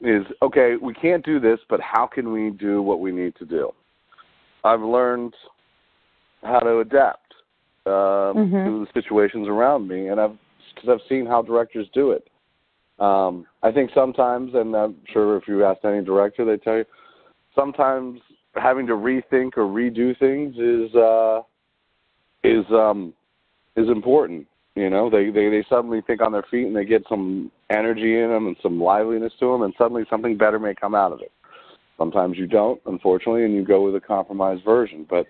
is 0.00 0.24
okay, 0.42 0.76
we 0.80 0.94
can't 0.94 1.24
do 1.24 1.40
this, 1.40 1.58
but 1.68 1.80
how 1.80 2.06
can 2.06 2.32
we 2.32 2.50
do 2.50 2.82
what 2.82 3.00
we 3.00 3.10
need 3.10 3.34
to 3.36 3.44
do? 3.44 3.70
I've 4.62 4.80
learned 4.80 5.34
how 6.42 6.60
to 6.60 6.78
adapt 6.78 7.34
uh, 7.84 8.32
mm-hmm. 8.34 8.54
to 8.54 8.86
the 8.86 8.86
situations 8.94 9.48
around 9.48 9.88
me, 9.88 10.08
and 10.08 10.20
I've 10.20 10.36
because 10.74 10.88
I've 10.90 11.08
seen 11.08 11.26
how 11.26 11.42
directors 11.42 11.88
do 11.92 12.12
it. 12.12 12.28
Um, 13.00 13.46
I 13.62 13.70
think 13.72 13.90
sometimes, 13.94 14.54
and 14.54 14.74
I'm 14.74 14.96
sure 15.12 15.36
if 15.36 15.48
you 15.48 15.64
ask 15.64 15.84
any 15.84 16.04
director, 16.04 16.44
they 16.44 16.56
tell 16.56 16.78
you 16.78 16.84
sometimes 17.54 18.20
having 18.54 18.86
to 18.86 18.92
rethink 18.94 19.56
or 19.56 19.64
redo 19.64 20.18
things 20.18 20.56
is 20.56 20.94
uh, 20.94 21.42
is 22.44 22.64
um, 22.70 23.12
is 23.76 23.88
important. 23.88 24.46
You 24.78 24.90
know, 24.90 25.10
they, 25.10 25.30
they 25.30 25.48
they 25.48 25.66
suddenly 25.68 26.02
think 26.02 26.22
on 26.22 26.30
their 26.30 26.44
feet 26.48 26.68
and 26.68 26.76
they 26.76 26.84
get 26.84 27.02
some 27.08 27.50
energy 27.68 28.20
in 28.20 28.28
them 28.28 28.46
and 28.46 28.56
some 28.62 28.80
liveliness 28.80 29.32
to 29.40 29.50
them, 29.50 29.62
and 29.62 29.74
suddenly 29.76 30.04
something 30.08 30.36
better 30.36 30.60
may 30.60 30.72
come 30.72 30.94
out 30.94 31.10
of 31.10 31.20
it. 31.20 31.32
Sometimes 31.96 32.38
you 32.38 32.46
don't, 32.46 32.80
unfortunately, 32.86 33.44
and 33.44 33.52
you 33.54 33.64
go 33.64 33.82
with 33.82 33.96
a 33.96 34.00
compromised 34.00 34.64
version. 34.64 35.04
But 35.10 35.26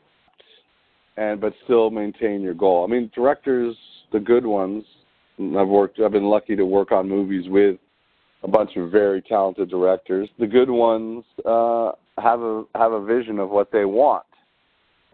and 1.16 1.40
but 1.40 1.54
still 1.64 1.88
maintain 1.88 2.42
your 2.42 2.52
goal. 2.52 2.84
I 2.84 2.90
mean, 2.90 3.10
directors, 3.14 3.74
the 4.12 4.20
good 4.20 4.44
ones, 4.44 4.84
I've 5.40 5.66
worked, 5.66 5.98
I've 5.98 6.12
been 6.12 6.28
lucky 6.28 6.54
to 6.54 6.66
work 6.66 6.92
on 6.92 7.08
movies 7.08 7.46
with 7.48 7.78
a 8.42 8.48
bunch 8.48 8.76
of 8.76 8.90
very 8.90 9.22
talented 9.22 9.70
directors. 9.70 10.28
The 10.38 10.46
good 10.46 10.68
ones 10.68 11.24
uh, 11.46 11.92
have 12.18 12.42
a 12.42 12.64
have 12.74 12.92
a 12.92 13.02
vision 13.02 13.38
of 13.38 13.48
what 13.48 13.72
they 13.72 13.86
want, 13.86 14.26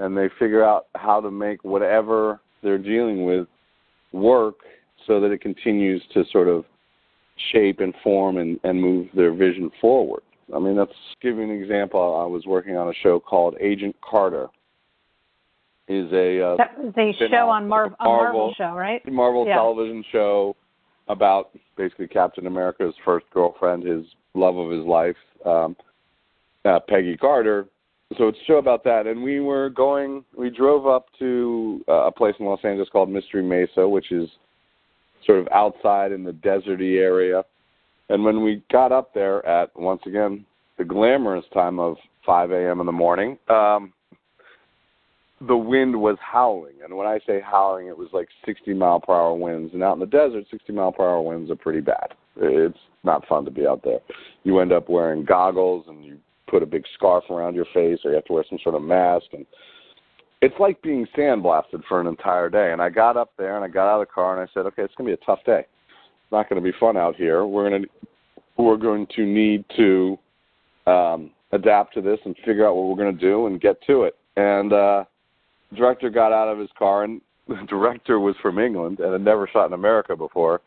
and 0.01 0.16
they 0.16 0.28
figure 0.41 0.64
out 0.64 0.87
how 0.97 1.20
to 1.20 1.30
make 1.30 1.62
whatever 1.62 2.41
they're 2.64 2.78
dealing 2.78 3.26
with 3.26 3.47
work 4.15 4.61
so 5.07 5.21
that 5.21 5.31
it 5.31 5.41
continues 5.41 6.03
to 6.15 6.25
sort 6.33 6.49
of 6.49 6.65
shape 7.53 7.81
and 7.81 7.93
form 8.03 8.39
and, 8.39 8.59
and 8.65 8.81
move 8.81 9.09
their 9.15 9.35
vision 9.35 9.71
forward. 9.81 10.23
I 10.55 10.59
mean, 10.59 10.77
let's 10.77 10.93
give 11.21 11.37
you 11.37 11.43
an 11.43 11.51
example. 11.51 12.01
I 12.01 12.27
was 12.27 12.47
working 12.47 12.77
on 12.77 12.89
a 12.89 12.95
show 13.03 13.19
called 13.19 13.57
Agent 13.61 13.97
Carter, 14.09 14.49
is 15.89 16.11
a 16.12 16.41
uh, 16.41 16.57
that 16.57 16.79
was 16.79 16.95
a 16.97 17.29
show 17.29 17.49
on 17.49 17.69
Mar- 17.69 17.95
a 18.01 18.05
Marvel 18.05 18.55
show, 18.57 18.73
right? 18.73 19.03
Marvel 19.11 19.47
yeah. 19.47 19.55
television 19.55 20.03
show 20.11 20.57
about 21.09 21.51
basically 21.77 22.09
Captain 22.09 22.47
America's 22.47 22.95
first 23.05 23.27
girlfriend, 23.35 23.85
his 23.85 24.05
love 24.33 24.57
of 24.57 24.71
his 24.71 24.85
life, 24.87 25.17
um, 25.45 25.77
uh, 26.65 26.81
Peggy 26.89 27.17
Carter. 27.17 27.67
So 28.19 28.29
it's 28.29 28.39
a 28.39 28.45
show 28.45 28.59
about 28.59 28.85
that, 28.85 29.07
and 29.07 29.23
we 29.23 29.41
were 29.41 29.71
going. 29.71 30.25
We 30.37 30.51
drove 30.51 30.87
up 30.87 31.07
to 31.19 31.85
uh, 31.89 32.07
a 32.07 32.12
place 32.12 32.35
in 32.39 32.47
Los 32.47 32.61
Angeles 32.65 32.89
called 32.91 33.09
Mystery 33.09 33.43
Mesa, 33.43 33.89
which 33.89 34.12
is 34.12 34.29
sort 35.27 35.39
of 35.39 35.49
outside 35.53 36.12
in 36.12 36.23
the 36.23 36.33
deserty 36.33 36.99
area. 36.99 37.45
And 38.09 38.25
when 38.25 38.43
we 38.43 38.62
got 38.71 38.93
up 38.93 39.15
there 39.15 39.45
at 39.47 39.75
once 39.79 40.03
again 40.07 40.45
the 40.77 40.85
glamorous 40.85 41.45
time 41.55 41.79
of 41.79 41.97
5 42.27 42.51
a.m. 42.51 42.81
in 42.81 42.87
the 42.87 42.93
morning, 42.93 43.39
um, 43.49 43.93
the 45.41 45.57
wind 45.57 45.99
was 45.99 46.17
howling. 46.21 46.75
And 46.85 46.97
when 46.97 47.07
I 47.07 47.21
say 47.27 47.41
howling, 47.41 47.87
it 47.87 47.97
was 47.97 48.09
like 48.12 48.29
60 48.45 48.75
mile 48.75 49.01
per 49.01 49.12
hour 49.12 49.35
winds. 49.35 49.73
And 49.73 49.83
out 49.83 49.95
in 49.95 50.01
the 50.01 50.07
desert, 50.07 50.45
60 50.51 50.73
mile 50.73 50.93
per 50.93 51.05
hour 51.05 51.23
winds 51.23 51.51
are 51.51 51.57
pretty 51.57 51.81
bad. 51.81 52.15
It's 52.37 52.79
not 53.03 53.27
fun 53.29 53.45
to 53.45 53.51
be 53.51 53.67
out 53.67 53.83
there. 53.85 54.01
You 54.43 54.59
end 54.59 54.73
up 54.73 54.89
wearing 54.89 55.25
goggles 55.25 55.85
and 55.89 56.05
you 56.05 56.19
put 56.49 56.62
a 56.62 56.66
big 56.66 56.84
scarf 56.95 57.24
around 57.30 57.55
your 57.55 57.66
face 57.66 57.99
or 58.05 58.11
you 58.11 58.14
have 58.14 58.24
to 58.26 58.32
wear 58.32 58.45
some 58.49 58.59
sort 58.62 58.74
of 58.74 58.82
mask. 58.82 59.26
And 59.32 59.47
it's 60.42 60.55
like 60.59 60.80
being 60.82 61.07
sandblasted 61.16 61.82
for 61.88 62.01
an 62.01 62.07
entire 62.07 62.49
day. 62.49 62.72
And 62.72 62.82
I 62.82 62.90
got 62.90 63.16
up 63.16 63.32
there 63.36 63.57
and 63.57 63.64
I 63.64 63.68
got 63.68 63.88
out 63.88 64.01
of 64.01 64.09
the 64.09 64.12
car 64.12 64.38
and 64.38 64.49
I 64.49 64.53
said, 64.53 64.66
okay, 64.66 64.82
it's 64.82 64.95
going 64.95 65.11
to 65.11 65.16
be 65.16 65.22
a 65.22 65.26
tough 65.26 65.45
day. 65.45 65.61
It's 65.61 66.32
not 66.32 66.49
going 66.49 66.62
to 66.62 66.72
be 66.72 66.76
fun 66.78 66.97
out 66.97 67.16
here. 67.16 67.47
We're 67.47 67.68
going 67.68 67.82
to, 67.82 67.88
we're 68.57 68.76
going 68.76 69.07
to 69.16 69.26
need 69.26 69.64
to 69.76 70.18
um, 70.86 71.30
adapt 71.53 71.95
to 71.95 72.01
this 72.01 72.18
and 72.24 72.36
figure 72.45 72.66
out 72.66 72.76
what 72.76 72.86
we're 72.86 73.03
going 73.03 73.16
to 73.16 73.20
do 73.20 73.47
and 73.47 73.61
get 73.61 73.76
to 73.86 74.05
it. 74.05 74.16
And, 74.36 74.72
uh, 74.72 75.05
director 75.74 76.11
got 76.11 76.32
out 76.32 76.49
of 76.49 76.59
his 76.59 76.70
car, 76.78 77.05
and 77.05 77.20
the 77.49 77.57
director 77.68 78.20
was 78.20 78.36
from 78.40 78.59
England 78.59 79.01
and 79.01 79.12
had 79.12 79.24
never 79.24 79.49
shot 79.53 79.66
in 79.66 79.72
America 79.72 80.16
before. 80.16 80.61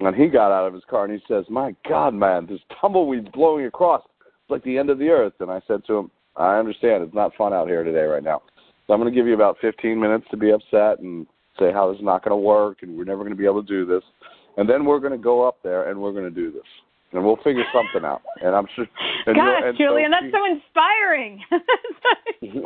And 0.00 0.16
he 0.16 0.28
got 0.28 0.50
out 0.50 0.66
of 0.66 0.72
his 0.72 0.82
car 0.88 1.04
and 1.04 1.12
he 1.12 1.22
says, 1.28 1.44
"My 1.50 1.74
God, 1.86 2.14
man, 2.14 2.46
this 2.46 2.60
tumbleweed's 2.80 3.28
blowing 3.34 3.66
across. 3.66 4.02
Like 4.50 4.64
the 4.64 4.78
end 4.78 4.90
of 4.90 4.98
the 4.98 5.08
earth." 5.08 5.34
And 5.40 5.50
I 5.50 5.60
said 5.66 5.84
to 5.86 5.98
him, 5.98 6.10
"I 6.36 6.58
understand. 6.58 7.04
It's 7.04 7.14
not 7.14 7.34
fun 7.36 7.52
out 7.52 7.68
here 7.68 7.84
today 7.84 8.04
right 8.04 8.22
now. 8.22 8.42
So 8.86 8.94
I'm 8.94 9.00
going 9.00 9.12
to 9.12 9.16
give 9.16 9.26
you 9.26 9.34
about 9.34 9.56
15 9.60 10.00
minutes 10.00 10.26
to 10.30 10.36
be 10.36 10.50
upset 10.50 10.98
and 10.98 11.26
say 11.58 11.72
how 11.72 11.90
this 11.90 11.98
is 11.98 12.04
not 12.04 12.24
going 12.24 12.32
to 12.32 12.36
work 12.36 12.78
and 12.82 12.96
we're 12.96 13.04
never 13.04 13.18
going 13.18 13.30
to 13.30 13.36
be 13.36 13.44
able 13.44 13.62
to 13.62 13.68
do 13.68 13.86
this. 13.86 14.02
And 14.56 14.68
then 14.68 14.84
we're 14.84 14.98
going 14.98 15.12
to 15.12 15.18
go 15.18 15.46
up 15.46 15.58
there 15.62 15.88
and 15.90 16.00
we're 16.00 16.12
going 16.12 16.24
to 16.24 16.30
do 16.30 16.50
this." 16.50 16.66
and 17.12 17.24
we'll 17.24 17.38
figure 17.42 17.64
something 17.72 18.06
out. 18.08 18.22
And 18.42 18.54
I'm 18.54 18.66
sure. 18.74 18.86
And 19.26 19.36
Gosh, 19.36 19.62
and 19.64 19.76
Julian, 19.78 20.12
so 20.12 20.16
that's 20.20 20.32
so 20.32 20.44
inspiring. 20.46 21.42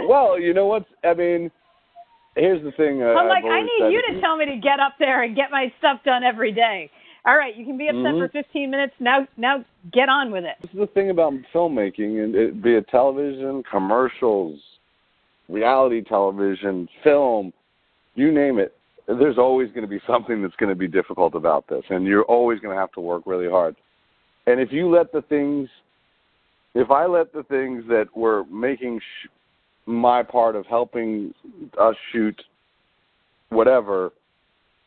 well, 0.09 0.39
you 0.39 0.55
know 0.55 0.67
what? 0.67 0.85
I 1.03 1.15
mean, 1.15 1.51
here's 2.37 2.63
the 2.63 2.73
thing. 2.73 3.03
Uh, 3.03 3.15
I'm 3.15 3.29
like, 3.29 3.45
I 3.45 3.63
need 3.63 3.93
you 3.93 4.03
to 4.13 4.21
tell 4.21 4.37
me 4.37 4.47
to 4.47 4.57
get 4.57 4.81
up 4.81 4.95
there 4.99 5.23
and 5.23 5.35
get 5.35 5.51
my 5.51 5.73
stuff 5.79 6.01
done 6.05 6.23
every 6.23 6.53
day. 6.53 6.91
All 7.27 7.37
right, 7.37 7.57
you 7.57 7.65
can 7.65 7.79
be 7.79 7.89
upset 7.89 8.03
mm-hmm. 8.03 8.19
for 8.19 8.29
15 8.29 8.71
minutes. 8.71 8.93
Now, 9.01 9.27
now 9.39 9.65
get 9.93 10.11
on 10.11 10.31
with 10.31 10.45
it. 10.45 10.57
This 10.61 10.71
is 10.73 10.79
the 10.79 10.87
thing 10.89 11.09
about 11.09 11.33
filmmaking, 11.55 12.23
and 12.23 12.35
it, 12.35 12.63
be 12.63 12.75
it 12.75 12.87
television, 12.89 13.63
commercials, 13.71 14.61
reality 15.49 16.03
television, 16.03 16.87
film, 17.03 17.53
you 18.15 18.31
name 18.31 18.59
it. 18.59 18.77
There's 19.07 19.39
always 19.39 19.69
going 19.71 19.83
to 19.83 19.89
be 19.89 20.01
something 20.07 20.43
that's 20.43 20.57
going 20.57 20.69
to 20.69 20.79
be 20.79 20.89
difficult 20.89 21.35
about 21.35 21.67
this, 21.67 21.83
and 21.89 22.05
you're 22.05 22.25
always 22.25 22.61
going 22.61 22.75
to 22.75 22.81
have 22.81 22.93
to 22.93 23.01
work 23.01 23.23
really 23.25 23.49
hard. 23.49 23.75
And 24.47 24.61
if 24.61 24.71
you 24.71 24.91
let 24.91 25.11
the 25.11 25.23
things, 25.23 25.71
if 26.75 26.91
I 26.91 27.07
let 27.07 27.33
the 27.33 27.45
things 27.45 27.85
that 27.89 28.09
were 28.15 28.45
making 28.45 29.01
sh- 29.01 29.29
my 29.87 30.23
part 30.23 30.57
of 30.57 30.67
helping 30.67 31.33
us 31.81 31.95
shoot 32.13 32.39
whatever 33.49 34.13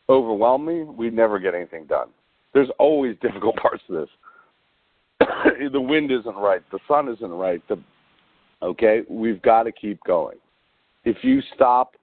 overwhelm 0.08 0.64
me, 0.64 0.84
we'd 0.84 1.12
never 1.12 1.40
get 1.40 1.54
anything 1.54 1.84
done. 1.86 2.08
There's 2.54 2.70
always 2.78 3.16
difficult 3.22 3.56
parts 3.56 3.82
to 3.88 4.00
this. 4.00 4.08
the 5.72 5.80
wind 5.80 6.10
isn't 6.10 6.36
right, 6.36 6.62
the 6.70 6.78
sun 6.86 7.08
isn't 7.08 7.30
right. 7.30 7.62
The 7.68 7.78
okay, 8.62 9.02
we've 9.08 9.40
got 9.42 9.64
to 9.64 9.72
keep 9.72 10.02
going. 10.04 10.36
If 11.04 11.18
you 11.22 11.40
stop, 11.54 11.94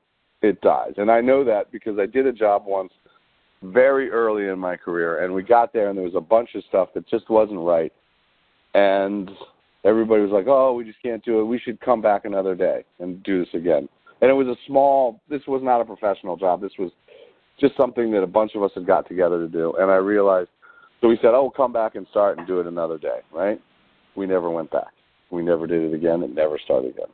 it 0.41 0.61
dies. 0.61 0.93
And 0.97 1.11
I 1.11 1.21
know 1.21 1.43
that 1.43 1.71
because 1.71 1.99
I 1.99 2.05
did 2.05 2.25
a 2.25 2.31
job 2.31 2.63
once 2.65 2.91
very 3.63 4.09
early 4.09 4.47
in 4.47 4.59
my 4.59 4.75
career, 4.75 5.23
and 5.23 5.33
we 5.33 5.43
got 5.43 5.73
there, 5.73 5.89
and 5.89 5.97
there 5.97 6.05
was 6.05 6.15
a 6.15 6.21
bunch 6.21 6.49
of 6.55 6.63
stuff 6.69 6.89
that 6.93 7.07
just 7.07 7.29
wasn't 7.29 7.59
right, 7.59 7.91
and 8.73 9.31
everybody 9.83 10.21
was 10.21 10.31
like, 10.31 10.47
"Oh, 10.47 10.73
we 10.73 10.83
just 10.83 11.01
can't 11.01 11.23
do 11.23 11.39
it. 11.39 11.45
We 11.45 11.59
should 11.59 11.79
come 11.79 12.01
back 12.01 12.25
another 12.25 12.55
day 12.55 12.83
and 12.99 13.21
do 13.23 13.43
this 13.43 13.53
again." 13.53 13.87
And 14.21 14.29
it 14.29 14.33
was 14.33 14.47
a 14.47 14.55
small. 14.67 15.21
This 15.29 15.45
was 15.47 15.61
not 15.63 15.81
a 15.81 15.85
professional 15.85 16.37
job. 16.37 16.61
This 16.61 16.77
was 16.77 16.91
just 17.59 17.75
something 17.77 18.11
that 18.11 18.21
a 18.21 18.27
bunch 18.27 18.51
of 18.55 18.63
us 18.63 18.71
had 18.75 18.85
got 18.85 19.07
together 19.07 19.39
to 19.39 19.47
do, 19.47 19.73
and 19.79 19.89
I 19.91 19.95
realized 19.95 20.49
So 21.01 21.09
we 21.09 21.17
said, 21.17 21.33
oh, 21.33 21.43
we'll 21.43 21.51
come 21.51 21.73
back 21.73 21.95
and 21.95 22.07
start 22.09 22.37
and 22.37 22.47
do 22.47 22.59
it 22.59 22.67
another 22.67 22.97
day, 22.97 23.19
right? 23.31 23.61
We 24.15 24.25
never 24.25 24.49
went 24.49 24.71
back. 24.71 24.93
We 25.29 25.43
never 25.43 25.67
did 25.67 25.81
it 25.83 25.93
again. 25.93 26.23
It 26.23 26.33
never 26.33 26.57
started 26.63 26.91
again. 26.91 27.11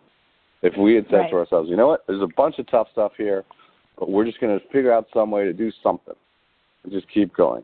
If 0.62 0.78
we 0.78 0.96
had 0.96 1.06
said 1.10 1.18
Right. 1.18 1.30
to 1.32 1.38
ourselves, 1.38 1.70
you 1.70 1.76
know 1.76 1.88
what, 1.88 2.06
there's 2.08 2.22
a 2.22 2.30
bunch 2.38 2.60
of 2.60 2.68
tough 2.68 2.88
stuff 2.92 3.14
here, 3.18 3.44
but 3.98 4.10
we're 4.10 4.26
just 4.26 4.40
going 4.40 4.58
to 4.58 4.66
figure 4.68 4.94
out 4.94 5.08
some 5.14 5.32
way 5.32 5.44
to 5.46 5.54
do 5.54 5.72
something 5.84 6.14
and 6.84 6.92
just 6.92 7.08
keep 7.12 7.34
going. 7.36 7.64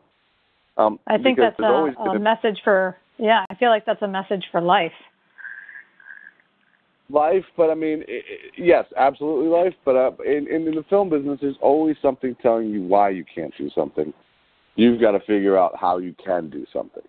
Um, 0.76 0.98
I 1.06 1.18
think 1.18 1.38
that's 1.38 1.58
a, 1.58 1.62
a 1.62 2.18
message 2.18 2.60
for 2.62 2.96
yeah. 3.18 3.44
I 3.50 3.54
feel 3.56 3.70
like 3.70 3.84
that's 3.84 4.02
a 4.02 4.08
message 4.08 4.44
for 4.52 4.60
life. 4.60 4.92
Life, 7.10 7.44
but 7.56 7.70
I 7.70 7.74
mean, 7.74 8.04
i 8.08 8.12
i 8.12 8.20
yes, 8.56 8.84
absolutely 8.96 9.48
life. 9.48 9.74
But 9.84 9.96
uh, 9.96 10.10
in, 10.24 10.46
in 10.50 10.64
the 10.64 10.84
film 10.88 11.08
business, 11.08 11.38
there's 11.40 11.56
always 11.60 11.96
something 12.02 12.36
telling 12.42 12.70
you 12.70 12.82
why 12.82 13.10
you 13.10 13.24
can't 13.32 13.52
do 13.56 13.70
something. 13.74 14.12
You've 14.76 15.00
got 15.00 15.12
to 15.12 15.20
figure 15.20 15.58
out 15.58 15.72
how 15.78 15.98
you 15.98 16.14
can 16.24 16.50
do 16.50 16.64
something, 16.72 17.02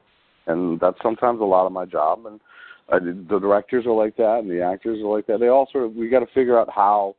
and 0.48 0.80
that's 0.80 0.98
sometimes 1.04 1.42
a 1.42 1.46
lot 1.46 1.66
of 1.66 1.72
my 1.72 1.86
job. 1.86 2.26
And 2.26 2.40
I, 2.92 3.00
the 3.00 3.40
directors 3.40 3.86
are 3.86 3.94
like 3.94 4.16
that, 4.18 4.40
and 4.40 4.50
the 4.50 4.62
actors 4.62 5.00
are 5.04 5.16
like 5.16 5.28
that. 5.28 5.40
They 5.40 5.50
all 5.50 5.68
sort 5.72 5.86
of 5.86 5.94
we 5.94 6.10
got 6.10 6.22
to 6.22 6.34
figure 6.34 6.60
out 6.60 6.70
how 6.74 7.16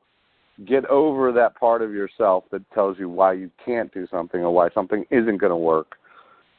get 0.67 0.85
over 0.87 1.33
that 1.33 1.57
part 1.57 1.81
of 1.81 1.93
yourself 1.93 2.45
that 2.51 2.69
tells 2.73 2.99
you 2.99 3.09
why 3.09 3.33
you 3.33 3.51
can't 3.65 3.93
do 3.95 4.07
something 4.11 4.43
or 4.43 4.53
why 4.53 4.69
something 4.75 5.05
isn't 5.11 5.39
going 5.39 5.51
to 5.51 5.57
work, 5.57 5.97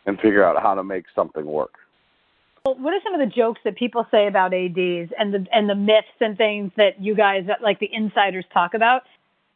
and 0.06 0.18
figure 0.18 0.44
out 0.44 0.62
how 0.62 0.74
to 0.74 0.84
make 0.84 1.06
something 1.14 1.46
work. 1.46 1.74
Well, 2.66 2.76
what 2.76 2.94
are 2.94 3.00
some 3.04 3.20
of 3.20 3.28
the 3.28 3.34
jokes 3.34 3.60
that 3.64 3.76
people 3.76 4.06
say 4.12 4.28
about 4.28 4.54
ads 4.54 5.12
and 5.18 5.34
the 5.34 5.46
and 5.52 5.68
the 5.68 5.76
myths 5.76 6.08
and 6.20 6.38
things 6.38 6.72
that 6.78 7.02
you 7.02 7.16
guys 7.16 7.44
like 7.62 7.80
the 7.80 7.90
insiders 7.92 8.46
talk 8.54 8.74
about? 8.76 9.02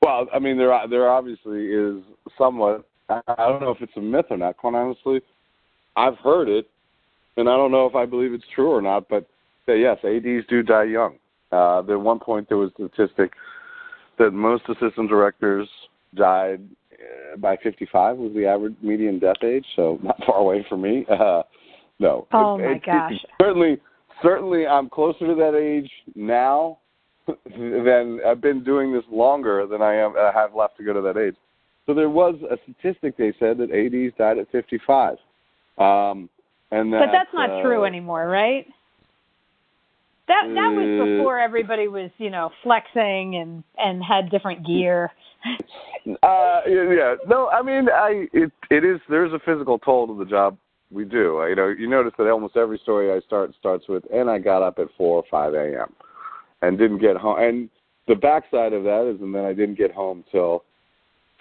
Well, 0.01 0.28
I 0.34 0.39
mean, 0.39 0.58
there 0.58 0.76
there 0.89 1.10
obviously 1.10 1.68
is 1.68 2.03
somewhat. 2.38 2.86
I 3.10 3.22
don't 3.38 3.62
know 3.62 3.70
if 3.70 3.82
it's 3.82 3.95
a 3.95 4.01
myth 4.01 4.26
or 4.32 4.38
not. 4.38 4.58
Quite 4.58 4.74
honestly, 4.74 5.22
I've 5.95 6.18
heard 6.18 6.49
it, 6.49 6.68
and 7.38 7.47
I 7.47 7.56
don't 7.56 7.72
know 7.72 7.86
if 7.86 7.95
I 7.95 8.08
believe 8.08 8.34
it's 8.34 8.43
true 8.56 8.72
or 8.72 8.82
not. 8.82 9.08
But 9.08 9.28
yes, 9.68 9.97
ads 10.03 10.47
do 10.49 10.64
die 10.64 10.86
young. 10.86 11.18
Uh, 11.51 11.80
at 11.80 11.99
one 11.99 12.20
point, 12.20 12.49
there 12.49 12.58
was 12.58 12.72
a 12.80 12.89
statistic 12.89 13.34
that 14.18 14.32
most 14.32 14.64
assistant 14.68 15.10
directors 15.10 15.70
died 16.16 16.62
uh, 16.91 17.38
by 17.38 17.58
55 17.58 18.18
was 18.18 18.34
the 18.34 18.45
average 18.47 18.76
median 18.82 19.20
death 19.20 19.43
age. 19.43 19.66
So 19.76 19.99
not 20.01 20.18
far 20.26 20.38
away 20.38 20.66
from 20.68 20.82
me. 20.82 21.06
Uh, 21.08 21.43
no. 22.00 22.28
Oh, 22.34 22.58
It- 22.58 22.66
my 22.66 22.72
it- 22.74 22.84
gosh. 22.84 23.26
certainly, 23.41 23.80
certainly, 24.22 24.68
I'm 24.68 24.89
closer 24.89 25.28
to 25.28 25.36
that 25.36 25.56
age 25.56 25.91
now 26.16 26.78
than 27.28 28.20
I've 28.26 28.41
been 28.41 28.64
doing 28.64 28.93
this 28.93 29.04
longer 29.12 29.66
than 29.66 29.82
I 29.82 29.96
am. 29.96 30.16
I 30.18 30.32
have 30.34 30.54
left 30.56 30.78
to 30.78 30.84
go 30.84 30.93
to 30.93 31.02
that 31.02 31.18
age. 31.18 31.36
So 31.86 31.93
there 31.93 32.10
was 32.10 32.36
a 32.50 32.58
statistic 32.64 33.16
they 33.18 33.34
said 33.39 33.58
that 33.60 33.72
ADs 33.72 34.16
died 34.18 34.38
at 34.38 34.50
55. 34.52 35.18
Um, 35.78 36.30
and 36.72 36.91
that, 36.93 37.00
but 37.00 37.12
that's 37.12 37.34
not 37.34 37.50
uh, 37.50 37.62
true 37.62 37.86
anymore, 37.86 38.28
right? 38.28 38.66
That 40.28 40.43
that 40.56 40.72
was 40.74 41.02
Uh, 41.02 41.18
before 41.18 41.39
everybody 41.39 41.88
was, 41.88 42.10
you 42.18 42.32
know, 42.32 42.50
flexing 42.64 43.36
and 43.36 43.64
and 43.78 44.04
had 44.04 44.30
different 44.30 44.66
gear. 44.66 45.12
Uh, 46.22 46.62
yeah, 46.68 46.91
yeah. 46.91 47.16
No, 47.28 47.50
I 47.50 47.64
mean, 47.64 47.89
I 47.89 48.28
it 48.32 48.52
it 48.70 48.86
is. 48.86 49.00
There's 49.10 49.34
a 49.34 49.39
physical 49.39 49.80
toll 49.80 50.06
to 50.06 50.16
the 50.16 50.30
job 50.30 50.56
we 50.96 51.04
do. 51.06 51.39
I, 51.39 51.50
You 51.50 51.56
know, 51.56 51.68
you 51.68 51.89
notice 51.89 52.14
that 52.18 52.30
almost 52.30 52.56
every 52.56 52.80
story 52.80 53.12
I 53.12 53.20
start 53.28 53.54
starts 53.60 53.88
with, 53.88 54.04
and 54.12 54.30
I 54.30 54.39
got 54.39 54.64
up 54.64 54.80
at 54.80 54.88
four 54.98 55.18
or 55.18 55.24
five 55.30 55.54
a.m. 55.54 55.93
and 56.62 56.78
didn't 56.78 57.00
get 57.00 57.18
home. 57.18 57.38
And 57.39 57.70
the 58.08 58.16
backside 58.16 58.74
of 58.74 58.84
that 58.84 59.12
is, 59.14 59.22
and 59.22 59.36
then 59.36 59.43
I 59.43 59.54
didn't 59.54 59.78
get 59.78 59.91
home 59.91 60.24
till 60.32 60.64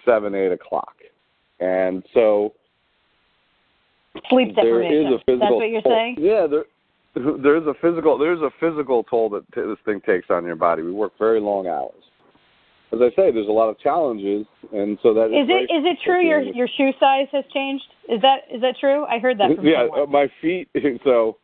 seven, 0.03 0.35
eight 0.35 0.51
o'clock. 0.51 0.93
And 1.59 2.03
so 2.13 2.53
Sleep 4.29 4.55
there 4.55 4.83
is 4.83 5.05
a 5.05 5.19
physical. 5.25 5.39
That's 5.39 5.51
what 5.51 5.69
you're 5.69 5.81
toll. 5.81 5.91
saying? 5.91 6.15
Yeah, 6.19 6.47
there. 6.47 6.65
There's 7.15 7.65
a 7.65 7.73
physical. 7.81 8.17
There's 8.17 8.41
a 8.41 8.51
physical 8.59 9.03
toll 9.05 9.29
that 9.29 9.49
t- 9.53 9.61
this 9.61 9.77
thing 9.85 10.01
takes 10.05 10.27
on 10.29 10.45
your 10.45 10.57
body. 10.57 10.81
We 10.81 10.91
work 10.91 11.13
very 11.17 11.39
long 11.39 11.65
hours. 11.65 12.03
As 12.95 13.01
I 13.01 13.09
say, 13.09 13.31
there's 13.31 13.49
a 13.49 13.51
lot 13.51 13.67
of 13.67 13.77
challenges, 13.79 14.45
and 14.71 14.97
so 15.03 15.13
that 15.13 15.25
is, 15.25 15.43
is 15.43 15.49
it 15.49 15.63
is 15.67 15.83
it 15.83 15.97
true 16.05 16.25
your 16.25 16.41
your 16.41 16.69
shoe 16.77 16.91
size 16.97 17.27
has 17.33 17.43
changed? 17.53 17.83
Is 18.07 18.21
that 18.21 18.47
is 18.49 18.61
that 18.61 18.75
true? 18.79 19.05
I 19.05 19.19
heard 19.19 19.37
that 19.39 19.53
from 19.53 19.67
yeah, 19.67 19.87
someone. 19.89 20.01
uh, 20.01 20.05
my 20.05 20.27
feet. 20.41 20.69
So 21.03 21.37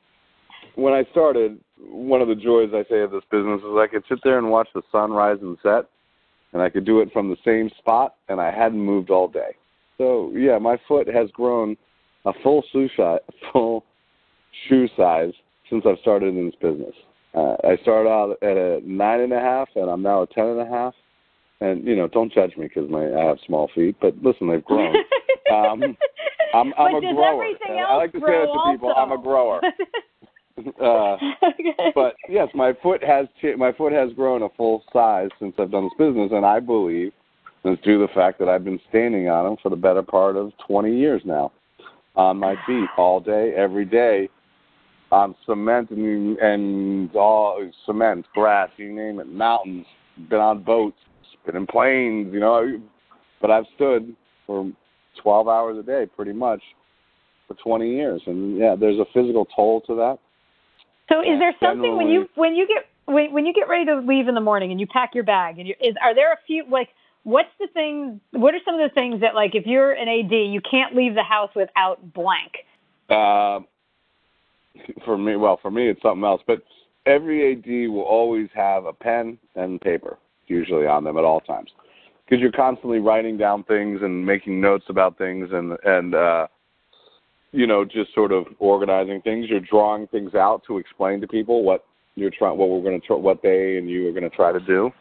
when 0.75 0.93
I 0.93 1.03
started, 1.11 1.59
one 1.77 2.21
of 2.21 2.29
the 2.29 2.35
joys 2.35 2.69
I 2.73 2.85
say 2.89 3.01
of 3.01 3.11
this 3.11 3.23
business 3.29 3.59
is 3.59 3.75
I 3.75 3.87
could 3.91 4.03
sit 4.07 4.19
there 4.23 4.37
and 4.37 4.49
watch 4.49 4.69
the 4.73 4.81
sun 4.93 5.11
rise 5.11 5.39
and 5.41 5.57
set, 5.61 5.89
and 6.53 6.61
I 6.61 6.69
could 6.69 6.85
do 6.85 7.01
it 7.01 7.11
from 7.11 7.29
the 7.29 7.37
same 7.43 7.69
spot, 7.77 8.15
and 8.29 8.39
I 8.39 8.49
hadn't 8.49 8.79
moved 8.79 9.09
all 9.09 9.27
day. 9.27 9.55
So 9.97 10.31
yeah, 10.33 10.57
my 10.57 10.77
foot 10.87 11.07
has 11.07 11.29
grown 11.31 11.75
a 12.25 12.31
full 12.43 12.63
shoe 12.71 12.87
size, 12.95 13.19
full 13.51 13.83
shoe 14.69 14.87
size 14.95 15.33
since 15.69 15.83
I've 15.85 15.99
started 15.99 16.33
in 16.33 16.45
this 16.45 16.55
business. 16.61 16.95
Uh, 17.33 17.55
I 17.63 17.77
started 17.81 18.09
out 18.09 18.37
at 18.41 18.57
a 18.57 18.79
nine 18.85 19.19
and 19.19 19.33
a 19.33 19.39
half, 19.39 19.67
and 19.75 19.89
I'm 19.89 20.01
now 20.01 20.21
a 20.21 20.27
ten 20.27 20.45
and 20.45 20.61
a 20.61 20.65
half. 20.65 20.93
And 21.61 21.85
you 21.85 21.95
know, 21.95 22.07
don't 22.07 22.33
judge 22.33 22.57
me 22.57 22.67
because 22.67 22.89
my 22.89 23.05
I 23.05 23.25
have 23.25 23.37
small 23.45 23.69
feet, 23.73 23.95
but 24.01 24.15
listen, 24.21 24.49
they've 24.49 24.65
grown. 24.65 24.95
Um, 25.51 25.97
I'm, 26.53 26.73
I'm 26.77 26.95
a 26.95 27.01
grower. 27.01 27.43
I 27.43 27.95
like 27.97 28.13
to 28.13 28.19
say 28.19 28.25
that 28.25 28.45
to 28.45 28.71
people. 28.71 28.93
I'm 28.95 29.11
a 29.11 29.21
grower. 29.21 29.59
uh, 30.81 31.17
okay. 31.43 31.91
but 31.93 32.15
yes, 32.29 32.47
my 32.53 32.73
foot 32.81 33.03
has 33.03 33.27
my 33.57 33.71
foot 33.73 33.91
has 33.91 34.11
grown 34.13 34.43
a 34.43 34.49
full 34.55 34.83
size 34.93 35.29
since 35.39 35.53
I've 35.59 35.71
done 35.71 35.85
this 35.85 36.07
business, 36.07 36.31
and 36.31 36.45
I 36.45 36.59
believe 36.59 37.11
it's 37.63 37.81
due 37.83 37.99
to 37.99 38.07
the 38.07 38.13
fact 38.13 38.39
that 38.39 38.49
I've 38.49 38.63
been 38.63 38.79
standing 38.89 39.29
on 39.29 39.45
them 39.45 39.57
for 39.61 39.69
the 39.69 39.75
better 39.75 40.01
part 40.01 40.35
of 40.35 40.51
20 40.67 40.97
years 40.97 41.21
now, 41.25 41.51
on 42.15 42.37
my 42.37 42.55
feet 42.65 42.87
all 42.97 43.19
day, 43.19 43.53
every 43.55 43.85
day, 43.85 44.29
on 45.11 45.35
cement 45.45 45.89
and 45.91 46.37
and 46.39 47.15
all 47.15 47.69
cement, 47.85 48.25
grass, 48.33 48.69
you 48.77 48.91
name 48.93 49.19
it, 49.19 49.27
mountains. 49.27 49.85
Been 50.29 50.39
on 50.39 50.63
boats, 50.63 50.97
been 51.45 51.55
in 51.55 51.67
planes, 51.67 52.33
you 52.33 52.39
know. 52.39 52.79
But 53.41 53.51
I've 53.51 53.65
stood 53.75 54.15
for 54.45 54.71
12 55.21 55.47
hours 55.47 55.77
a 55.77 55.83
day, 55.83 56.05
pretty 56.15 56.33
much, 56.33 56.61
for 57.47 57.55
20 57.55 57.89
years, 57.89 58.21
and 58.27 58.57
yeah, 58.57 58.75
there's 58.79 58.99
a 58.99 59.05
physical 59.13 59.45
toll 59.55 59.81
to 59.81 59.95
that. 59.95 60.19
So 61.09 61.19
is 61.21 61.39
there 61.39 61.53
something 61.61 61.97
when 61.97 62.07
you 62.07 62.29
when 62.35 62.55
you 62.55 62.67
get 62.67 62.85
when, 63.05 63.33
when 63.33 63.45
you 63.45 63.53
get 63.53 63.67
ready 63.67 63.85
to 63.85 63.99
leave 63.99 64.27
in 64.27 64.35
the 64.35 64.41
morning 64.41 64.71
and 64.71 64.79
you 64.79 64.87
pack 64.87 65.13
your 65.13 65.25
bag 65.25 65.59
and 65.59 65.67
you 65.67 65.75
is 65.81 65.95
are 66.01 66.15
there 66.15 66.31
a 66.31 66.37
few 66.47 66.63
like 66.69 66.87
what's 67.23 67.49
the 67.59 67.67
thing 67.73 68.21
what 68.31 68.53
are 68.53 68.59
some 68.63 68.79
of 68.79 68.89
the 68.89 68.93
things 68.93 69.19
that 69.19 69.35
like 69.35 69.53
if 69.53 69.65
you're 69.65 69.91
an 69.91 70.07
AD 70.07 70.31
you 70.31 70.61
can't 70.61 70.95
leave 70.95 71.13
the 71.13 71.23
house 71.23 71.49
without 71.53 72.13
blank. 72.13 72.53
Uh, 73.09 73.59
for 75.05 75.17
me, 75.17 75.35
well, 75.35 75.59
for 75.61 75.71
me, 75.71 75.89
it's 75.89 76.01
something 76.01 76.23
else. 76.23 76.41
But 76.47 76.63
every 77.05 77.51
AD 77.51 77.91
will 77.91 78.03
always 78.03 78.49
have 78.53 78.85
a 78.85 78.93
pen 78.93 79.37
and 79.55 79.81
paper, 79.81 80.17
usually 80.51 80.85
on 80.85 81.03
them 81.03 81.17
at 81.17 81.23
all 81.23 81.39
times, 81.41 81.71
because 82.25 82.41
you're 82.41 82.51
constantly 82.51 82.99
writing 82.99 83.37
down 83.37 83.63
things 83.63 84.01
and 84.01 84.25
making 84.25 84.59
notes 84.59 84.85
about 84.89 85.17
things, 85.17 85.49
and 85.51 85.77
and 85.83 86.15
uh, 86.15 86.47
you 87.51 87.67
know, 87.67 87.83
just 87.83 88.13
sort 88.13 88.31
of 88.31 88.45
organizing 88.59 89.21
things. 89.21 89.47
You're 89.49 89.59
drawing 89.59 90.07
things 90.07 90.35
out 90.35 90.61
to 90.67 90.77
explain 90.77 91.21
to 91.21 91.27
people 91.27 91.63
what 91.63 91.85
you're 92.15 92.31
trying, 92.31 92.57
what 92.57 92.69
we're 92.69 92.83
going 92.83 92.99
to, 92.99 93.07
tr- 93.07 93.13
what 93.13 93.41
they 93.41 93.77
and 93.77 93.89
you 93.89 94.07
are 94.07 94.11
going 94.11 94.29
to 94.29 94.35
try 94.35 94.51
to 94.51 94.59
do. 94.59 94.91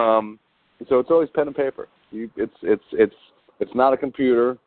Um, 0.00 0.38
so 0.88 0.98
it's 0.98 1.10
always 1.10 1.28
pen 1.34 1.46
and 1.46 1.56
paper. 1.56 1.88
You, 2.10 2.30
it's 2.36 2.56
it's 2.62 2.84
it's 2.92 3.14
it's 3.60 3.74
not 3.74 3.92
a 3.92 3.96
computer 3.96 4.58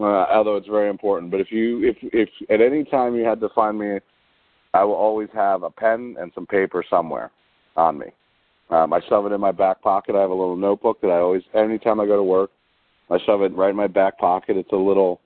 uh, 0.00 0.26
although 0.32 0.56
it's 0.56 0.68
very 0.68 0.90
important. 0.90 1.30
But 1.30 1.40
if 1.40 1.50
you 1.50 1.84
if 1.84 1.96
if 2.02 2.28
at 2.50 2.60
any 2.60 2.84
time 2.84 3.14
you 3.14 3.24
had 3.24 3.40
to 3.40 3.48
find 3.50 3.78
me, 3.78 3.98
I 4.72 4.84
will 4.84 4.94
always 4.94 5.28
have 5.34 5.62
a 5.62 5.70
pen 5.70 6.16
and 6.18 6.32
some 6.34 6.46
paper 6.46 6.84
somewhere 6.88 7.30
on 7.76 7.98
me. 7.98 8.06
Um, 8.70 8.92
I 8.92 9.00
shove 9.08 9.26
it 9.26 9.32
in 9.32 9.40
my 9.40 9.52
back 9.52 9.82
pocket. 9.82 10.16
I 10.16 10.20
have 10.20 10.30
a 10.30 10.34
little 10.34 10.56
notebook 10.56 11.00
that 11.02 11.08
I 11.08 11.18
always 11.18 11.42
anytime 11.54 12.00
I 12.00 12.06
go 12.06 12.16
to 12.16 12.22
work, 12.22 12.50
I 13.10 13.18
shove 13.26 13.42
it 13.42 13.54
right 13.54 13.70
in 13.70 13.76
my 13.76 13.86
back 13.86 14.18
pocket. 14.18 14.56
It's 14.56 14.72
a 14.72 14.76
little, 14.76 15.20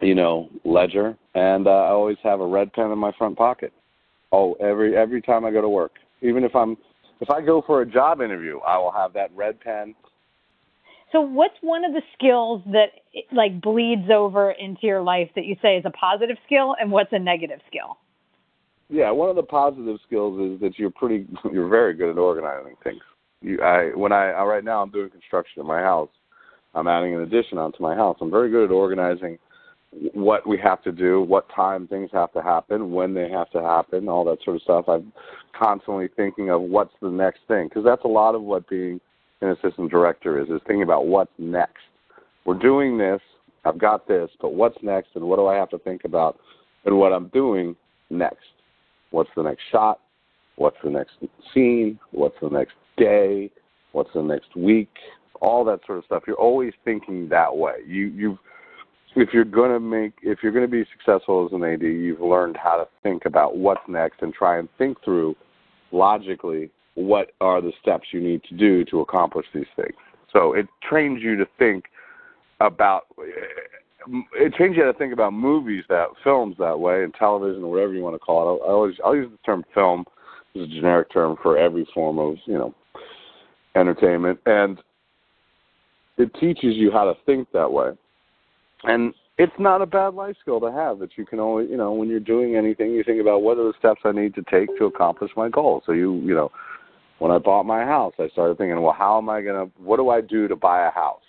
you 0.00 0.14
know, 0.14 0.48
ledger, 0.64 1.16
and 1.34 1.66
uh, 1.66 1.70
I 1.70 1.88
always 1.90 2.16
have 2.22 2.40
a 2.40 2.46
red 2.46 2.72
pen 2.72 2.90
in 2.90 2.98
my 2.98 3.12
front 3.18 3.36
pocket. 3.36 3.72
Oh, 4.32 4.54
every 4.54 4.96
every 4.96 5.22
time 5.22 5.44
I 5.44 5.50
go 5.50 5.60
to 5.60 5.68
work, 5.68 5.92
even 6.22 6.44
if 6.44 6.56
I'm 6.56 6.76
if 7.20 7.30
I 7.30 7.40
go 7.42 7.62
for 7.66 7.82
a 7.82 7.86
job 7.86 8.20
interview, 8.20 8.58
I 8.60 8.78
will 8.78 8.92
have 8.92 9.12
that 9.14 9.30
red 9.34 9.60
pen 9.60 9.94
So 11.12 11.20
what's 11.20 11.54
one 11.60 11.84
of 11.84 11.92
the 11.92 12.02
skills 12.14 12.62
that 12.66 12.88
like 13.32 13.60
bleeds 13.60 14.10
over 14.10 14.50
into 14.50 14.86
your 14.86 15.02
life 15.02 15.30
that 15.36 15.44
you 15.44 15.56
say 15.62 15.76
is 15.76 15.84
a 15.86 15.90
positive 15.90 16.36
skill 16.46 16.74
and 16.80 16.90
what's 16.90 17.12
a 17.12 17.18
negative 17.18 17.60
skill? 17.68 17.98
Yeah, 18.88 19.10
one 19.10 19.28
of 19.28 19.36
the 19.36 19.42
positive 19.42 19.98
skills 20.06 20.38
is 20.40 20.60
that 20.60 20.78
you're 20.78 20.90
pretty 20.90 21.26
you're 21.52 21.68
very 21.68 21.94
good 21.94 22.10
at 22.10 22.18
organizing 22.18 22.76
things. 22.84 23.00
You 23.40 23.60
I 23.62 23.90
when 23.94 24.12
I, 24.12 24.30
I 24.30 24.44
right 24.44 24.64
now 24.64 24.82
I'm 24.82 24.90
doing 24.90 25.10
construction 25.10 25.60
in 25.60 25.66
my 25.66 25.80
house. 25.80 26.10
I'm 26.74 26.88
adding 26.88 27.14
an 27.14 27.22
addition 27.22 27.58
onto 27.58 27.82
my 27.82 27.94
house. 27.94 28.18
I'm 28.20 28.30
very 28.30 28.50
good 28.50 28.64
at 28.64 28.70
organizing 28.70 29.38
what 30.12 30.46
we 30.46 30.58
have 30.58 30.82
to 30.82 30.92
do, 30.92 31.22
what 31.22 31.48
time 31.54 31.88
things 31.88 32.10
have 32.12 32.30
to 32.34 32.42
happen, 32.42 32.92
when 32.92 33.14
they 33.14 33.30
have 33.30 33.50
to 33.52 33.62
happen, 33.62 34.08
all 34.08 34.24
that 34.24 34.38
sort 34.44 34.56
of 34.56 34.62
stuff. 34.62 34.84
I'm 34.88 35.10
constantly 35.58 36.08
thinking 36.16 36.50
of 36.50 36.60
what's 36.60 36.92
the 37.00 37.08
next 37.08 37.40
thing 37.48 37.68
because 37.68 37.84
that's 37.84 38.04
a 38.04 38.08
lot 38.08 38.34
of 38.34 38.42
what 38.42 38.68
being 38.68 39.00
an 39.40 39.50
assistant 39.50 39.90
director 39.90 40.40
is 40.40 40.48
is 40.48 40.60
thinking 40.66 40.82
about 40.82 41.06
what's 41.06 41.32
next. 41.38 41.82
We're 42.44 42.58
doing 42.58 42.98
this. 42.98 43.20
I've 43.64 43.78
got 43.78 44.06
this, 44.06 44.30
but 44.40 44.54
what's 44.54 44.76
next, 44.82 45.08
and 45.14 45.24
what 45.24 45.36
do 45.36 45.46
I 45.46 45.56
have 45.56 45.70
to 45.70 45.78
think 45.78 46.04
about, 46.04 46.38
and 46.84 46.96
what 46.96 47.12
I'm 47.12 47.28
doing 47.28 47.74
next? 48.10 48.44
What's 49.10 49.30
the 49.36 49.42
next 49.42 49.62
shot? 49.70 50.00
What's 50.56 50.76
the 50.82 50.90
next 50.90 51.12
scene? 51.52 51.98
What's 52.12 52.36
the 52.40 52.48
next 52.48 52.74
day? 52.96 53.50
What's 53.92 54.10
the 54.14 54.22
next 54.22 54.56
week? 54.56 54.90
All 55.40 55.64
that 55.64 55.80
sort 55.86 55.98
of 55.98 56.04
stuff. 56.04 56.22
You're 56.26 56.36
always 56.36 56.72
thinking 56.84 57.28
that 57.28 57.54
way. 57.54 57.76
You 57.86 58.06
you've 58.06 58.38
if 59.16 59.30
you're 59.32 59.44
going 59.44 59.70
to 59.70 59.80
make 59.80 60.12
if 60.22 60.38
you're 60.42 60.52
going 60.52 60.64
to 60.64 60.70
be 60.70 60.84
successful 60.92 61.46
as 61.46 61.52
an 61.52 61.64
AD, 61.64 61.82
you've 61.82 62.20
learned 62.20 62.56
how 62.56 62.76
to 62.76 62.86
think 63.02 63.24
about 63.24 63.56
what's 63.56 63.80
next 63.88 64.22
and 64.22 64.32
try 64.32 64.58
and 64.58 64.68
think 64.78 65.02
through 65.04 65.34
logically 65.92 66.70
what 66.94 67.32
are 67.40 67.60
the 67.60 67.72
steps 67.80 68.08
you 68.12 68.20
need 68.20 68.42
to 68.44 68.54
do 68.54 68.84
to 68.86 69.00
accomplish 69.00 69.46
these 69.54 69.66
things. 69.76 69.94
So 70.32 70.54
it 70.54 70.66
trains 70.86 71.22
you 71.22 71.36
to 71.36 71.46
think 71.58 71.84
about 72.60 73.06
it 74.34 74.54
trains 74.54 74.76
you 74.76 74.84
to 74.84 74.92
think 74.94 75.12
about 75.12 75.32
movies 75.32 75.84
that 75.88 76.06
films 76.22 76.56
that 76.58 76.78
way 76.78 77.04
and 77.04 77.14
television 77.14 77.62
or 77.64 77.70
whatever 77.70 77.92
you 77.92 78.02
want 78.02 78.14
to 78.14 78.18
call 78.18 78.56
it. 78.56 78.60
I 78.64 78.70
always 78.70 78.94
I'll 79.04 79.16
use 79.16 79.30
the 79.30 79.38
term 79.44 79.64
film. 79.74 80.04
As 80.54 80.62
a 80.62 80.66
generic 80.66 81.12
term 81.12 81.36
for 81.42 81.58
every 81.58 81.86
form 81.92 82.18
of 82.18 82.36
you 82.46 82.54
know 82.54 82.74
entertainment. 83.76 84.40
And 84.46 84.78
it 86.16 86.32
teaches 86.40 86.76
you 86.76 86.90
how 86.90 87.04
to 87.04 87.14
think 87.26 87.48
that 87.52 87.70
way. 87.70 87.90
And 88.84 89.12
it's 89.38 89.52
not 89.58 89.82
a 89.82 89.86
bad 89.86 90.14
life 90.14 90.36
skill 90.40 90.60
to 90.60 90.72
have 90.72 90.98
that 90.98 91.10
you 91.16 91.26
can 91.26 91.40
only 91.40 91.66
you 91.66 91.76
know 91.76 91.92
when 91.92 92.08
you're 92.08 92.20
doing 92.20 92.56
anything 92.56 92.90
you 92.90 93.04
think 93.04 93.20
about 93.20 93.42
what 93.42 93.58
are 93.58 93.64
the 93.64 93.74
steps 93.78 94.00
i 94.04 94.12
need 94.12 94.34
to 94.34 94.42
take 94.50 94.68
to 94.78 94.86
accomplish 94.86 95.30
my 95.36 95.48
goal 95.48 95.82
so 95.84 95.92
you 95.92 96.14
you 96.24 96.34
know 96.34 96.50
when 97.18 97.30
i 97.30 97.36
bought 97.36 97.64
my 97.64 97.84
house 97.84 98.14
i 98.18 98.28
started 98.28 98.56
thinking 98.56 98.80
well 98.80 98.96
how 98.96 99.18
am 99.18 99.28
i 99.28 99.42
to 99.42 99.70
what 99.76 99.98
do 99.98 100.08
i 100.08 100.20
do 100.22 100.48
to 100.48 100.56
buy 100.56 100.86
a 100.86 100.90
house? 100.90 101.20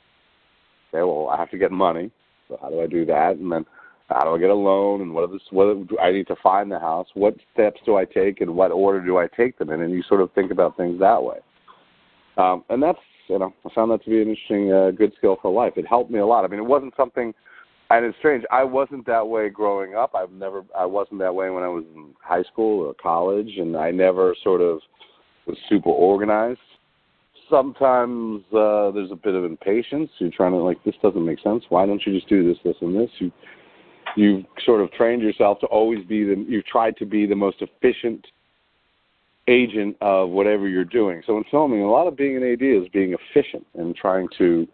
Okay 0.93 1.03
well 1.03 1.27
i 1.29 1.37
have 1.37 1.51
to 1.51 1.57
get 1.57 1.69
money 1.69 2.09
so 2.47 2.57
how 2.61 2.69
do 2.69 2.81
i 2.81 2.87
do 2.87 3.05
that 3.05 3.35
and 3.37 3.51
then 3.51 3.65
how 4.09 4.23
do 4.23 4.35
i 4.35 4.37
get 4.37 4.49
a 4.49 4.53
loan 4.53 5.01
and 5.01 5.13
what 5.13 5.23
are 5.23 5.27
the 5.27 5.39
what 5.51 5.87
do 5.87 5.97
i 5.99 6.11
need 6.11 6.27
to 6.27 6.35
find 6.41 6.71
the 6.71 6.79
house 6.79 7.07
what 7.13 7.35
steps 7.53 7.79
do 7.85 7.95
i 7.95 8.05
take 8.05 8.41
and 8.41 8.53
what 8.53 8.71
order 8.71 9.03
do 9.03 9.17
i 9.17 9.27
take 9.35 9.57
them 9.57 9.69
in 9.69 9.81
and 9.81 9.93
you 9.93 10.03
sort 10.07 10.21
of 10.21 10.31
think 10.33 10.51
about 10.51 10.75
things 10.77 10.99
that 10.99 11.21
way 11.21 11.37
um 12.37 12.63
and 12.69 12.81
that's 12.81 12.99
you 13.27 13.37
know 13.39 13.53
i 13.65 13.73
found 13.73 13.91
that 13.91 14.03
to 14.03 14.09
be 14.09 14.21
an 14.21 14.29
interesting 14.29 14.71
uh, 14.71 14.91
good 14.91 15.11
skill 15.17 15.37
for 15.41 15.51
life 15.51 15.73
it 15.75 15.87
helped 15.87 16.11
me 16.11 16.19
a 16.19 16.25
lot 16.25 16.45
i 16.45 16.47
mean 16.47 16.59
it 16.59 16.65
wasn't 16.65 16.93
something 16.95 17.33
and 17.89 18.05
it's 18.05 18.17
strange. 18.17 18.43
I 18.51 18.63
wasn't 18.63 19.05
that 19.05 19.27
way 19.27 19.49
growing 19.49 19.95
up. 19.95 20.13
I've 20.13 20.31
never. 20.31 20.63
I 20.77 20.85
wasn't 20.85 21.19
that 21.19 21.33
way 21.33 21.49
when 21.49 21.63
I 21.63 21.69
was 21.69 21.85
in 21.95 22.13
high 22.21 22.43
school 22.43 22.85
or 22.85 22.93
college, 22.93 23.49
and 23.57 23.77
I 23.77 23.91
never 23.91 24.35
sort 24.43 24.61
of 24.61 24.79
was 25.45 25.57
super 25.69 25.89
organized. 25.89 26.59
Sometimes 27.49 28.43
uh, 28.53 28.91
there's 28.91 29.11
a 29.11 29.15
bit 29.15 29.35
of 29.35 29.45
impatience. 29.45 30.09
You're 30.19 30.31
trying 30.31 30.51
to 30.51 30.57
like, 30.57 30.83
this 30.83 30.95
doesn't 31.01 31.25
make 31.25 31.39
sense. 31.41 31.63
Why 31.69 31.85
don't 31.85 32.01
you 32.05 32.13
just 32.13 32.27
do 32.27 32.47
this, 32.47 32.57
this, 32.63 32.75
and 32.81 32.95
this? 32.95 33.09
You 33.19 33.31
you've 34.15 34.45
sort 34.65 34.81
of 34.81 34.91
trained 34.91 35.21
yourself 35.21 35.59
to 35.59 35.67
always 35.67 36.05
be 36.05 36.23
the. 36.23 36.45
You've 36.47 36.65
tried 36.65 36.97
to 36.97 37.05
be 37.05 37.25
the 37.25 37.35
most 37.35 37.61
efficient 37.61 38.25
agent 39.47 39.95
of 40.01 40.29
whatever 40.29 40.67
you're 40.67 40.85
doing. 40.85 41.21
So 41.25 41.37
in 41.37 41.43
filming, 41.49 41.81
a 41.81 41.89
lot 41.89 42.07
of 42.07 42.17
being 42.17 42.35
an 42.35 42.43
AD 42.43 42.61
is 42.61 42.89
being 42.91 43.15
efficient 43.15 43.65
and 43.75 43.95
trying 43.95 44.27
to 44.37 44.67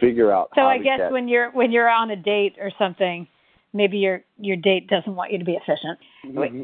figure 0.00 0.32
out. 0.32 0.50
So 0.54 0.62
I 0.62 0.78
guess 0.78 0.98
get... 0.98 1.12
when 1.12 1.28
you're 1.28 1.50
when 1.50 1.72
you're 1.72 1.88
on 1.88 2.10
a 2.10 2.16
date 2.16 2.56
or 2.60 2.70
something, 2.78 3.26
maybe 3.72 3.98
your 3.98 4.22
your 4.38 4.56
date 4.56 4.88
doesn't 4.88 5.14
want 5.14 5.32
you 5.32 5.38
to 5.38 5.44
be 5.44 5.58
efficient. 5.60 5.98
Mm-hmm. 6.26 6.62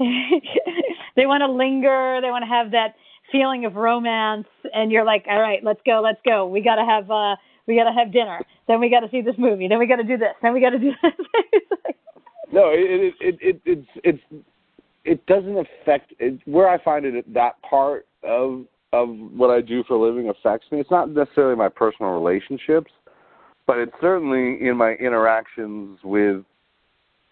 they 1.16 1.26
want 1.26 1.42
to 1.42 1.50
linger. 1.50 2.20
They 2.22 2.30
want 2.30 2.42
to 2.42 2.48
have 2.48 2.70
that 2.72 2.94
feeling 3.32 3.64
of 3.64 3.74
romance, 3.76 4.46
and 4.72 4.90
you're 4.90 5.04
like, 5.04 5.24
all 5.28 5.40
right, 5.40 5.62
let's 5.62 5.80
go, 5.84 6.00
let's 6.02 6.20
go. 6.24 6.46
We 6.46 6.60
got 6.62 6.76
to 6.76 6.84
have 6.84 7.10
uh 7.10 7.36
we 7.66 7.76
got 7.76 7.84
to 7.84 7.92
have 7.92 8.12
dinner. 8.12 8.40
Then 8.66 8.80
we 8.80 8.90
got 8.90 9.00
to 9.00 9.10
see 9.10 9.20
this 9.20 9.36
movie. 9.38 9.68
Then 9.68 9.78
we 9.78 9.86
got 9.86 9.96
to 9.96 10.04
do 10.04 10.16
this. 10.16 10.34
Then 10.42 10.52
we 10.52 10.60
got 10.60 10.70
to 10.70 10.78
do 10.78 10.90
this. 11.02 11.12
no, 12.52 12.70
it 12.70 13.14
it 13.20 13.38
it 13.40 13.60
it 13.64 13.84
it's 14.04 14.44
it 15.04 15.26
doesn't 15.26 15.56
affect 15.56 16.12
it, 16.18 16.40
where 16.46 16.68
I 16.68 16.82
find 16.82 17.04
it 17.04 17.32
that 17.34 17.60
part 17.62 18.06
of 18.22 18.64
of 18.92 19.08
what 19.08 19.50
I 19.50 19.60
do 19.60 19.84
for 19.84 19.94
a 19.94 20.00
living 20.00 20.28
affects 20.28 20.66
me. 20.72 20.80
It's 20.80 20.90
not 20.90 21.10
necessarily 21.10 21.56
my 21.56 21.68
personal 21.68 22.10
relationships, 22.12 22.90
but 23.66 23.78
it's 23.78 23.92
certainly 24.00 24.66
in 24.66 24.76
my 24.76 24.92
interactions 24.94 26.00
with, 26.02 26.44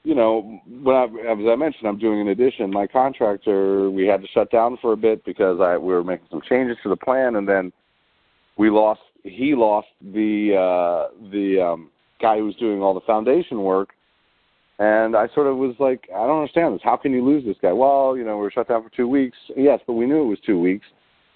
you 0.08 0.14
know, 0.14 0.58
when 0.82 0.96
I, 0.96 1.04
as 1.04 1.38
I 1.46 1.54
mentioned, 1.54 1.86
I'm 1.86 1.98
doing 1.98 2.22
an 2.22 2.28
addition. 2.28 2.70
My 2.70 2.86
contractor, 2.86 3.90
we 3.90 4.06
had 4.06 4.22
to 4.22 4.28
shut 4.28 4.50
down 4.50 4.78
for 4.80 4.94
a 4.94 4.96
bit 4.96 5.22
because 5.26 5.60
I 5.60 5.76
we 5.76 5.92
were 5.92 6.02
making 6.02 6.28
some 6.30 6.40
changes 6.48 6.78
to 6.82 6.88
the 6.88 6.96
plan, 6.96 7.36
and 7.36 7.46
then 7.46 7.74
we 8.56 8.70
lost. 8.70 9.02
He 9.22 9.54
lost 9.54 9.88
the 10.00 10.54
uh, 10.56 11.28
the 11.30 11.60
um, 11.60 11.90
guy 12.22 12.38
who 12.38 12.46
was 12.46 12.56
doing 12.56 12.80
all 12.80 12.94
the 12.94 13.02
foundation 13.02 13.62
work. 13.62 13.90
And 14.78 15.14
I 15.14 15.28
sort 15.34 15.48
of 15.48 15.56
was 15.56 15.74
like, 15.78 16.08
I 16.14 16.26
don't 16.26 16.38
understand 16.38 16.74
this. 16.74 16.80
How 16.84 16.96
can 16.96 17.12
you 17.12 17.22
lose 17.22 17.44
this 17.44 17.56
guy? 17.60 17.72
Well, 17.72 18.16
you 18.16 18.24
know, 18.24 18.36
we 18.36 18.44
were 18.44 18.50
shut 18.50 18.68
down 18.68 18.82
for 18.84 18.90
two 18.90 19.08
weeks. 19.08 19.36
Yes, 19.56 19.80
but 19.86 19.94
we 19.94 20.06
knew 20.06 20.22
it 20.22 20.28
was 20.28 20.38
two 20.46 20.58
weeks 20.58 20.86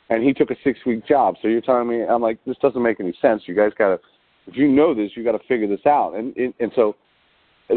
and 0.08 0.22
he 0.22 0.32
took 0.32 0.50
a 0.50 0.56
six 0.62 0.78
week 0.86 1.06
job. 1.06 1.34
So 1.42 1.48
you're 1.48 1.60
telling 1.60 1.88
me 1.88 2.04
I'm 2.04 2.22
like 2.22 2.38
this 2.46 2.56
doesn't 2.62 2.82
make 2.82 3.00
any 3.00 3.14
sense. 3.20 3.42
You 3.46 3.54
guys 3.54 3.72
got 3.76 3.88
to 3.88 4.00
if 4.46 4.56
you 4.56 4.68
know 4.68 4.94
this, 4.94 5.10
you 5.14 5.24
got 5.24 5.32
to 5.32 5.46
figure 5.48 5.68
this 5.68 5.84
out. 5.86 6.14
And 6.14 6.36
and, 6.36 6.54
and 6.60 6.72
so 6.76 6.94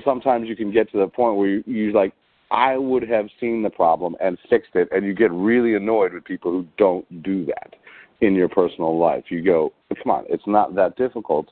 sometimes 0.04 0.48
you 0.48 0.56
can 0.56 0.72
get 0.72 0.92
to 0.92 1.00
the 1.00 1.08
point 1.08 1.38
where 1.38 1.48
you, 1.48 1.64
you 1.66 1.92
like 1.94 2.14
I 2.52 2.78
would 2.78 3.08
have 3.10 3.28
seen 3.40 3.64
the 3.64 3.70
problem 3.70 4.16
and 4.22 4.38
fixed 4.50 4.76
it, 4.76 4.88
and 4.92 5.06
you 5.06 5.14
get 5.14 5.32
really 5.32 5.76
annoyed 5.76 6.14
with 6.14 6.24
people 6.24 6.52
who 6.52 6.68
don't 6.78 7.24
do 7.24 7.46
that 7.46 7.76
in 8.22 8.36
your 8.36 8.50
personal 8.50 8.98
life. 8.98 9.26
You 9.30 9.44
go, 9.44 9.74
come 10.02 10.12
on, 10.12 10.26
it's 10.30 10.46
not 10.48 10.76
that 10.76 10.96
difficult. 10.96 11.48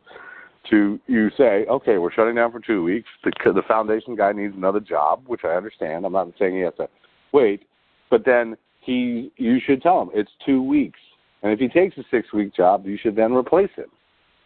To 0.69 0.97
you 1.07 1.29
say, 1.37 1.65
okay, 1.69 1.97
we're 1.97 2.13
shutting 2.13 2.35
down 2.35 2.51
for 2.53 2.61
two 2.61 2.83
weeks. 2.83 3.09
The, 3.23 3.31
the 3.51 3.63
foundation 3.67 4.15
guy 4.15 4.31
needs 4.31 4.55
another 4.55 4.79
job, 4.79 5.23
which 5.27 5.41
I 5.43 5.49
understand. 5.49 6.05
I'm 6.05 6.13
not 6.13 6.29
saying 6.39 6.55
he 6.55 6.61
has 6.61 6.73
to 6.77 6.87
wait, 7.33 7.63
but 8.09 8.23
then 8.25 8.55
he 8.79 9.31
you 9.35 9.59
should 9.65 9.81
tell 9.81 10.01
him 10.01 10.09
it's 10.13 10.31
two 10.45 10.63
weeks. 10.63 10.99
And 11.41 11.51
if 11.51 11.59
he 11.59 11.67
takes 11.67 11.97
a 11.97 12.03
six 12.09 12.31
week 12.31 12.55
job, 12.55 12.85
you 12.85 12.97
should 12.97 13.15
then 13.15 13.33
replace 13.33 13.71
him. 13.75 13.87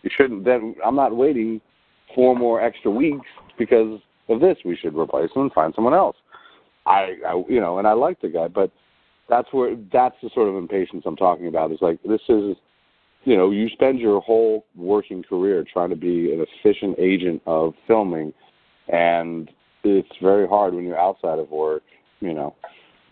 You 0.01 0.09
shouldn't 0.15 0.43
then 0.43 0.75
I'm 0.83 0.95
not 0.95 1.15
waiting 1.15 1.61
four 2.15 2.35
more 2.35 2.61
extra 2.61 2.91
weeks 2.91 3.27
because 3.57 3.99
of 4.29 4.39
this. 4.39 4.57
We 4.65 4.75
should 4.75 4.97
replace 4.97 5.29
him 5.35 5.43
and 5.43 5.53
find 5.53 5.73
someone 5.75 5.93
else. 5.93 6.15
I, 6.85 7.15
I 7.27 7.43
you 7.49 7.59
know, 7.59 7.79
and 7.79 7.87
I 7.87 7.93
like 7.93 8.21
the 8.21 8.29
guy, 8.29 8.47
but 8.47 8.71
that's 9.29 9.47
where 9.51 9.75
that's 9.91 10.15
the 10.21 10.29
sort 10.33 10.47
of 10.47 10.55
impatience 10.55 11.03
I'm 11.05 11.17
talking 11.17 11.47
about. 11.47 11.71
Is 11.71 11.79
like 11.81 12.01
this 12.03 12.21
is 12.29 12.55
you 13.23 13.35
know, 13.35 13.51
you 13.51 13.67
spend 13.69 13.99
your 13.99 14.21
whole 14.21 14.65
working 14.75 15.21
career 15.21 15.65
trying 15.71 15.89
to 15.89 15.97
be 15.97 16.31
an 16.31 16.45
efficient 16.63 16.97
agent 16.97 17.41
of 17.45 17.73
filming 17.85 18.33
and 18.87 19.49
it's 19.83 20.07
very 20.21 20.47
hard 20.47 20.73
when 20.73 20.85
you're 20.85 20.99
outside 20.99 21.39
of 21.39 21.49
work, 21.49 21.83
you 22.19 22.33
know. 22.33 22.55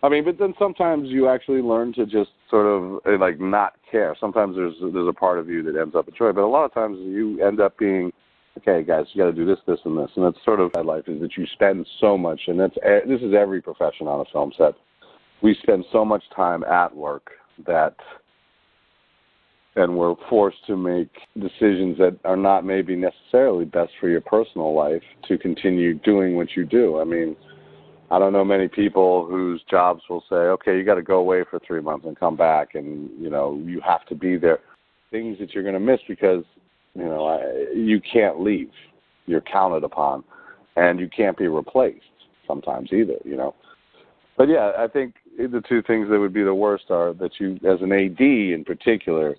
I 0.03 0.09
mean, 0.09 0.23
but 0.23 0.37
then 0.37 0.53
sometimes 0.59 1.09
you 1.09 1.27
actually 1.27 1.61
learn 1.61 1.93
to 1.93 2.05
just 2.05 2.29
sort 2.49 2.65
of 2.65 3.01
eh, 3.05 3.17
like 3.19 3.39
not 3.39 3.73
care. 3.89 4.15
Sometimes 4.19 4.55
there's 4.55 4.75
there's 4.93 5.07
a 5.07 5.13
part 5.13 5.39
of 5.39 5.49
you 5.49 5.63
that 5.63 5.79
ends 5.79 5.95
up 5.95 6.07
enjoying, 6.07 6.35
but 6.35 6.43
a 6.43 6.47
lot 6.47 6.65
of 6.65 6.73
times 6.73 6.97
you 6.99 7.43
end 7.45 7.59
up 7.59 7.77
being, 7.77 8.11
okay, 8.57 8.83
guys, 8.83 9.05
you 9.13 9.21
got 9.21 9.27
to 9.27 9.33
do 9.33 9.45
this, 9.45 9.59
this, 9.67 9.79
and 9.85 9.97
this, 9.97 10.09
and 10.15 10.25
that's 10.25 10.43
sort 10.45 10.59
of 10.59 10.71
my 10.73 10.81
life 10.81 11.03
is 11.07 11.21
that 11.21 11.37
you 11.37 11.45
spend 11.53 11.85
so 11.99 12.17
much, 12.17 12.41
and 12.47 12.59
that's 12.59 12.75
eh, 12.83 12.99
this 13.07 13.21
is 13.21 13.33
every 13.33 13.61
profession 13.61 14.07
on 14.07 14.21
a 14.21 14.31
film 14.31 14.51
set. 14.57 14.73
We 15.41 15.55
spend 15.61 15.85
so 15.91 16.05
much 16.05 16.23
time 16.35 16.63
at 16.63 16.95
work 16.95 17.31
that, 17.67 17.95
and 19.75 19.97
we're 19.97 20.15
forced 20.29 20.65
to 20.67 20.77
make 20.77 21.09
decisions 21.35 21.97
that 21.97 22.17
are 22.23 22.37
not 22.37 22.65
maybe 22.65 22.95
necessarily 22.95 23.65
best 23.65 23.91
for 23.99 24.09
your 24.09 24.21
personal 24.21 24.73
life 24.73 25.03
to 25.27 25.37
continue 25.37 25.95
doing 25.99 26.35
what 26.35 26.47
you 26.55 26.65
do. 26.65 26.99
I 26.99 27.03
mean 27.03 27.35
I 28.11 28.19
don't 28.19 28.33
know 28.33 28.45
many 28.45 28.67
people 28.67 29.25
whose 29.25 29.61
jobs 29.69 30.01
will 30.09 30.23
say, 30.29 30.35
okay, 30.35 30.77
you 30.77 30.83
got 30.83 30.95
to 30.95 31.01
go 31.01 31.17
away 31.17 31.43
for 31.49 31.59
three 31.65 31.81
months 31.81 32.05
and 32.05 32.17
come 32.17 32.35
back, 32.35 32.75
and 32.75 33.09
you 33.19 33.29
know 33.29 33.59
you 33.65 33.81
have 33.81 34.05
to 34.07 34.15
be 34.15 34.37
there. 34.37 34.59
Things 35.11 35.37
that 35.39 35.53
you're 35.53 35.63
going 35.63 35.73
to 35.73 35.79
miss 35.79 35.99
because 36.07 36.43
you 36.95 37.05
know 37.05 37.25
I, 37.25 37.73
you 37.73 38.01
can't 38.01 38.41
leave. 38.41 38.71
You're 39.25 39.41
counted 39.41 39.83
upon, 39.83 40.23
and 40.75 40.99
you 40.99 41.09
can't 41.09 41.37
be 41.37 41.47
replaced 41.47 42.05
sometimes 42.47 42.91
either. 42.93 43.17
You 43.23 43.37
know, 43.37 43.55
but 44.37 44.49
yeah, 44.49 44.71
I 44.77 44.87
think 44.87 45.15
the 45.37 45.63
two 45.67 45.81
things 45.81 46.09
that 46.09 46.19
would 46.19 46.33
be 46.33 46.43
the 46.43 46.53
worst 46.53 46.85
are 46.89 47.13
that 47.13 47.39
you, 47.39 47.55
as 47.67 47.81
an 47.81 47.91
AD 47.91 48.19
in 48.19 48.63
particular, 48.65 49.35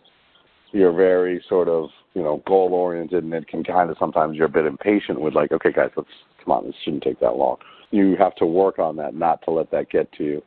you're 0.72 0.92
very 0.92 1.42
sort 1.48 1.68
of 1.68 1.88
you 2.14 2.22
know 2.22 2.42
goal 2.46 2.70
oriented, 2.72 3.24
and 3.24 3.34
it 3.34 3.48
can 3.48 3.64
kind 3.64 3.90
of 3.90 3.96
sometimes 3.98 4.36
you're 4.36 4.46
a 4.46 4.50
bit 4.50 4.66
impatient 4.66 5.20
with 5.20 5.34
like, 5.34 5.52
okay, 5.52 5.72
guys, 5.72 5.90
let's 5.96 6.08
come 6.44 6.52
on, 6.52 6.66
this 6.66 6.74
shouldn't 6.84 7.02
take 7.02 7.20
that 7.20 7.36
long 7.36 7.56
you 7.90 8.16
have 8.18 8.34
to 8.36 8.46
work 8.46 8.78
on 8.78 8.96
that, 8.96 9.14
not 9.14 9.42
to 9.42 9.50
let 9.50 9.70
that 9.70 9.90
get 9.90 10.10
to 10.12 10.24
you 10.24 10.42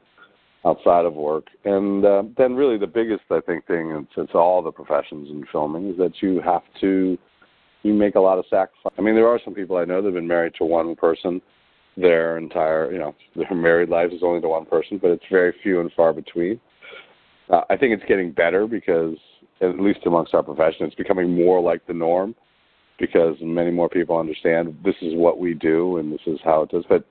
outside 0.65 1.05
of 1.05 1.13
work. 1.13 1.47
And 1.65 2.05
uh, 2.05 2.23
then, 2.37 2.55
really, 2.55 2.77
the 2.77 2.87
biggest 2.87 3.23
I 3.31 3.39
think 3.41 3.65
thing, 3.67 3.91
and 3.91 4.07
since 4.15 4.29
all 4.33 4.61
the 4.61 4.71
professions 4.71 5.29
in 5.29 5.45
filming, 5.51 5.89
is 5.89 5.97
that 5.97 6.21
you 6.21 6.41
have 6.41 6.63
to 6.81 7.17
you 7.83 7.93
make 7.93 8.15
a 8.15 8.19
lot 8.19 8.37
of 8.37 8.45
sacrifice. 8.49 8.93
I 8.97 9.01
mean, 9.01 9.15
there 9.15 9.27
are 9.27 9.39
some 9.43 9.53
people 9.53 9.77
I 9.77 9.85
know 9.85 10.01
that've 10.01 10.13
been 10.13 10.27
married 10.27 10.53
to 10.55 10.65
one 10.65 10.95
person 10.95 11.41
their 11.97 12.37
entire, 12.37 12.91
you 12.91 12.99
know, 12.99 13.15
their 13.35 13.55
married 13.55 13.89
life 13.89 14.11
is 14.11 14.21
only 14.23 14.41
to 14.41 14.47
one 14.47 14.65
person, 14.65 14.97
but 15.01 15.11
it's 15.11 15.23
very 15.31 15.53
few 15.63 15.79
and 15.81 15.91
far 15.93 16.13
between. 16.13 16.59
Uh, 17.49 17.61
I 17.69 17.77
think 17.77 17.93
it's 17.93 18.07
getting 18.07 18.31
better 18.31 18.67
because, 18.67 19.15
at 19.61 19.79
least 19.79 19.99
amongst 20.05 20.33
our 20.33 20.43
profession, 20.43 20.85
it's 20.85 20.95
becoming 20.95 21.35
more 21.35 21.61
like 21.61 21.85
the 21.87 21.93
norm 21.93 22.35
because 22.99 23.35
many 23.41 23.71
more 23.71 23.89
people 23.89 24.17
understand 24.17 24.77
this 24.83 24.95
is 25.01 25.13
what 25.15 25.39
we 25.39 25.53
do 25.53 25.97
and 25.97 26.11
this 26.11 26.21
is 26.27 26.39
how 26.43 26.63
it 26.63 26.69
does. 26.69 26.83
But 26.89 27.05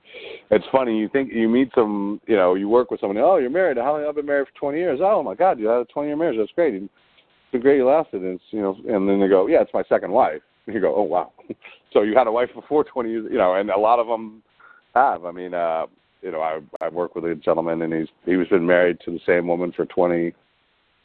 it's 0.51 0.65
funny. 0.71 0.97
You 0.97 1.09
think 1.09 1.31
you 1.33 1.49
meet 1.49 1.69
some, 1.73 2.21
you 2.27 2.35
know, 2.35 2.55
you 2.55 2.69
work 2.69 2.91
with 2.91 2.99
somebody. 2.99 3.19
Oh, 3.21 3.37
you're 3.37 3.49
married. 3.49 3.77
How 3.77 3.93
long? 3.93 4.05
I've 4.07 4.15
been 4.15 4.25
married 4.25 4.47
for 4.47 4.59
20 4.59 4.77
years. 4.77 4.99
Oh 5.01 5.23
my 5.23 5.35
God, 5.35 5.59
you 5.59 5.67
had 5.67 5.81
a 5.81 5.85
20 5.85 6.07
year 6.07 6.17
marriage. 6.17 6.37
That's 6.37 6.51
great. 6.51 6.75
It's 6.75 7.63
great 7.63 7.77
you 7.77 7.87
lasted. 7.87 8.21
And 8.21 8.35
it's, 8.35 8.43
you 8.51 8.61
know, 8.61 8.77
and 8.87 9.09
then 9.09 9.19
they 9.19 9.27
go, 9.27 9.47
yeah, 9.47 9.61
it's 9.61 9.73
my 9.73 9.83
second 9.89 10.11
wife. 10.11 10.41
And 10.65 10.75
you 10.75 10.81
go, 10.81 10.95
oh 10.95 11.03
wow. 11.03 11.31
so 11.93 12.03
you 12.03 12.15
had 12.15 12.27
a 12.27 12.31
wife 12.31 12.49
before 12.53 12.83
20 12.83 13.09
years, 13.09 13.27
you 13.31 13.37
know, 13.37 13.55
and 13.55 13.69
a 13.69 13.77
lot 13.77 13.99
of 13.99 14.07
them 14.07 14.43
have. 14.95 15.25
I 15.25 15.31
mean, 15.31 15.53
uh, 15.53 15.87
you 16.21 16.31
know, 16.31 16.41
I 16.41 16.59
I 16.81 16.89
work 16.89 17.15
with 17.15 17.25
a 17.25 17.35
gentleman 17.35 17.81
and 17.81 17.93
he's 17.93 18.09
he 18.25 18.35
was 18.35 18.47
been 18.47 18.65
married 18.65 18.99
to 19.05 19.11
the 19.11 19.19
same 19.25 19.47
woman 19.47 19.71
for 19.71 19.85
20 19.85 20.33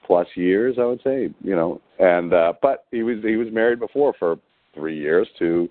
plus 0.06 0.26
years, 0.34 0.76
I 0.78 0.84
would 0.84 1.00
say, 1.02 1.30
you 1.42 1.56
know, 1.56 1.80
and 1.98 2.32
uh, 2.32 2.52
but 2.60 2.84
he 2.90 3.02
was 3.02 3.18
he 3.22 3.36
was 3.36 3.48
married 3.52 3.78
before 3.78 4.14
for 4.18 4.36
three 4.74 4.98
years 4.98 5.28
to 5.38 5.68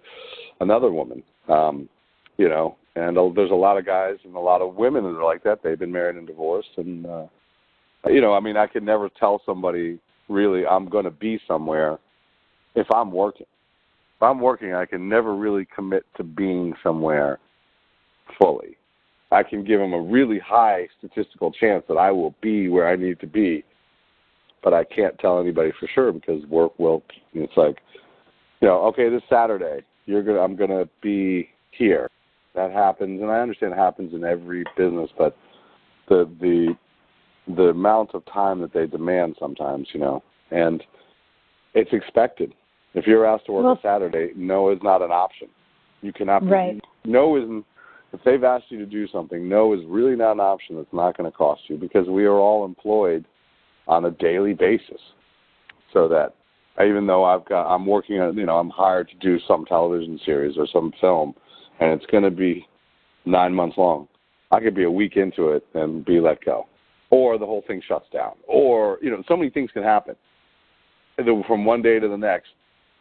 another 0.59 0.91
woman, 0.91 1.23
um, 1.49 1.89
you 2.37 2.49
know, 2.49 2.77
and 2.95 3.17
uh, 3.17 3.29
there's 3.35 3.51
a 3.51 3.55
lot 3.55 3.77
of 3.77 3.85
guys 3.85 4.15
and 4.23 4.35
a 4.35 4.39
lot 4.39 4.61
of 4.61 4.75
women 4.75 5.03
that 5.03 5.17
are 5.17 5.23
like 5.23 5.43
that. 5.43 5.59
They've 5.63 5.79
been 5.79 5.91
married 5.91 6.15
and 6.15 6.27
divorced, 6.27 6.69
and 6.77 7.05
uh, 7.05 7.25
you 8.07 8.21
know, 8.21 8.33
I 8.33 8.39
mean, 8.39 8.57
I 8.57 8.67
could 8.67 8.83
never 8.83 9.09
tell 9.19 9.41
somebody 9.45 9.99
really 10.29 10.65
I'm 10.65 10.89
going 10.89 11.05
to 11.05 11.11
be 11.11 11.39
somewhere 11.47 11.99
if 12.75 12.87
I'm 12.93 13.11
working. 13.11 13.47
If 14.17 14.23
I'm 14.23 14.39
working, 14.39 14.73
I 14.73 14.85
can 14.85 15.09
never 15.09 15.35
really 15.35 15.67
commit 15.75 16.05
to 16.17 16.23
being 16.23 16.73
somewhere 16.81 17.39
fully. 18.39 18.77
I 19.31 19.41
can 19.43 19.63
give 19.63 19.79
them 19.79 19.93
a 19.93 20.01
really 20.01 20.39
high 20.39 20.87
statistical 20.99 21.51
chance 21.51 21.83
that 21.87 21.95
I 21.95 22.11
will 22.11 22.35
be 22.41 22.69
where 22.69 22.87
I 22.87 22.95
need 22.95 23.19
to 23.19 23.27
be 23.27 23.65
but 24.63 24.73
I 24.73 24.83
can't 24.85 25.17
tell 25.19 25.39
anybody 25.39 25.71
for 25.79 25.87
sure 25.93 26.11
because 26.11 26.43
work 26.45 26.77
will. 26.79 27.03
It's 27.33 27.55
like, 27.57 27.79
you 28.63 28.69
know, 28.69 28.85
okay, 28.85 29.09
this 29.09 29.21
Saturday 29.29 29.81
you're 30.05 30.23
gonna 30.23 30.39
I'm 30.39 30.55
gonna 30.55 30.85
be 31.01 31.49
here. 31.71 32.09
That 32.55 32.71
happens, 32.71 33.21
and 33.21 33.29
I 33.29 33.39
understand 33.39 33.73
it 33.73 33.77
happens 33.77 34.13
in 34.13 34.23
every 34.23 34.63
business, 34.77 35.09
but 35.17 35.35
the 36.07 36.29
the 36.39 36.75
the 37.55 37.63
amount 37.63 38.11
of 38.13 38.23
time 38.25 38.61
that 38.61 38.73
they 38.73 38.87
demand 38.87 39.35
sometimes, 39.37 39.89
you 39.93 39.99
know, 39.99 40.23
and 40.51 40.81
it's 41.73 41.91
expected. 41.91 42.53
If 42.93 43.05
you're 43.05 43.25
asked 43.25 43.47
to 43.47 43.51
work 43.51 43.65
well, 43.65 43.73
a 43.73 43.79
Saturday, 43.81 44.31
no 44.33 44.71
is 44.71 44.79
not 44.81 45.01
an 45.01 45.11
option. 45.11 45.49
You 46.01 46.13
cannot. 46.13 46.47
Right. 46.47 46.79
No 47.03 47.35
isn't. 47.35 47.65
If 48.13 48.21
they've 48.23 48.43
asked 48.45 48.65
you 48.69 48.77
to 48.77 48.85
do 48.85 49.09
something, 49.09 49.49
no 49.49 49.73
is 49.73 49.81
really 49.87 50.15
not 50.15 50.33
an 50.33 50.39
option. 50.39 50.77
That's 50.77 50.87
not 50.93 51.17
going 51.17 51.29
to 51.29 51.35
cost 51.35 51.63
you 51.67 51.75
because 51.75 52.07
we 52.07 52.23
are 52.23 52.37
all 52.37 52.63
employed 52.63 53.25
on 53.89 54.05
a 54.05 54.11
daily 54.11 54.53
basis 54.53 55.01
so 55.91 56.07
that 56.07 56.35
even 56.81 57.05
though 57.05 57.23
I've 57.23 57.45
got 57.45 57.73
I'm 57.73 57.85
working 57.85 58.19
on 58.19 58.37
you 58.37 58.45
know 58.45 58.57
I'm 58.57 58.69
hired 58.69 59.09
to 59.09 59.15
do 59.15 59.39
some 59.47 59.65
television 59.65 60.19
series 60.25 60.57
or 60.57 60.67
some 60.71 60.91
film 60.99 61.35
and 61.79 61.91
it's 61.91 62.05
going 62.11 62.23
to 62.23 62.31
be 62.31 62.67
9 63.25 63.53
months 63.53 63.77
long 63.77 64.07
I 64.51 64.59
could 64.59 64.75
be 64.75 64.83
a 64.83 64.91
week 64.91 65.17
into 65.17 65.49
it 65.49 65.65
and 65.73 66.03
be 66.03 66.19
let 66.19 66.43
go 66.43 66.67
or 67.09 67.37
the 67.37 67.45
whole 67.45 67.63
thing 67.67 67.81
shuts 67.87 68.07
down 68.11 68.33
or 68.47 68.97
you 69.01 69.11
know 69.11 69.23
so 69.27 69.37
many 69.37 69.49
things 69.49 69.69
can 69.71 69.83
happen 69.83 70.15
from 71.47 71.65
one 71.65 71.81
day 71.81 71.99
to 71.99 72.07
the 72.07 72.17
next 72.17 72.49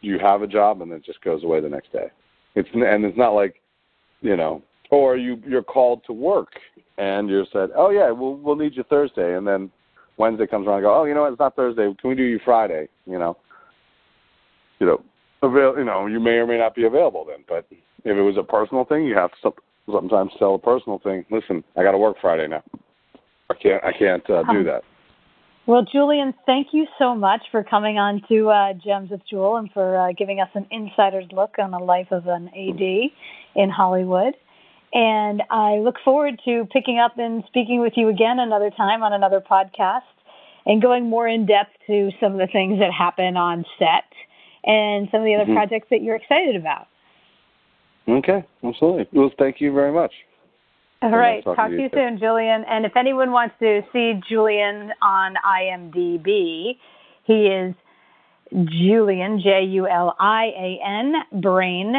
you 0.01 0.19
have 0.19 0.41
a 0.41 0.47
job 0.47 0.81
and 0.81 0.91
then 0.91 0.99
it 0.99 1.05
just 1.05 1.21
goes 1.21 1.43
away 1.43 1.59
the 1.59 1.69
next 1.69 1.91
day 1.91 2.07
it's 2.55 2.69
and 2.73 3.05
it's 3.05 3.17
not 3.17 3.31
like 3.31 3.61
you 4.21 4.37
know 4.37 4.61
or 4.91 5.17
you 5.17 5.41
you're 5.47 5.63
called 5.63 6.01
to 6.05 6.13
work 6.13 6.49
and 6.99 7.27
you're 7.27 7.47
said 7.51 7.69
oh 7.75 7.89
yeah 7.89 8.11
we'll 8.11 8.35
we'll 8.35 8.55
need 8.55 8.75
you 8.75 8.83
Thursday 8.83 9.35
and 9.35 9.47
then 9.47 9.71
Wednesday 10.17 10.45
comes 10.45 10.67
around, 10.67 10.77
I 10.77 10.81
go, 10.81 10.95
oh, 10.95 11.05
you 11.05 11.15
know 11.15 11.21
what? 11.21 11.31
It's 11.31 11.39
not 11.39 11.55
Thursday. 11.55 11.91
Can 11.99 12.09
we 12.11 12.15
do 12.15 12.21
you 12.21 12.39
Friday? 12.45 12.87
You 13.07 13.17
know, 13.17 13.35
you 14.79 14.87
know, 14.87 15.03
avail. 15.41 15.77
You 15.77 15.85
know, 15.85 16.07
you 16.07 16.19
may 16.19 16.37
or 16.37 16.47
may 16.47 16.57
not 16.57 16.75
be 16.75 16.85
available 16.85 17.25
then. 17.25 17.43
But 17.47 17.65
if 17.71 18.17
it 18.17 18.21
was 18.21 18.37
a 18.37 18.43
personal 18.43 18.85
thing, 18.85 19.05
you 19.05 19.15
have 19.15 19.31
to 19.43 19.51
sometimes 19.91 20.31
tell 20.39 20.55
a 20.55 20.59
personal 20.59 20.99
thing. 20.99 21.25
Listen, 21.31 21.63
I 21.77 21.83
got 21.83 21.91
to 21.91 21.97
work 21.97 22.17
Friday 22.21 22.47
now. 22.47 22.63
I 23.49 23.55
can't. 23.55 23.83
I 23.83 23.91
can't 23.91 24.29
uh, 24.29 24.43
do 24.51 24.63
that. 24.63 24.83
Well, 25.65 25.85
Julian, 25.89 26.33
thank 26.45 26.67
you 26.73 26.87
so 26.99 27.15
much 27.15 27.41
for 27.49 27.63
coming 27.63 27.97
on 27.97 28.21
to 28.27 28.49
uh, 28.49 28.73
Gems 28.73 29.11
with 29.11 29.21
Jewel 29.29 29.55
and 29.55 29.71
for 29.71 29.97
uh, 29.97 30.11
giving 30.11 30.41
us 30.41 30.49
an 30.55 30.67
insider's 30.71 31.25
look 31.31 31.55
on 31.57 31.71
the 31.71 31.79
life 31.79 32.07
of 32.11 32.27
an 32.27 32.49
AD 32.49 32.81
in 33.55 33.69
Hollywood. 33.69 34.33
And 34.93 35.41
I 35.49 35.77
look 35.77 35.95
forward 36.03 36.39
to 36.43 36.67
picking 36.71 36.99
up 36.99 37.17
and 37.17 37.43
speaking 37.47 37.79
with 37.79 37.93
you 37.95 38.09
again 38.09 38.39
another 38.39 38.71
time 38.71 39.03
on 39.03 39.13
another 39.13 39.39
podcast 39.39 40.01
and 40.65 40.81
going 40.81 41.09
more 41.09 41.27
in 41.27 41.45
depth 41.45 41.71
to 41.87 42.11
some 42.19 42.33
of 42.33 42.39
the 42.39 42.47
things 42.51 42.79
that 42.79 42.91
happen 42.91 43.37
on 43.37 43.63
set 43.79 44.03
and 44.65 45.07
some 45.11 45.21
of 45.21 45.25
the 45.25 45.35
other 45.35 45.45
mm-hmm. 45.45 45.53
projects 45.53 45.87
that 45.89 46.01
you're 46.01 46.15
excited 46.15 46.55
about. 46.55 46.87
Okay, 48.07 48.45
absolutely. 48.63 49.07
Well, 49.13 49.31
thank 49.37 49.61
you 49.61 49.71
very 49.73 49.91
much. 49.91 50.11
All 51.01 51.09
right. 51.09 51.43
Talk 51.43 51.69
to 51.69 51.75
you, 51.75 51.89
soon, 51.93 52.17
Julian. 52.17 52.63
And 52.69 52.85
if 52.85 52.95
anyone 52.95 53.31
wants 53.31 53.55
to 53.59 53.81
see 53.91 54.13
Julian 54.27 54.91
on 55.01 55.35
IMDb, 55.45 56.77
he 57.25 57.33
is 57.33 57.75
Julian, 58.53 59.41
J 59.41 59.63
U 59.63 59.87
L 59.87 60.15
I 60.17 60.45
A 60.45 60.79
N, 60.85 61.41
Brain, 61.41 61.95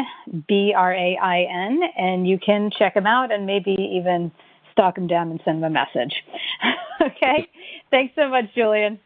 B 0.47 0.73
R 0.75 0.93
A 0.93 1.17
I 1.21 1.41
N, 1.41 1.81
and 1.97 2.27
you 2.27 2.39
can 2.43 2.71
check 2.77 2.95
him 2.95 3.05
out 3.05 3.31
and 3.31 3.45
maybe 3.45 3.75
even 3.93 4.31
stalk 4.71 4.97
him 4.97 5.05
down 5.05 5.29
and 5.29 5.39
send 5.45 5.59
him 5.59 5.65
a 5.65 5.69
message. 5.69 6.15
okay? 7.01 7.47
Thanks 7.91 8.15
so 8.15 8.29
much, 8.29 8.45
Julian. 8.55 8.99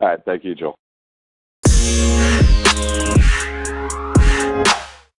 All 0.00 0.08
right. 0.08 0.18
Thank 0.24 0.44
you, 0.44 0.54
Joel. 0.54 0.76